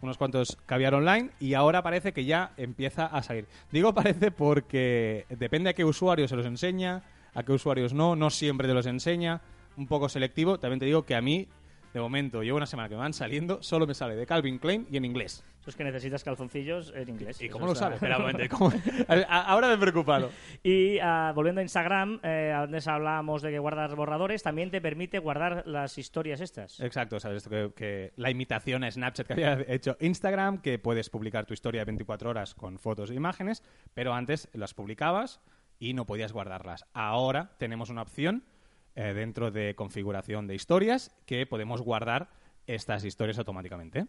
unos 0.00 0.18
cuantos 0.18 0.56
caviar 0.66 0.94
online 0.94 1.30
y 1.40 1.54
ahora 1.54 1.82
parece 1.82 2.12
que 2.12 2.24
ya 2.24 2.52
empieza 2.56 3.06
a 3.06 3.22
salir. 3.24 3.46
Digo 3.72 3.92
parece 3.92 4.30
porque 4.30 5.26
depende 5.30 5.70
a 5.70 5.72
qué 5.74 5.84
usuarios 5.84 6.30
se 6.30 6.36
los 6.36 6.46
enseña, 6.46 7.02
a 7.34 7.42
qué 7.42 7.52
usuarios 7.52 7.92
no, 7.92 8.16
no 8.16 8.30
siempre 8.30 8.68
te 8.68 8.74
los 8.74 8.86
enseña, 8.86 9.40
un 9.76 9.86
poco 9.86 10.08
selectivo. 10.08 10.58
También 10.58 10.80
te 10.80 10.86
digo 10.86 11.04
que 11.04 11.14
a 11.14 11.20
mí, 11.22 11.48
de 11.92 12.00
momento, 12.00 12.42
llevo 12.42 12.56
una 12.56 12.66
semana 12.66 12.88
que 12.88 12.94
me 12.94 13.00
van 13.00 13.12
saliendo, 13.12 13.62
solo 13.62 13.86
me 13.86 13.94
sale 13.94 14.16
de 14.16 14.26
Calvin 14.26 14.58
Klein 14.58 14.86
y 14.90 14.96
en 14.96 15.04
inglés. 15.04 15.44
Eso 15.62 15.70
es 15.70 15.76
que 15.76 15.84
necesitas 15.84 16.24
calzoncillos 16.24 16.92
en 16.96 17.08
inglés. 17.08 17.40
¿Y 17.40 17.48
cómo 17.48 17.66
lo 17.66 17.74
sabes? 17.76 17.94
Espera 18.02 18.16
un 18.16 18.22
momento, 18.22 18.56
¿cómo? 18.56 18.72
Ahora 19.28 19.68
me 19.68 19.74
he 19.74 19.78
preocupado. 19.78 20.30
Y 20.64 20.98
ah, 20.98 21.30
volviendo 21.36 21.60
a 21.60 21.62
Instagram, 21.62 22.18
eh, 22.24 22.52
antes 22.52 22.88
hablábamos 22.88 23.42
de 23.42 23.52
que 23.52 23.60
guardas 23.60 23.94
borradores, 23.94 24.42
también 24.42 24.72
te 24.72 24.80
permite 24.80 25.20
guardar 25.20 25.62
las 25.64 25.98
historias 25.98 26.40
estas. 26.40 26.80
Exacto, 26.80 27.20
sabes 27.20 27.44
esto 27.44 27.50
que, 27.50 27.72
que 27.76 28.12
la 28.16 28.30
imitación 28.30 28.82
a 28.82 28.90
Snapchat 28.90 29.28
que 29.28 29.32
había 29.34 29.64
hecho 29.68 29.96
Instagram, 30.00 30.58
que 30.58 30.80
puedes 30.80 31.08
publicar 31.10 31.46
tu 31.46 31.54
historia 31.54 31.84
24 31.84 32.30
horas 32.30 32.56
con 32.56 32.80
fotos 32.80 33.10
e 33.10 33.14
imágenes, 33.14 33.62
pero 33.94 34.14
antes 34.14 34.48
las 34.54 34.74
publicabas 34.74 35.40
y 35.82 35.94
no 35.94 36.06
podías 36.06 36.32
guardarlas. 36.32 36.84
Ahora 36.92 37.56
tenemos 37.58 37.90
una 37.90 38.02
opción 38.02 38.44
eh, 38.94 39.14
dentro 39.14 39.50
de 39.50 39.74
configuración 39.74 40.46
de 40.46 40.54
historias 40.54 41.10
que 41.26 41.44
podemos 41.44 41.82
guardar 41.82 42.30
estas 42.68 43.04
historias 43.04 43.36
automáticamente. 43.38 44.06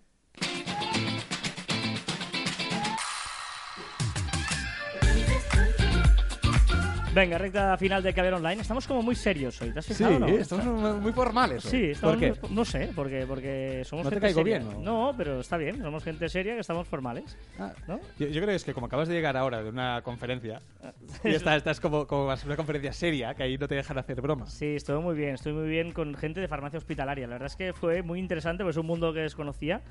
Venga, 7.14 7.38
recta 7.38 7.78
final 7.78 8.02
de 8.02 8.12
Caber 8.12 8.34
Online. 8.34 8.60
Estamos 8.60 8.88
como 8.88 9.04
muy 9.04 9.14
serios 9.16 9.62
hoy, 9.62 9.72
¿te 9.72 9.80
has 9.80 9.86
fijado? 9.86 10.18
no? 10.18 10.28
estamos 10.28 11.00
muy 11.00 11.12
formales. 11.12 11.62
Sí, 11.64 11.92
estamos 11.92 12.16
¿Por 12.16 12.20
qué? 12.20 12.40
muy- 12.42 12.56
no 12.56 12.66
sé, 12.66 12.90
porque, 12.96 13.26
porque 13.28 13.84
somos 13.86 14.06
¿No 14.06 14.10
te 14.10 14.16
gente 14.16 14.28
caigo 14.28 14.40
seria. 14.40 14.58
bien, 14.60 14.78
o? 14.78 14.82
No, 14.82 15.14
pero 15.16 15.40
está 15.42 15.58
bien, 15.58 15.80
somos 15.80 16.04
gente 16.04 16.28
seria 16.28 16.56
que 16.56 16.62
estamos 16.62 16.88
formales. 16.88 17.38
Ah, 17.60 17.72
¿No? 17.88 18.00
Yo, 18.18 18.28
yo 18.28 18.34
creo 18.42 18.48
que 18.48 18.56
es 18.56 18.64
que 18.64 18.74
como 18.74 18.88
acabas 18.88 19.08
de 19.08 19.14
llegar 19.14 19.38
ahora 19.38 19.62
de 19.62 19.70
una 19.70 20.02
conferencia 20.02 20.60
y 21.24 21.30
esta, 21.30 21.56
esta 21.56 21.70
es 21.70 21.80
como, 21.80 22.08
como 22.08 22.24
una 22.46 22.56
conferencia 22.56 22.92
seria, 22.94 23.36
que 23.36 23.44
ahí 23.44 23.58
no 23.60 23.68
te 23.68 23.76
dejan 23.76 24.00
hacer 24.00 24.20
bromas. 24.20 24.52
Sí, 24.52 24.76
estuvo 24.76 25.00
muy 25.02 25.16
bien, 25.16 25.36
estoy 25.36 25.54
muy 25.54 25.68
bien 25.70 25.92
con 25.92 26.16
gente 26.16 26.42
de 26.42 26.48
farmacia 26.48 26.80
hospitalaria. 26.80 27.28
La 27.28 27.34
verdad 27.36 27.48
es 27.48 27.56
que 27.56 27.74
fue 27.74 28.02
muy 28.02 28.18
interesante, 28.20 28.64
porque 28.64 28.72
es 28.72 28.78
un 28.78 28.88
mundo 28.88 29.14
que 29.14 29.20
desconocía 29.20 29.82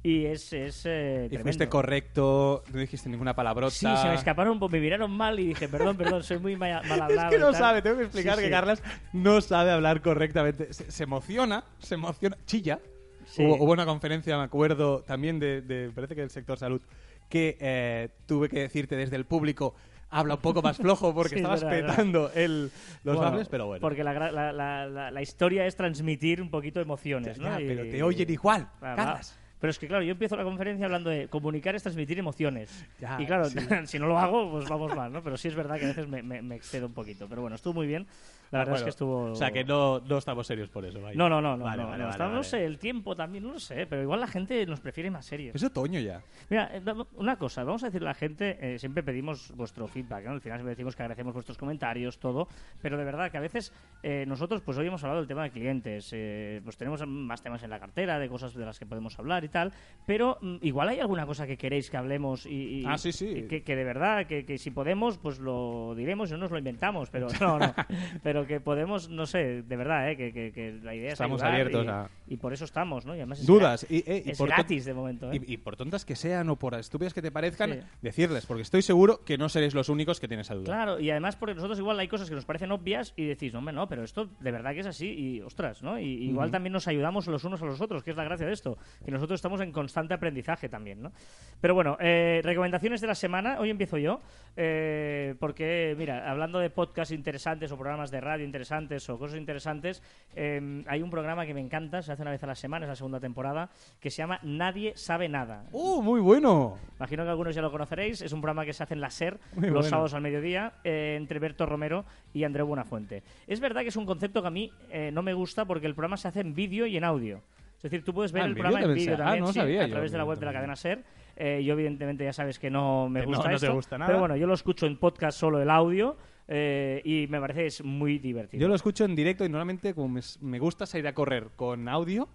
y 0.00 0.26
es, 0.26 0.52
es 0.52 0.82
eh, 0.86 1.28
Y 1.28 1.38
fuiste 1.38 1.68
correcto, 1.68 2.62
no 2.72 2.78
dijiste 2.78 3.08
ninguna 3.08 3.34
palabrota. 3.34 3.72
Sí, 3.72 3.86
se 4.00 4.08
me 4.08 4.14
escaparon, 4.14 4.60
me 4.70 4.80
miraron 4.80 5.10
mal 5.10 5.40
y 5.40 5.48
dije, 5.48 5.68
perdón, 5.68 5.96
perdón, 5.96 6.22
soy 6.22 6.38
muy 6.38 6.54
mal, 6.74 6.88
mal 6.88 7.02
hablado. 7.02 7.28
Es 7.28 7.34
que 7.34 7.38
no 7.40 7.52
sabe, 7.52 7.82
tengo 7.82 7.96
que 7.98 8.04
explicar 8.04 8.34
Sí, 8.36 8.40
que 8.42 8.46
sí. 8.46 8.50
Carlas 8.52 8.82
no 9.12 9.40
sabe 9.40 9.70
hablar 9.70 10.00
correctamente. 10.02 10.72
Se, 10.72 10.90
se 10.90 11.02
emociona, 11.04 11.64
se 11.78 11.94
emociona, 11.96 12.36
chilla. 12.46 12.78
Sí. 13.26 13.44
Hubo, 13.44 13.56
hubo 13.62 13.72
una 13.72 13.84
conferencia, 13.84 14.36
me 14.38 14.44
acuerdo, 14.44 15.02
también 15.02 15.38
de, 15.38 15.60
de- 15.60 15.90
parece 15.90 16.14
que 16.14 16.22
del 16.22 16.30
sector 16.30 16.58
salud, 16.58 16.80
que 17.28 17.56
eh, 17.60 18.08
tuve 18.26 18.48
que 18.48 18.60
decirte 18.60 18.96
desde 18.96 19.16
el 19.16 19.26
público, 19.26 19.74
habla 20.08 20.36
un 20.36 20.40
poco 20.40 20.62
más 20.62 20.78
flojo 20.78 21.12
porque 21.14 21.30
Sí, 21.34 21.34
es 21.36 21.40
estabas 21.42 21.62
verdad, 21.62 21.76
es 21.78 21.82
verdad. 21.82 21.96
petando 21.96 22.30
el, 22.34 22.70
los 23.04 23.16
Bueno, 23.16 23.20
bables, 23.30 23.48
pero 23.50 23.66
bueno. 23.66 23.82
Porque 23.82 24.02
la, 24.02 24.14
la, 24.14 24.52
la- 24.52 24.86
la- 24.86 25.10
la 25.10 25.22
historia 25.22 25.66
es 25.66 25.76
transmitir 25.76 26.40
un 26.40 26.50
poquito 26.50 26.80
emociones, 26.80 27.36
Ya, 27.36 27.42
¿no? 27.50 27.58
ya, 27.58 27.60
Y- 27.60 27.68
pero 27.68 27.82
te 27.90 28.02
oyen 28.02 28.30
igual. 28.30 28.66
Carlas. 28.80 29.38
Pero 29.60 29.70
es 29.70 29.78
que, 29.78 29.88
claro, 29.88 30.02
yo 30.04 30.12
empiezo 30.12 30.36
la 30.36 30.44
conferencia 30.44 30.86
hablando 30.86 31.10
de 31.10 31.28
comunicar 31.28 31.74
es 31.74 31.82
transmitir 31.82 32.18
emociones. 32.18 32.86
Ya, 33.00 33.20
y 33.20 33.26
claro, 33.26 33.46
sí. 33.46 33.58
si 33.86 33.98
no 33.98 34.06
lo 34.06 34.18
hago, 34.18 34.50
pues 34.52 34.68
vamos 34.68 34.94
mal, 34.94 35.12
¿no? 35.12 35.22
Pero 35.22 35.36
sí 35.36 35.48
es 35.48 35.54
verdad 35.54 35.78
que 35.78 35.84
a 35.86 35.88
veces 35.88 36.06
me, 36.08 36.22
me- 36.22 36.42
me 36.42 36.54
excedo 36.56 36.86
un 36.86 36.92
poquito. 36.94 37.28
Pero 37.28 37.40
bueno, 37.42 37.56
estuvo 37.56 37.74
muy 37.74 37.86
bien. 37.86 38.06
La 38.50 38.60
verdad 38.60 38.76
es 38.76 38.80
Bueno, 38.80 38.84
que 38.86 38.90
estuvo... 38.90 39.24
O 39.32 39.34
sea, 39.34 39.50
que 39.50 39.62
no, 39.62 40.00
no 40.00 40.16
estamos 40.16 40.46
serios 40.46 40.70
por 40.70 40.82
eso, 40.84 41.02
vaya. 41.02 41.14
No, 41.18 41.28
no, 41.28 41.42
no, 41.42 41.56
no. 41.56 41.64
Vale, 41.64 41.82
no, 41.82 41.88
vale, 41.88 42.04
no, 42.18 42.40
vale, 42.40 42.64
el 42.64 42.78
tiempo 42.78 43.14
también, 43.14 43.44
no 43.44 43.52
lo 43.52 43.60
sé, 43.60 43.86
pero 43.86 44.00
igual 44.02 44.20
la 44.20 44.26
gente 44.26 44.64
nos 44.64 44.80
prefiere 44.80 45.10
más 45.10 45.26
serios. 45.26 45.54
Es 45.54 45.62
otoño 45.62 46.00
ya. 46.00 46.22
Mira, 46.48 46.70
eh, 46.72 46.82
una 47.16 47.36
cosa, 47.36 47.62
vamos 47.64 47.82
a 47.82 47.86
decirle 47.86 48.08
a 48.08 48.12
la 48.12 48.14
gente, 48.14 48.56
eh, 48.60 48.78
siempre 48.78 49.02
pedimos 49.02 49.52
vuestro 49.54 49.86
feedback, 49.86 50.24
¿no? 50.24 50.30
Al 50.30 50.40
final 50.40 50.58
siempre 50.58 50.70
decimos 50.70 50.96
que 50.96 51.02
agradecemos 51.02 51.34
vuestros 51.34 51.58
comentarios, 51.58 52.18
todo, 52.18 52.48
pero 52.80 52.96
de 52.96 53.04
verdad 53.04 53.30
que 53.30 53.36
a 53.36 53.40
veces 53.40 53.70
eh, 54.02 54.24
nosotros, 54.26 54.62
pues 54.62 54.78
hoy 54.78 54.86
hemos 54.86 55.02
hablado 55.04 55.20
del 55.20 55.28
tema 55.28 55.42
de 55.42 55.50
clientes, 55.50 56.08
eh, 56.14 56.62
pues 56.64 56.78
tenemos 56.78 57.06
más 57.06 57.42
temas 57.42 57.62
en 57.64 57.68
la 57.68 57.78
cartera, 57.78 58.18
de 58.18 58.28
cosas 58.30 58.54
de 58.54 58.64
las 58.64 58.78
que 58.78 58.86
podemos 58.86 59.18
hablar 59.18 59.44
y 59.48 59.50
tal, 59.50 59.72
pero 60.06 60.38
mm, 60.40 60.56
igual 60.62 60.88
hay 60.88 61.00
alguna 61.00 61.26
cosa 61.26 61.46
que 61.46 61.56
queréis 61.58 61.90
que 61.90 61.96
hablemos 61.96 62.46
y, 62.46 62.80
y- 62.80 62.84
Ah, 62.86 62.96
sí, 62.96 63.12
sí. 63.12 63.26
y 63.26 63.42
que, 63.42 63.62
que 63.62 63.76
de 63.76 63.84
verdad, 63.84 64.26
que, 64.26 64.44
que 64.46 64.56
si 64.56 64.70
podemos, 64.70 65.18
pues 65.18 65.38
lo 65.38 65.94
diremos 65.96 66.30
y 66.30 66.32
no 66.32 66.38
nos 66.38 66.50
lo 66.50 66.58
inventamos, 66.58 67.10
pero 67.10 67.26
no, 67.40 67.58
no, 67.58 67.74
pero 68.22 68.46
que 68.46 68.60
podemos, 68.60 69.08
no 69.10 69.26
sé, 69.26 69.62
de 69.62 69.76
verdad, 69.76 70.10
¿eh? 70.10 70.16
que, 70.16 70.32
que- 70.32 70.52
que 70.52 70.78
la 70.82 70.94
idea 70.94 71.12
Estamos 71.12 71.40
es 71.40 71.44
ayudar 71.44 71.60
abiertos 71.60 71.84
y, 71.84 71.88
a- 71.88 72.10
y 72.28 72.36
por 72.38 72.52
eso 72.52 72.64
estamos, 72.64 73.04
¿no? 73.04 73.14
Y 73.14 73.18
además 73.18 73.40
es 73.40 73.46
Dudas. 73.46 73.86
gra- 73.88 73.90
Y, 74.06 74.10
eh, 74.10 74.22
y 74.26 74.30
es 74.30 74.38
por 74.38 74.48
to- 74.48 74.54
gratis 74.54 74.84
de 74.86 74.94
momento, 74.94 75.30
¿eh? 75.32 75.40
Y, 75.46 75.54
y 75.54 75.56
por 75.58 75.76
tontas 75.76 76.04
que 76.04 76.16
sean 76.16 76.48
o 76.48 76.56
por 76.56 76.74
estúpidas 76.74 77.12
que 77.12 77.20
te 77.22 77.30
parezcan, 77.30 77.72
Sí. 77.72 77.80
decirles, 78.02 78.46
porque 78.46 78.62
estoy 78.62 78.80
seguro 78.82 79.24
que 79.24 79.36
no 79.36 79.48
seréis 79.48 79.74
los 79.74 79.88
únicos 79.90 80.20
que 80.20 80.28
tienen 80.28 80.40
esa 80.42 80.54
duda. 80.54 80.64
Claro, 80.64 81.00
y 81.00 81.10
además 81.10 81.36
porque 81.36 81.54
nosotros 81.54 81.78
igual 81.78 81.98
hay 81.98 82.08
cosas 82.08 82.28
que 82.28 82.34
nos 82.34 82.44
parecen 82.46 82.70
obvias 82.72 83.12
y 83.16 83.24
decís, 83.26 83.54
hombre, 83.54 83.74
no, 83.74 83.88
pero 83.88 84.04
esto 84.04 84.28
de 84.40 84.50
verdad 84.52 84.72
que 84.72 84.80
es 84.80 84.86
así 84.86 85.06
y 85.08 85.40
ostras, 85.42 85.82
¿no? 85.82 85.98
Y 85.98 86.06
igual 86.28 86.50
también 86.50 86.72
nos 86.72 86.88
ayudamos 86.88 87.26
los 87.26 87.44
unos 87.44 87.60
a 87.62 87.66
los 87.66 87.80
otros, 87.80 88.02
que 88.02 88.10
es 88.12 88.16
la 88.16 88.24
gracia 88.24 88.46
de 88.46 88.52
esto, 88.52 88.78
que 89.04 89.10
nosotros 89.10 89.37
estamos 89.38 89.60
en 89.60 89.72
constante 89.72 90.14
aprendizaje 90.14 90.68
también, 90.68 91.02
¿no? 91.02 91.12
Pero 91.60 91.74
bueno, 91.74 91.96
eh, 92.00 92.40
recomendaciones 92.44 93.00
de 93.00 93.06
la 93.06 93.14
semana, 93.14 93.58
hoy 93.58 93.70
empiezo 93.70 93.98
yo, 93.98 94.20
eh, 94.56 95.34
porque, 95.40 95.94
mira, 95.98 96.30
hablando 96.30 96.58
de 96.58 96.70
podcasts 96.70 97.12
interesantes 97.12 97.72
o 97.72 97.76
programas 97.76 98.10
de 98.10 98.20
radio 98.20 98.44
interesantes 98.44 99.08
o 99.08 99.18
cosas 99.18 99.38
interesantes, 99.38 100.02
eh, 100.36 100.84
hay 100.86 101.02
un 101.02 101.10
programa 101.10 101.46
que 101.46 101.54
me 101.54 101.60
encanta, 101.60 102.02
se 102.02 102.12
hace 102.12 102.22
una 102.22 102.30
vez 102.30 102.42
a 102.44 102.46
la 102.46 102.54
semana, 102.54 102.84
es 102.84 102.88
la 102.88 102.96
segunda 102.96 103.18
temporada, 103.18 103.70
que 104.00 104.10
se 104.10 104.18
llama 104.18 104.38
Nadie 104.42 104.92
sabe 104.96 105.28
nada. 105.28 105.64
¡Uh, 105.72 106.02
muy 106.02 106.20
bueno! 106.20 106.76
Imagino 106.98 107.24
que 107.24 107.30
algunos 107.30 107.54
ya 107.54 107.62
lo 107.62 107.70
conoceréis. 107.70 108.22
Es 108.22 108.32
un 108.32 108.40
programa 108.40 108.64
que 108.64 108.72
se 108.72 108.82
hace 108.82 108.94
en 108.94 109.00
la 109.00 109.10
SER 109.10 109.38
Muy 109.54 109.66
los 109.66 109.72
bueno. 109.72 109.88
sábados 109.88 110.14
al 110.14 110.22
mediodía 110.22 110.72
eh, 110.84 111.14
entre 111.16 111.38
Berto 111.38 111.66
Romero 111.66 112.04
y 112.32 112.44
Andreu 112.44 112.66
Buenafuente. 112.66 113.22
Es 113.46 113.60
verdad 113.60 113.82
que 113.82 113.88
es 113.88 113.96
un 113.96 114.06
concepto 114.06 114.42
que 114.42 114.48
a 114.48 114.50
mí 114.50 114.72
eh, 114.90 115.10
no 115.12 115.22
me 115.22 115.34
gusta 115.34 115.64
porque 115.64 115.86
el 115.86 115.94
programa 115.94 116.16
se 116.16 116.28
hace 116.28 116.40
en 116.40 116.54
vídeo 116.54 116.86
y 116.86 116.96
en 116.96 117.04
audio. 117.04 117.42
Es 117.78 117.82
decir, 117.82 118.04
tú 118.04 118.12
puedes 118.12 118.32
ver 118.32 118.42
Ah, 118.42 118.46
el 118.46 118.54
programa 118.54 118.82
en 118.82 118.94
vídeo 118.94 119.14
ah, 119.14 119.18
también, 119.18 119.40
no 119.44 119.52
sí, 119.52 119.58
sabía 119.60 119.82
a 119.82 119.86
yo, 119.86 119.92
través 119.92 120.12
de 120.12 120.18
la 120.18 120.24
web 120.24 120.38
de 120.38 120.46
la 120.46 120.52
cadena 120.52 120.76
SER. 120.76 121.04
Eh, 121.36 121.62
yo, 121.64 121.74
evidentemente, 121.74 122.24
ya 122.24 122.32
sabes 122.32 122.58
que 122.58 122.70
no 122.70 123.08
me 123.08 123.20
no- 123.20 123.26
gusta 123.26 123.44
no 123.44 123.48
te 123.50 123.54
esto. 123.66 123.74
gusta 123.74 123.98
nada. 123.98 124.08
Pero 124.08 124.18
bueno, 124.18 124.34
yo 124.36 124.46
lo 124.48 124.54
escucho 124.54 124.86
en 124.86 124.96
podcast 124.98 125.38
solo 125.38 125.62
el 125.62 125.70
audio 125.70 126.16
eh, 126.48 127.00
y 127.04 127.26
me 127.28 127.38
parece 127.40 127.60
que 127.60 127.66
es 127.66 127.84
muy 127.84 128.18
divertido. 128.18 128.60
Yo 128.60 128.66
lo 128.68 128.74
escucho 128.74 129.04
en 129.04 129.14
directo 129.14 129.44
y 129.44 129.48
normalmente 129.48 129.94
como 129.94 130.08
me, 130.08 130.20
me 130.40 130.58
gusta 130.58 130.86
salir 130.86 131.06
a 131.06 131.12
correr 131.14 131.50
con 131.54 131.88
audio, 131.88 132.28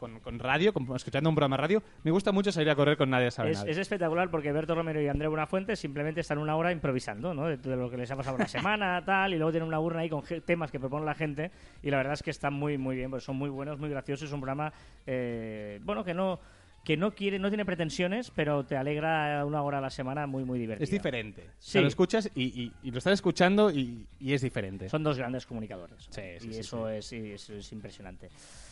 con, 0.00 0.18
con 0.20 0.38
radio, 0.38 0.72
con- 0.72 0.88
escuchando 0.96 1.28
un 1.28 1.36
programa 1.36 1.56
de 1.56 1.60
radio, 1.60 1.82
me 2.02 2.10
gusta 2.10 2.32
mucho 2.32 2.50
salir 2.50 2.70
a 2.70 2.74
correr 2.74 2.96
con 2.96 3.10
nadie 3.10 3.30
sabe 3.30 3.50
Es, 3.50 3.62
es 3.64 3.76
espectacular 3.76 4.30
porque 4.30 4.50
Berto 4.50 4.74
Romero 4.74 4.98
y 5.02 5.08
André 5.08 5.28
Buenafuente 5.28 5.76
simplemente 5.76 6.22
están 6.22 6.38
una 6.38 6.56
hora 6.56 6.72
improvisando, 6.72 7.34
¿no? 7.34 7.46
De, 7.46 7.58
de 7.58 7.76
lo 7.76 7.90
que 7.90 7.98
les 7.98 8.10
ha 8.10 8.16
pasado 8.16 8.38
la 8.38 8.48
semana, 8.48 9.04
tal, 9.04 9.34
y 9.34 9.36
luego 9.36 9.50
tienen 9.52 9.68
una 9.68 9.78
urna 9.78 10.00
ahí 10.00 10.08
con 10.08 10.24
temas 10.46 10.70
que 10.70 10.80
propone 10.80 11.04
la 11.04 11.14
gente 11.14 11.50
y 11.82 11.90
la 11.90 11.98
verdad 11.98 12.14
es 12.14 12.22
que 12.22 12.30
están 12.30 12.54
muy, 12.54 12.78
muy 12.78 12.96
bien, 12.96 13.10
porque 13.10 13.24
son 13.26 13.36
muy 13.36 13.50
buenos, 13.50 13.78
muy 13.78 13.90
graciosos, 13.90 14.28
es 14.28 14.32
un 14.32 14.40
programa, 14.40 14.72
eh, 15.06 15.78
bueno, 15.84 16.02
que 16.02 16.14
no 16.14 16.40
que 16.82 16.96
no 16.96 17.10
quiere, 17.10 17.38
no 17.38 17.48
tiene 17.50 17.66
pretensiones, 17.66 18.30
pero 18.34 18.64
te 18.64 18.74
alegra 18.74 19.44
una 19.44 19.60
hora 19.60 19.76
a 19.76 19.80
la 19.82 19.90
semana 19.90 20.26
muy, 20.26 20.44
muy 20.46 20.58
divertido. 20.58 20.82
Es 20.84 20.90
diferente. 20.90 21.42
O 21.42 21.52
Sí. 21.58 21.72
sea, 21.72 21.82
lo 21.82 21.88
escuchas 21.88 22.30
y, 22.34 22.44
y- 22.62 22.72
y 22.82 22.90
lo 22.90 22.96
estás 22.96 23.12
escuchando 23.12 23.70
y, 23.70 24.06
y 24.18 24.32
es 24.32 24.40
diferente. 24.40 24.88
Son 24.88 25.02
dos 25.02 25.18
grandes 25.18 25.44
comunicadores. 25.44 26.06
Sí, 26.08 26.22
sí, 26.38 26.48
y 26.50 26.58
eso 26.58 26.88
Es, 26.88 27.12
es- 27.12 27.50
es 27.50 27.72
impresionante. 27.72 28.30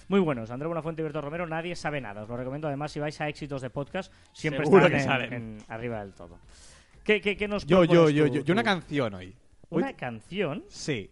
Muy 0.09 0.21
buenos. 0.21 0.51
André 0.51 0.67
Buenafuente 0.67 1.03
y 1.03 1.05
Berto 1.05 1.21
Romero, 1.21 1.47
nadie 1.47 1.77
sabe 1.77 2.01
nada. 2.01 2.23
Os 2.23 2.29
lo 2.29 2.37
recomiendo 2.37 2.67
además 2.69 2.93
si 2.93 2.99
vais 3.01 3.21
a 3.21 3.29
éxitos 3.29 3.61
de 3.63 3.71
podcast, 3.71 4.13
siempre 4.33 4.65
Seguro 4.65 4.87
están 4.87 4.93
que 4.93 5.03
en- 5.03 5.05
salen. 5.09 5.33
en- 5.33 5.59
arriba 5.69 6.01
del 6.01 6.15
todo. 6.15 6.39
¿Qué, 7.05 7.21
qué, 7.21 7.37
qué 7.37 7.47
nos 7.49 7.67
Yo, 7.67 7.85
yo, 7.85 7.91
propones 7.91 8.15
yo, 8.15 8.27
tú- 8.27 8.35
yo, 8.35 8.43
yo 8.43 8.53
una 8.53 8.63
tú? 8.63 8.67
canción 8.67 9.15
hoy. 9.15 9.37
Hoy- 9.71 9.83
¿Una 9.83 9.93
canción? 9.95 10.65
Sí. 10.69 11.11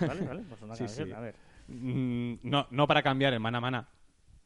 Vale, 0.00 0.20
vale, 0.22 0.42
pues 0.48 0.62
una 0.62 0.74
Sí, 0.76 0.84
canción, 0.84 1.08
sí. 1.08 1.14
a 1.14 1.20
ver. 1.20 1.34
Mm, 1.68 2.34
no, 2.44 2.66
no 2.70 2.86
para 2.86 3.02
cambiar 3.02 3.34
en 3.34 3.42
mana 3.42 3.60
mana. 3.60 3.86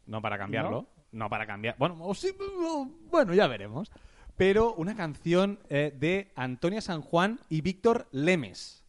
No 0.07 0.21
para 0.21 0.37
cambiarlo. 0.37 0.71
¿No? 0.83 0.88
¿No? 1.12 1.29
para 1.31 1.47
cambiar. 1.47 1.77
Bueno, 1.79 1.97
o 2.01 2.15
sí, 2.15 2.31
o- 2.41 2.88
bueno, 3.11 3.35
ya 3.35 3.47
veremos. 3.47 3.91
Pero 4.37 4.75
una 4.75 4.97
canción 4.97 5.59
eh, 5.69 5.95
de 5.97 6.33
Antonia 6.35 6.81
San 6.81 7.03
Juan 7.03 7.38
y 7.49 7.61
Víctor 7.61 8.09
Lemes. 8.11 8.82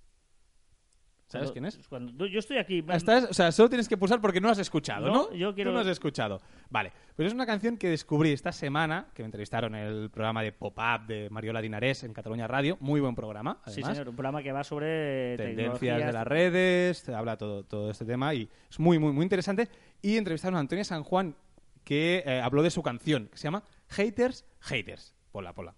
¿Sabes 1.34 1.52
Cuando- 1.52 1.54
quién 1.54 1.66
es? 1.66 1.88
cuando- 1.88 2.26
yo 2.28 2.38
estoy 2.40 2.58
aquí. 2.60 2.84
Estás- 2.90 3.26
o 3.30 3.34
sea, 3.34 3.52
solo 3.52 3.68
tienes 3.70 3.90
que 3.90 3.98
pulsar 3.98 4.22
porque 4.22 4.40
no 4.40 4.50
has 4.50 4.60
escuchado, 4.60 5.08
No, 5.08 5.14
¿no? 5.14 5.34
yo 5.34 5.54
quiero- 5.56 5.72
Tú 5.72 5.76
no 5.76 5.80
has 5.82 5.88
escuchado. 5.88 6.40
Vale, 6.70 6.92
pues 7.16 7.28
es 7.28 7.34
una 7.34 7.46
canción 7.46 7.76
que 7.78 7.90
descubrí 7.90 8.32
esta 8.32 8.52
semana, 8.52 9.08
que 9.16 9.24
me 9.24 9.26
entrevistaron 9.26 9.74
en 9.74 9.88
el 9.88 10.10
programa 10.12 10.44
de 10.44 10.52
Pop-Up 10.52 11.08
de 11.08 11.30
Mariola 11.32 11.60
Dinarés 11.62 12.04
en 12.04 12.14
Cataluña 12.14 12.48
Radio. 12.48 12.78
Muy 12.80 13.02
buen 13.02 13.16
programa, 13.16 13.58
Sí, 13.66 13.72
además. 13.82 13.92
señor, 13.94 14.10
un 14.10 14.16
programa 14.16 14.44
que 14.44 14.52
va 14.52 14.64
sobre 14.64 15.36
tendencias 15.38 16.06
de 16.06 16.14
las 16.14 16.28
redes, 16.28 17.02
te 17.04 17.14
habla 17.16 17.36
todo, 17.38 17.64
todo 17.64 17.90
este 17.90 18.06
tema 18.06 18.34
y 18.36 18.48
es 18.70 18.80
muy, 18.80 19.00
muy, 19.00 19.12
muy 19.12 19.24
interesante. 19.24 19.70
Y 20.02 20.18
entrevistaron 20.18 20.58
a 20.58 20.60
Antonia 20.60 20.84
San 20.84 21.04
Juan, 21.04 21.36
que 21.84 22.24
eh, 22.26 22.40
habló 22.42 22.62
de 22.64 22.70
su 22.70 22.82
canción, 22.84 23.28
que 23.32 23.38
se 23.38 23.46
llama 23.46 23.64
Haters, 23.90 24.46
Haters. 24.62 25.16
Pola, 25.32 25.52
pola. 25.54 25.74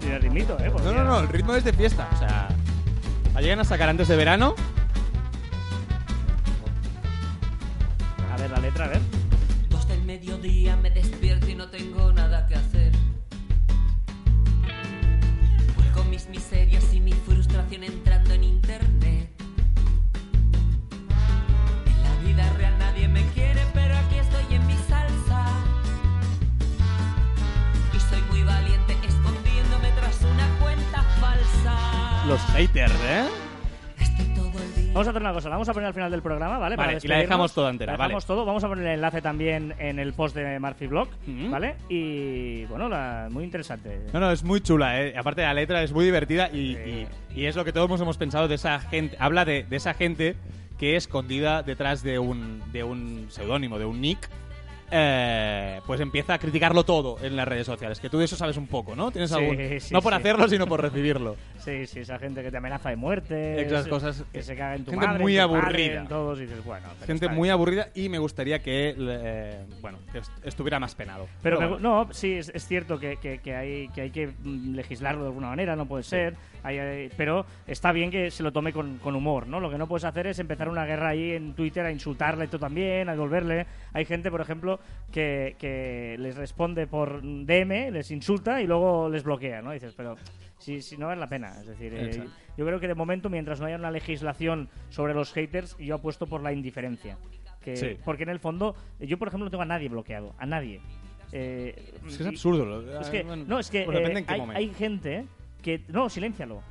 Tiene 0.00 0.18
ritmito, 0.18 0.58
¿eh? 0.58 0.70
Porque- 0.70 0.86
No, 0.88 0.92
no, 0.94 1.04
no, 1.04 1.20
el 1.20 1.28
ritmo 1.28 1.54
es 1.54 1.64
de 1.64 1.72
fiesta. 1.72 2.08
O 2.14 2.18
sea, 2.18 2.48
la 3.34 3.40
llegan 3.40 3.60
a 3.60 3.64
sacar 3.64 3.88
antes 3.88 4.08
de 4.08 4.16
verano. 4.16 4.54
A 8.32 8.36
ver 8.36 8.50
la 8.50 8.58
letra, 8.60 8.86
a 8.86 8.88
ver. 8.88 9.00
Dos 9.68 9.86
del 9.88 10.02
mediodía 10.04 10.76
me 10.76 10.90
despierto 10.90 11.48
y 11.48 11.54
no 11.54 11.68
tengo 11.68 12.12
nada 12.12 12.46
que 12.46 12.54
hacer. 12.54 12.92
Vuelco 15.76 16.04
mis 16.04 16.28
miserias 16.28 16.92
y 16.94 17.00
mi 17.00 17.12
frustración 17.12 17.84
entrando 17.84 18.32
en 18.34 18.44
internet. 18.44 18.79
Los 32.30 32.40
haters, 32.52 32.94
¿eh? 33.08 33.24
Vamos 34.92 35.06
a 35.08 35.10
hacer 35.10 35.20
una 35.20 35.32
cosa, 35.32 35.48
la 35.48 35.56
vamos 35.56 35.68
a 35.68 35.72
poner 35.72 35.88
al 35.88 35.94
final 35.94 36.10
del 36.12 36.22
programa, 36.22 36.58
¿vale? 36.58 36.76
Para 36.76 36.92
Vale, 36.92 37.00
y 37.02 37.08
la 37.08 37.18
dejamos 37.18 37.52
toda 37.52 37.70
entera, 37.70 37.92
La 37.92 37.98
dejamos 37.98 38.24
vale. 38.24 38.36
todo, 38.38 38.46
vamos 38.46 38.62
a 38.62 38.68
poner 38.68 38.86
el 38.86 38.92
enlace 38.94 39.20
también 39.20 39.74
en 39.80 39.98
el 39.98 40.12
post 40.12 40.36
de 40.36 40.60
Murphy 40.60 40.86
Blog. 40.86 41.08
¿vale? 41.50 41.74
Y 41.88 42.66
bueno, 42.66 42.88
la, 42.88 43.26
muy 43.32 43.42
interesante. 43.42 44.06
No, 44.12 44.20
no, 44.20 44.30
es 44.30 44.44
muy 44.44 44.60
chula, 44.60 45.00
¿eh? 45.02 45.14
Aparte 45.18 45.42
la 45.42 45.54
letra, 45.54 45.82
es 45.82 45.92
muy 45.92 46.04
divertida 46.04 46.48
y, 46.52 46.76
Sí. 46.76 47.06
y- 47.34 47.40
y 47.40 47.46
es 47.46 47.56
lo 47.56 47.64
que 47.64 47.72
todos 47.72 48.00
hemos 48.00 48.16
pensado 48.16 48.46
de 48.46 48.54
esa 48.54 48.78
gente. 48.78 49.16
Habla 49.18 49.44
de, 49.44 49.64
de 49.64 49.76
esa 49.76 49.92
gente 49.94 50.36
que 50.78 50.94
escondida 50.94 51.64
detrás 51.64 52.04
de 52.04 52.20
un, 52.20 52.62
de 52.72 52.84
un 52.84 53.26
seudónimo, 53.28 53.76
de 53.80 53.86
un 53.86 54.00
nick, 54.00 54.28
eh, 54.90 55.80
pues 55.86 56.00
empieza 56.00 56.34
a 56.34 56.38
criticarlo 56.38 56.84
todo 56.84 57.16
en 57.22 57.36
las 57.36 57.46
redes 57.46 57.66
sociales. 57.66 58.00
Que 58.00 58.08
tú 58.10 58.18
de 58.18 58.24
eso 58.24 58.36
sabes 58.36 58.56
un 58.56 58.66
poco, 58.66 58.94
¿no? 58.96 59.10
¿Tienes 59.10 59.30
Sí, 59.30 59.36
algún... 59.36 59.56
sí, 59.80 59.92
no 59.94 60.02
por 60.02 60.12
sí. 60.12 60.18
hacerlo, 60.18 60.48
sino 60.48 60.66
por 60.66 60.80
recibirlo. 60.82 61.36
Sí, 61.60 61.86
sí, 61.86 62.00
esa 62.00 62.18
gente 62.18 62.42
que 62.42 62.50
te 62.50 62.56
amenaza 62.56 62.88
de 62.88 62.96
muerte. 62.96 63.60
Esas 63.60 63.86
cosas- 63.86 64.24
Que 64.32 64.42
se 64.42 64.56
caga 64.56 64.76
en 64.76 64.84
tu 64.86 64.92
gente 64.92 65.06
madre, 65.06 65.22
muy 65.22 65.36
en 65.36 65.44
tu 65.46 65.50
padre, 65.52 65.66
aburrida. 65.66 66.00
en 66.00 66.08
todos, 66.08 66.38
y 66.38 66.42
dices, 66.46 66.64
bueno. 66.64 66.88
pero 66.94 67.06
Gente 67.06 67.28
muy 67.28 67.48
bien. 67.48 67.52
aburrida 67.52 67.88
y 67.94 68.08
me 68.08 68.18
gustaría 68.18 68.60
que, 68.60 68.94
eh, 68.98 69.66
bueno, 69.82 69.98
que 70.10 70.18
est- 70.20 70.32
estuviera 70.46 70.80
más 70.80 70.94
penado. 70.94 71.28
Pero 71.42 71.60
me 71.60 71.66
bueno. 71.66 72.06
no, 72.06 72.12
sí, 72.14 72.32
es, 72.32 72.48
es 72.54 72.66
cierto 72.66 72.98
que, 72.98 73.18
que- 73.18 73.40
que 73.40 73.54
hay, 73.54 73.88
que 73.90 74.00
hay 74.00 74.10
que 74.10 74.28
mm, 74.28 74.74
legislarlo 74.74 75.20
de 75.22 75.28
alguna 75.28 75.48
manera, 75.48 75.76
no 75.76 75.84
puede 75.84 76.02
ser. 76.02 76.34
Pero 77.16 77.46
está 77.66 77.92
bien 77.92 78.10
que 78.10 78.30
se 78.30 78.42
lo 78.42 78.52
tome 78.52 78.72
con, 78.72 78.98
con 78.98 79.14
humor, 79.16 79.46
¿no? 79.46 79.60
Lo 79.60 79.70
que 79.70 79.78
no 79.78 79.86
puedes 79.86 80.04
hacer 80.04 80.26
es 80.26 80.38
empezar 80.38 80.68
una 80.68 80.84
guerra 80.84 81.08
ahí 81.10 81.32
en 81.32 81.54
Twitter 81.54 81.84
a 81.86 81.92
insultarle 81.92 82.48
tú 82.48 82.58
también, 82.58 83.08
a 83.08 83.12
devolverle. 83.12 83.66
Hay 83.92 84.04
gente, 84.04 84.30
por 84.30 84.40
ejemplo, 84.40 84.80
que, 85.12 85.56
que 85.58 86.16
les 86.18 86.36
responde 86.36 86.86
por 86.86 87.22
DM, 87.22 87.90
les 87.92 88.10
insulta 88.10 88.60
y 88.62 88.66
luego 88.66 89.08
les 89.08 89.22
bloquea, 89.22 89.62
¿no? 89.62 89.72
dices, 89.72 89.94
pero 89.96 90.16
si, 90.58 90.82
si 90.82 90.96
no 90.96 91.06
vale 91.06 91.20
la 91.20 91.28
pena. 91.28 91.48
Es 91.60 91.66
decir, 91.66 91.92
eh, 91.94 92.24
yo 92.56 92.66
creo 92.66 92.78
que 92.80 92.88
de 92.88 92.94
momento, 92.94 93.30
mientras 93.30 93.60
no 93.60 93.66
haya 93.66 93.76
una 93.76 93.90
legislación 93.90 94.68
sobre 94.90 95.14
los 95.14 95.32
haters, 95.32 95.76
yo 95.78 95.94
apuesto 95.96 96.26
por 96.26 96.42
la 96.42 96.52
indiferencia. 96.52 97.16
Que, 97.62 97.76
Sí. 97.76 97.96
Porque 98.04 98.22
en 98.22 98.30
el 98.30 98.38
fondo, 98.40 98.74
yo 99.00 99.18
por 99.18 99.28
ejemplo 99.28 99.44
no 99.44 99.50
tengo 99.50 99.62
a 99.62 99.66
nadie 99.66 99.88
bloqueado, 99.88 100.34
a 100.38 100.46
nadie. 100.46 100.80
Eh, 101.32 101.74
Es 101.76 102.00
que 102.02 102.08
es 102.08 102.20
y- 102.20 102.26
absurdo. 102.28 103.00
es 103.00 103.08
que, 103.10 103.22
bueno, 103.22 103.44
no, 103.46 103.58
es 103.58 103.70
que 103.70 103.82
eh, 103.82 104.24
hay, 104.26 104.40
hay 104.54 104.68
gente 104.74 105.26
que... 105.60 105.82
No, 105.88 106.08
siléncialo. 106.08 106.62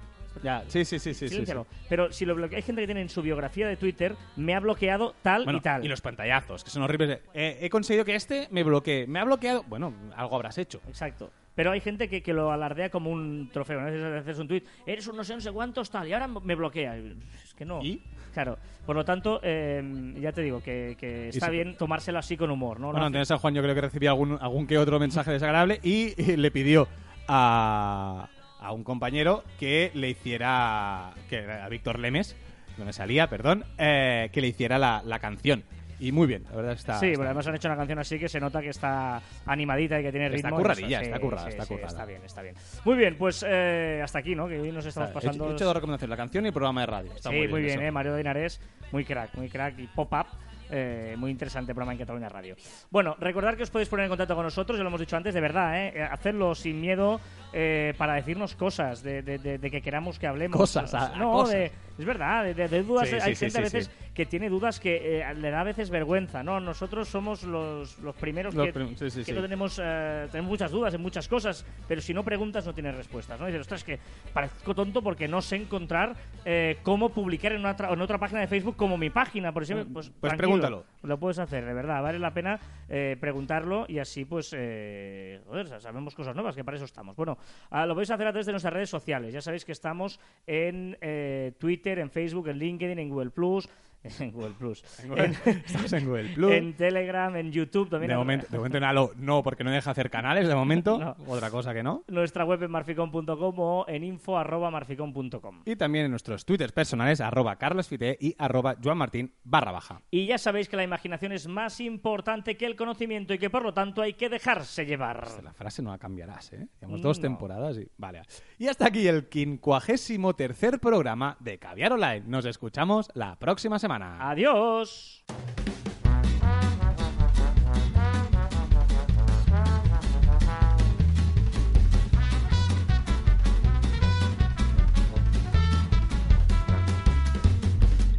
Ya, 0.44 0.64
sí, 0.68 0.86
sí, 0.86 1.00
sí, 1.00 1.14
sí, 1.14 1.28
siléncialo. 1.28 1.66
Pero 1.90 2.12
si 2.14 2.24
lo 2.26 2.36
bloque- 2.36 2.56
hay 2.56 2.62
gente 2.62 2.82
que 2.82 2.88
tiene 2.88 3.02
en 3.02 3.10
su 3.10 3.22
biografía 3.22 3.68
de 3.68 3.76
Twitter, 3.78 4.16
me 4.38 4.54
ha 4.56 4.60
bloqueado 4.60 5.16
tal 5.24 5.44
Bueno, 5.44 5.60
y 5.60 5.62
tal. 5.62 5.86
los 5.88 6.02
pantallazos, 6.02 6.64
que 6.64 6.70
son 6.70 6.84
horribles. 6.84 7.20
eh, 7.34 7.58
he 7.62 7.70
conseguido 7.70 8.06
que 8.06 8.16
este 8.16 8.48
me 8.52 8.64
bloquee. 8.64 9.06
Me 9.08 9.20
ha 9.20 9.26
bloqueado. 9.26 9.64
Bueno, 9.68 9.94
algo 10.16 10.36
habrás 10.36 10.58
hecho. 10.58 10.80
Exacto. 10.88 11.32
Pero 11.56 11.72
hay 11.72 11.82
gente 11.82 12.08
que, 12.08 12.22
que 12.22 12.32
lo 12.32 12.52
alardea 12.54 12.90
como 12.90 13.10
un 13.10 13.50
trofeo. 13.52 13.82
¿no? 13.82 13.88
A 14.16 14.20
haces 14.20 14.40
un 14.40 14.48
tweet, 14.48 14.64
eres 14.86 15.08
un 15.08 15.18
no 15.18 15.26
sé, 15.26 15.34
no 15.34 15.42
sé 15.42 15.52
cuántos 15.52 15.90
tal, 15.90 16.08
y 16.08 16.14
ahora 16.14 16.28
me 16.28 16.56
bloquea. 16.56 16.96
Es 16.96 17.54
que 17.56 17.66
no. 17.66 17.82
¿Y? 17.84 18.02
Claro. 18.34 18.58
Por 18.86 18.96
lo 18.96 19.04
tanto, 19.04 19.42
eh, 19.44 20.14
ya 20.22 20.32
te 20.32 20.42
digo 20.42 20.62
que, 20.64 20.96
que 20.98 21.30
está 21.30 21.48
se- 21.48 21.52
bien 21.52 21.76
tomárselo 21.76 22.18
así 22.20 22.38
con 22.38 22.50
humor, 22.50 22.80
¿no? 22.80 22.86
No 22.88 22.92
Bueno, 22.94 23.00
hace- 23.00 23.08
Antonio 23.08 23.26
San 23.26 23.40
Juan 23.40 23.56
yo 23.56 23.62
creo 23.64 23.76
que 23.76 23.82
recibía 23.82 24.12
algún, 24.12 24.38
algún 24.40 24.68
que 24.68 24.78
otro 24.78 25.00
mensaje 25.00 25.32
desagradable 25.32 25.80
y, 25.84 26.14
y 26.22 26.38
le 26.38 26.50
pidió 26.52 26.88
a, 27.28 28.30
a 28.60 28.72
un 28.72 28.84
compañero 28.84 29.44
que 29.60 29.92
le 29.94 30.10
hiciera, 30.10 31.12
que 31.30 31.40
a 31.50 31.68
Víctor 31.70 32.00
Lemes, 32.00 32.36
no 32.78 32.86
me 32.86 32.94
salía, 32.94 33.28
perdón, 33.28 33.64
eh, 33.78 34.30
que 34.32 34.42
le 34.42 34.48
hiciera 34.48 34.78
la, 34.78 35.02
la 35.06 35.20
canción. 35.20 35.64
Y 36.02 36.14
muy 36.14 36.28
bien, 36.28 36.46
la 36.50 36.56
verdad 36.56 36.72
está... 36.74 36.98
Sí, 36.98 37.08
está- 37.08 37.18
pero 37.18 37.30
además 37.30 37.46
han 37.48 37.56
hecho 37.56 37.68
una 37.68 37.76
canción 37.76 38.00
así 38.00 38.18
que 38.18 38.30
se 38.30 38.40
nota 38.40 38.62
que 38.62 38.70
está 38.70 39.22
animadita 39.46 40.00
y 40.00 40.04
que 40.04 40.12
tiene 40.12 40.28
Está 40.28 40.48
ritmo. 40.48 40.56
curradilla, 40.62 41.00
Sí, 41.00 41.06
está 41.06 41.20
currada, 41.20 41.44
sí, 41.44 41.50
está 41.50 41.64
sí, 41.64 41.74
currada. 41.74 41.88
Está 41.90 42.06
bien, 42.06 42.22
está 42.24 42.42
bien. 42.42 42.56
Muy 42.86 42.96
bien, 42.96 43.16
pues 43.18 43.46
eh, 43.46 44.00
hasta 44.02 44.20
aquí, 44.20 44.34
¿no? 44.34 44.48
Que 44.48 44.62
hoy 44.62 44.72
nos 44.72 44.86
estamos 44.86 45.10
está- 45.10 45.20
he, 45.20 45.24
pasando. 45.26 45.50
he 45.50 45.54
hecho 45.56 45.66
dos 45.66 45.76
recomendaciones, 45.76 46.10
la 46.10 46.16
canción 46.18 46.46
y 46.46 46.48
el 46.48 46.54
programa 46.54 46.80
de 46.82 46.88
radio. 46.88 47.12
Está 47.14 47.32
sí, 47.32 47.36
muy 47.50 47.62
bien, 47.62 47.80
eso. 47.80 47.82
¿eh? 47.82 47.92
Mario 47.92 48.16
Dinares, 48.16 48.62
muy 48.94 49.04
crack, 49.04 49.36
muy 49.36 49.50
crack 49.50 49.78
y 49.78 49.88
pop-up. 49.88 50.28
eh, 50.72 51.16
muy 51.18 51.32
interesante 51.32 51.74
programa 51.74 51.94
en 51.94 51.98
Cataluña 51.98 52.30
Radio. 52.30 52.56
Bueno, 52.92 53.18
recordar 53.20 53.58
que 53.58 53.64
os 53.64 53.72
podéis 53.72 53.90
poner 53.90 54.04
en 54.06 54.10
contacto 54.10 54.36
con 54.36 54.44
nosotros, 54.46 54.78
ya 54.78 54.84
lo 54.84 54.90
hemos 54.90 55.00
dicho 55.02 55.18
antes, 55.18 55.34
de 55.34 55.42
verdad, 55.42 55.84
¿eh? 55.84 55.94
Eh, 55.96 56.04
hacerlo 56.04 56.54
sin 56.54 56.80
miedo 56.80 57.20
eh, 57.54 57.94
para 57.98 58.14
decirnos 58.14 58.56
cosas, 58.56 59.02
de, 59.04 59.22
de- 59.22 59.38
de- 59.40 59.58
de 59.58 59.72
que 59.72 59.82
queramos 59.82 60.20
que 60.20 60.28
hablemos. 60.28 60.58
Cosas, 60.58 60.94
a- 60.94 61.14
a 61.14 61.18
no, 61.18 61.32
cosas. 61.32 61.54
de- 61.56 61.72
es 62.00 62.06
verdad, 62.06 62.44
de, 62.46 62.54
de- 62.54 62.68
de 62.70 62.84
dudas. 62.84 63.10
Sí, 63.10 63.16
hay 63.16 63.36
sí, 63.36 63.46
gente 63.46 63.52
sí, 63.52 63.58
a 63.58 63.62
veces 63.62 63.86
sí. 63.88 64.12
que 64.14 64.26
tiene 64.26 64.48
dudas 64.50 64.80
que 64.80 65.20
eh, 65.22 65.34
le 65.36 65.50
da 65.52 65.62
a 65.62 65.64
veces 65.66 65.90
vergüenza, 65.90 66.44
¿no? 66.44 66.60
Nosotros 66.62 67.10
somos 67.10 67.44
los, 67.44 68.00
los 68.00 68.16
primeros 68.16 68.56
Los 68.56 68.68
que, 68.68 68.74
prim- 68.74 68.96
sí, 68.96 69.10
sí, 69.10 69.20
que 69.20 69.26
sí. 69.26 69.32
no 69.34 69.42
tenemos, 69.42 69.80
eh, 69.84 70.28
tenemos 70.32 70.50
muchas 70.50 70.72
dudas 70.72 70.94
en 70.94 71.02
muchas 71.02 71.28
cosas, 71.28 71.66
pero 71.88 72.00
si 72.02 72.14
no 72.14 72.24
preguntas 72.24 72.66
no 72.66 72.74
tienes 72.74 72.96
respuestas, 72.96 73.38
¿no? 73.40 73.48
Y 73.48 73.52
dices, 73.52 73.62
ostras, 73.62 73.84
que 73.84 74.00
parezco 74.34 74.74
tonto 74.76 75.02
porque 75.02 75.28
no 75.28 75.42
sé 75.42 75.58
encontrar 75.58 76.16
eh, 76.46 76.78
cómo 76.84 77.10
publicar 77.10 77.52
en 77.52 77.66
otra, 77.66 77.92
en 77.92 78.00
otra 78.02 78.18
página 78.18 78.40
de 78.42 78.48
Facebook 78.48 78.78
como 78.78 78.98
mi 78.98 79.10
página, 79.10 79.52
por 79.52 79.64
ejemplo. 79.64 79.86
Pues, 79.92 80.10
Pues 80.10 80.20
tranquilo, 80.30 80.38
pregúntalo. 80.38 80.84
Lo 81.04 81.18
puedes 81.18 81.40
hacer, 81.40 81.66
de 81.66 81.74
verdad, 81.74 82.02
vale 82.02 82.20
la 82.20 82.34
pena 82.34 82.60
eh, 82.88 83.18
preguntarlo 83.20 83.86
y 83.90 84.00
así, 84.00 84.24
pues, 84.26 84.54
eh, 84.58 85.42
joder, 85.48 85.68
sa- 85.68 85.80
sabemos 85.82 86.16
cosas 86.16 86.34
nuevas, 86.36 86.56
que 86.56 86.64
para 86.64 86.76
eso 86.78 86.86
estamos. 86.86 87.16
Bueno, 87.16 87.38
ah, 87.70 87.86
lo 87.86 87.94
podéis 87.94 88.12
hacer 88.12 88.28
a 88.28 88.32
través 88.32 88.46
de 88.46 88.54
nuestras 88.54 88.74
redes 88.74 88.90
sociales. 88.90 89.34
Ya 89.34 89.42
sabéis 89.42 89.66
que 89.66 89.72
estamos 89.72 90.20
en 90.48 90.98
eh, 91.02 91.54
Twitter, 91.58 92.00
en 92.00 92.10
Facebook, 92.10 92.48
en 92.48 92.58
LinkedIn, 92.58 93.00
en 93.00 93.10
Google 93.10 93.32
Plus. 93.32 93.70
en 94.20 94.32
Google 94.32 94.54
Plus. 94.58 94.84
En 95.04 95.10
Google- 95.10 95.36
Estamos 95.66 95.94
en 95.94 96.06
Google 96.06 96.30
Plus. 96.34 96.52
En 96.52 96.74
Telegram, 96.76 97.36
en 97.36 97.52
YouTube 97.52 97.90
también. 97.90 98.10
de, 98.10 98.16
momento, 98.18 98.48
de 98.52 98.58
momento 98.58 98.78
en 98.78 98.84
Halo 98.86 99.12
no, 99.18 99.44
porque 99.44 99.64
no 99.64 99.72
deja 99.72 99.92
hacer 99.92 100.10
canales, 100.10 100.48
de 100.48 100.56
momento. 100.56 100.98
No. 100.98 101.16
Otra 101.28 101.50
cosa 101.52 101.74
que 101.74 101.84
no. 101.84 102.04
Nuestra 102.08 102.46
web 102.46 102.64
en 102.64 102.72
marficon.com 102.72 103.56
o 103.60 103.86
en 103.88 104.04
info.marficon.com. 104.04 105.62
Y 105.66 105.76
también 105.76 106.06
en 106.06 106.12
nuestros 106.12 106.46
twitters 106.46 106.72
personales, 106.72 107.22
arroba 107.22 107.58
carlosfite 107.58 108.18
y 108.20 108.36
arroba 108.38 108.76
joanmartin 108.82 109.34
barra 109.44 109.72
baja. 109.72 110.02
Y 110.12 110.26
ya 110.28 110.38
sabéis 110.38 110.70
que 110.70 110.78
la 110.78 110.84
imaginación 110.84 111.32
es 111.32 111.48
más 111.48 111.80
importante 111.82 112.56
que 112.56 112.66
el 112.66 112.76
conocimiento 112.76 113.34
y 113.34 113.38
que 113.40 113.50
por 113.50 113.64
lo 113.64 113.74
tanto 113.74 114.02
hay 114.02 114.14
que 114.14 114.30
dejarse 114.30 114.86
llevar. 114.86 115.28
La 115.44 115.54
frase 115.54 115.82
no 115.82 115.92
la 115.92 115.98
cambiarás, 115.98 116.54
¿eh? 116.54 116.68
Llevamos 116.80 117.02
dos 117.02 117.18
No. 117.18 117.22
temporadas 117.24 117.78
y... 117.78 117.88
Vale. 117.98 118.22
Y 118.58 118.68
hasta 118.68 118.88
aquí 118.88 119.08
el 119.08 119.28
quincuagésimo 119.28 120.36
tercer 120.36 120.80
programa 120.80 121.36
de 121.40 121.60
Caviar 121.60 121.94
Online. 121.94 122.22
Nos 122.26 122.46
escuchamos 122.46 123.10
la 123.14 123.38
próxima 123.38 123.78
semana. 123.80 123.89
Adiós. 123.92 125.24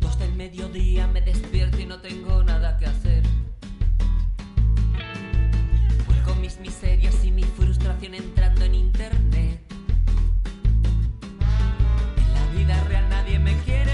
Dos 0.00 0.18
del 0.18 0.34
mediodía 0.34 1.06
me 1.06 1.20
despierto 1.20 1.78
y 1.78 1.86
no 1.86 2.00
tengo 2.00 2.42
nada 2.42 2.76
que 2.76 2.86
hacer. 2.86 3.22
Vuelco 6.08 6.34
mis 6.40 6.58
miserias 6.58 7.24
y 7.24 7.30
mi 7.30 7.44
frustración 7.44 8.14
entrando 8.14 8.64
en 8.64 8.74
internet. 8.74 9.60
En 12.16 12.34
la 12.34 12.46
vida 12.56 12.84
real 12.88 13.08
nadie 13.08 13.38
me 13.38 13.56
quiere, 13.58 13.92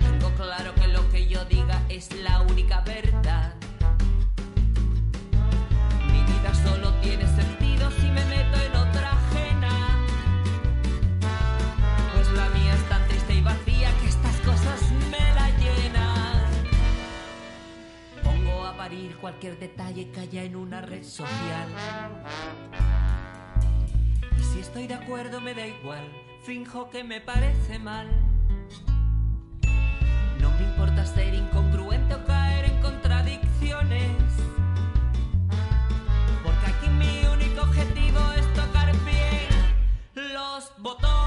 Tengo 0.00 0.30
claro 0.34 0.74
que 0.76 0.88
lo 0.88 1.10
que 1.10 1.26
yo 1.28 1.44
diga 1.44 1.82
es 1.90 2.10
la 2.22 2.40
única 2.40 2.80
verdad. 2.80 3.54
Mi 6.06 6.22
vida 6.22 6.54
solo 6.54 6.90
tiene 7.02 7.26
sentido 7.26 7.90
si 8.00 8.06
me 8.10 8.24
meto 8.24 8.56
en 8.62 8.76
otra 8.76 9.10
ajena. 9.12 10.06
Pues 12.14 12.32
la 12.32 12.48
mía 12.48 12.74
es 12.74 12.88
tan 12.88 13.06
triste 13.08 13.34
y 13.34 13.42
vacía 13.42 13.90
que 14.00 14.06
estas 14.08 14.36
cosas 14.40 14.80
me 15.10 15.34
la 15.34 15.50
llenan. 15.58 16.44
Pongo 18.22 18.64
a 18.64 18.74
parir 18.74 19.18
cualquier 19.18 19.58
detalle 19.58 20.10
que 20.10 20.20
haya 20.20 20.44
en 20.44 20.56
una 20.56 20.80
red 20.80 21.04
social. 21.04 21.68
Y 24.38 24.42
si 24.42 24.60
estoy 24.60 24.86
de 24.86 24.94
acuerdo 24.94 25.42
me 25.42 25.52
da 25.52 25.66
igual, 25.66 26.08
finjo 26.44 26.90
que 26.90 27.02
me 27.02 27.22
parece 27.22 27.78
mal. 27.78 28.06
No 30.40 30.50
me 30.50 30.64
importa 30.64 31.06
ser 31.06 31.32
incongruente 31.32 32.14
o 32.14 32.24
caer 32.26 32.66
en 32.66 32.82
contradicciones. 32.82 34.12
Porque 36.42 36.66
aquí 36.66 36.88
mi 36.88 37.24
único 37.32 37.62
objetivo 37.62 38.20
es 38.36 38.52
tocar 38.52 38.92
bien 39.06 40.34
los 40.34 40.70
botones. 40.78 41.23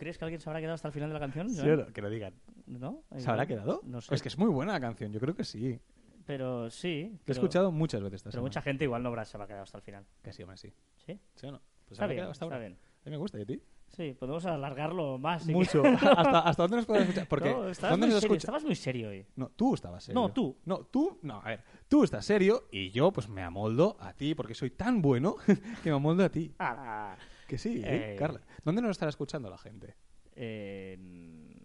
Crees 0.00 0.18
que 0.18 0.24
alguien 0.24 0.40
se 0.40 0.48
habrá 0.48 0.60
quedado 0.60 0.74
hasta 0.74 0.88
el 0.88 0.92
final 0.94 1.10
de 1.10 1.14
la 1.14 1.20
canción? 1.20 1.48
Sí, 1.50 1.62
no, 1.66 1.86
que 1.92 2.02
lo 2.02 2.10
digan. 2.10 2.34
¿No? 2.66 3.04
¿Se 3.16 3.30
habrá 3.30 3.46
quedado? 3.46 3.80
No 3.84 4.00
sé. 4.00 4.14
Es 4.14 4.22
que 4.22 4.28
es 4.28 4.38
muy 4.38 4.48
buena 4.48 4.72
la 4.72 4.80
canción, 4.80 5.12
yo 5.12 5.20
creo 5.20 5.34
que 5.34 5.44
sí. 5.44 5.78
Pero 6.26 6.70
sí. 6.70 7.10
Lo 7.26 7.32
he 7.32 7.32
escuchado 7.32 7.70
muchas 7.72 8.00
veces 8.02 8.16
esta 8.16 8.28
Pero 8.30 8.32
semana. 8.40 8.48
mucha 8.48 8.62
gente 8.62 8.84
igual 8.84 9.02
no 9.02 9.08
habrá, 9.10 9.24
se 9.24 9.36
habrá 9.36 9.46
quedado 9.46 9.62
hasta 9.64 9.78
el 9.78 9.82
final. 9.82 10.06
Que 10.22 10.32
sí, 10.32 10.42
hombre, 10.42 10.56
sí. 10.56 10.72
¿Sí? 10.96 11.18
¿Sí 11.34 11.46
o 11.46 11.52
no? 11.52 11.60
Pues 11.86 11.92
Está 11.98 12.06
bien, 12.06 12.20
hasta 12.20 12.32
está 12.32 12.44
ahora. 12.46 12.58
bien. 12.58 12.72
A 12.74 13.04
mí 13.06 13.10
me 13.10 13.16
gusta, 13.16 13.38
¿y 13.38 13.42
a 13.42 13.46
ti? 13.46 13.60
Sí, 13.88 14.14
podemos 14.16 14.46
alargarlo 14.46 15.18
más. 15.18 15.42
si 15.42 15.52
Mucho. 15.52 15.82
quieres. 15.82 16.00
¿Hasta, 16.04 16.38
¿Hasta 16.40 16.62
dónde 16.62 16.76
nos 16.76 16.86
podemos 16.86 17.08
escuchar? 17.08 17.26
Porque, 17.28 17.50
No, 17.50 17.68
estabas, 17.68 17.90
¿dónde 17.92 18.06
muy 18.06 18.14
nos 18.14 18.20
serio, 18.22 18.34
escucha? 18.36 18.46
estabas 18.46 18.64
muy 18.64 18.74
serio 18.76 19.08
hoy. 19.08 19.26
No, 19.34 19.48
tú 19.56 19.74
estabas 19.74 20.04
serio. 20.04 20.20
No, 20.20 20.32
tú. 20.32 20.56
No, 20.64 20.84
tú, 20.84 21.18
no, 21.22 21.40
a 21.40 21.44
ver, 21.48 21.64
tú 21.88 22.04
estás 22.04 22.24
serio 22.24 22.68
y 22.70 22.90
yo 22.90 23.10
pues 23.10 23.28
me 23.28 23.42
amoldo 23.42 23.96
a 23.98 24.12
ti 24.12 24.36
porque 24.36 24.54
soy 24.54 24.70
tan 24.70 25.02
bueno 25.02 25.34
que 25.82 25.90
me 25.90 25.96
amoldo 25.96 26.24
a 26.24 26.28
ti. 26.28 26.54
Ah, 26.60 27.16
Que 27.50 27.58
sí, 27.58 27.82
¿eh? 27.84 28.12
Eh. 28.12 28.16
Carla. 28.16 28.40
¿Dónde 28.64 28.80
nos 28.80 28.92
estará 28.92 29.10
escuchando 29.10 29.50
la 29.50 29.58
gente? 29.58 29.96
en, 30.36 31.60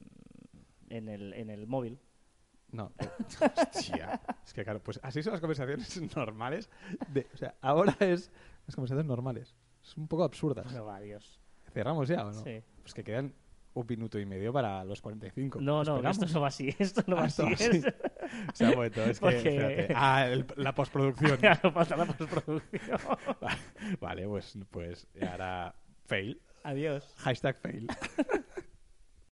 en 0.90 1.08
el, 1.10 1.32
en 1.34 1.52
el 1.52 1.68
móvil. 1.68 2.00
No. 2.72 2.92
eh, 2.98 3.08
Hostia. 3.72 4.20
Es 4.44 4.52
que 4.52 4.64
claro, 4.64 4.82
pues 4.82 5.00
así 5.04 5.22
son 5.22 5.34
las 5.34 5.42
conversaciones 5.42 6.02
normales. 6.16 6.72
De, 7.14 7.28
o 7.32 7.38
sea, 7.38 7.54
ahora 7.62 7.96
es 8.00 8.32
las 8.66 8.74
conversaciones 8.76 9.06
normales. 9.06 9.56
Es 9.84 9.96
un 9.96 10.08
poco 10.08 10.24
absurdas. 10.24 10.74
No, 10.74 10.86
va, 10.86 11.00
Dios. 11.00 11.40
¿Cerramos 11.72 12.08
ya 12.08 12.26
o 12.26 12.32
no? 12.32 12.44
Sí. 12.44 12.64
Pues 12.82 12.96
que 12.96 13.04
quedan 13.04 13.36
un 13.76 13.86
minuto 13.88 14.18
y 14.20 14.26
medio 14.26 14.52
para 14.52 14.84
los 14.84 15.00
45. 15.02 15.62
No, 15.62 15.84
no, 15.84 15.96
¿Esperamos? 15.98 16.18
esto 16.18 16.34
no 16.34 16.42
va 16.42 16.48
así. 16.48 16.76
Esto 16.80 17.04
no 17.08 17.16
va 17.18 17.22
Ah, 17.24 17.26
así. 17.26 17.44
así. 17.54 17.82
Se 18.54 18.66
ha 18.66 18.72
vuelto, 18.74 19.04
es 19.04 19.20
que, 19.20 19.26
Porque- 19.26 19.38
espérate. 19.50 19.94
Ah, 19.96 20.28
el- 20.28 20.46
la 20.56 20.74
postproducción. 20.74 21.38
Claro, 21.42 21.72
falta 21.72 21.96
la 21.98 22.06
postproducción. 22.06 23.00
vale, 24.00 24.28
pues, 24.28 24.58
pues 24.72 25.08
ahora 25.22 25.76
fail. 26.08 26.42
Adiós. 26.64 27.14
Hashtag 27.18 27.58
fail. 27.62 27.88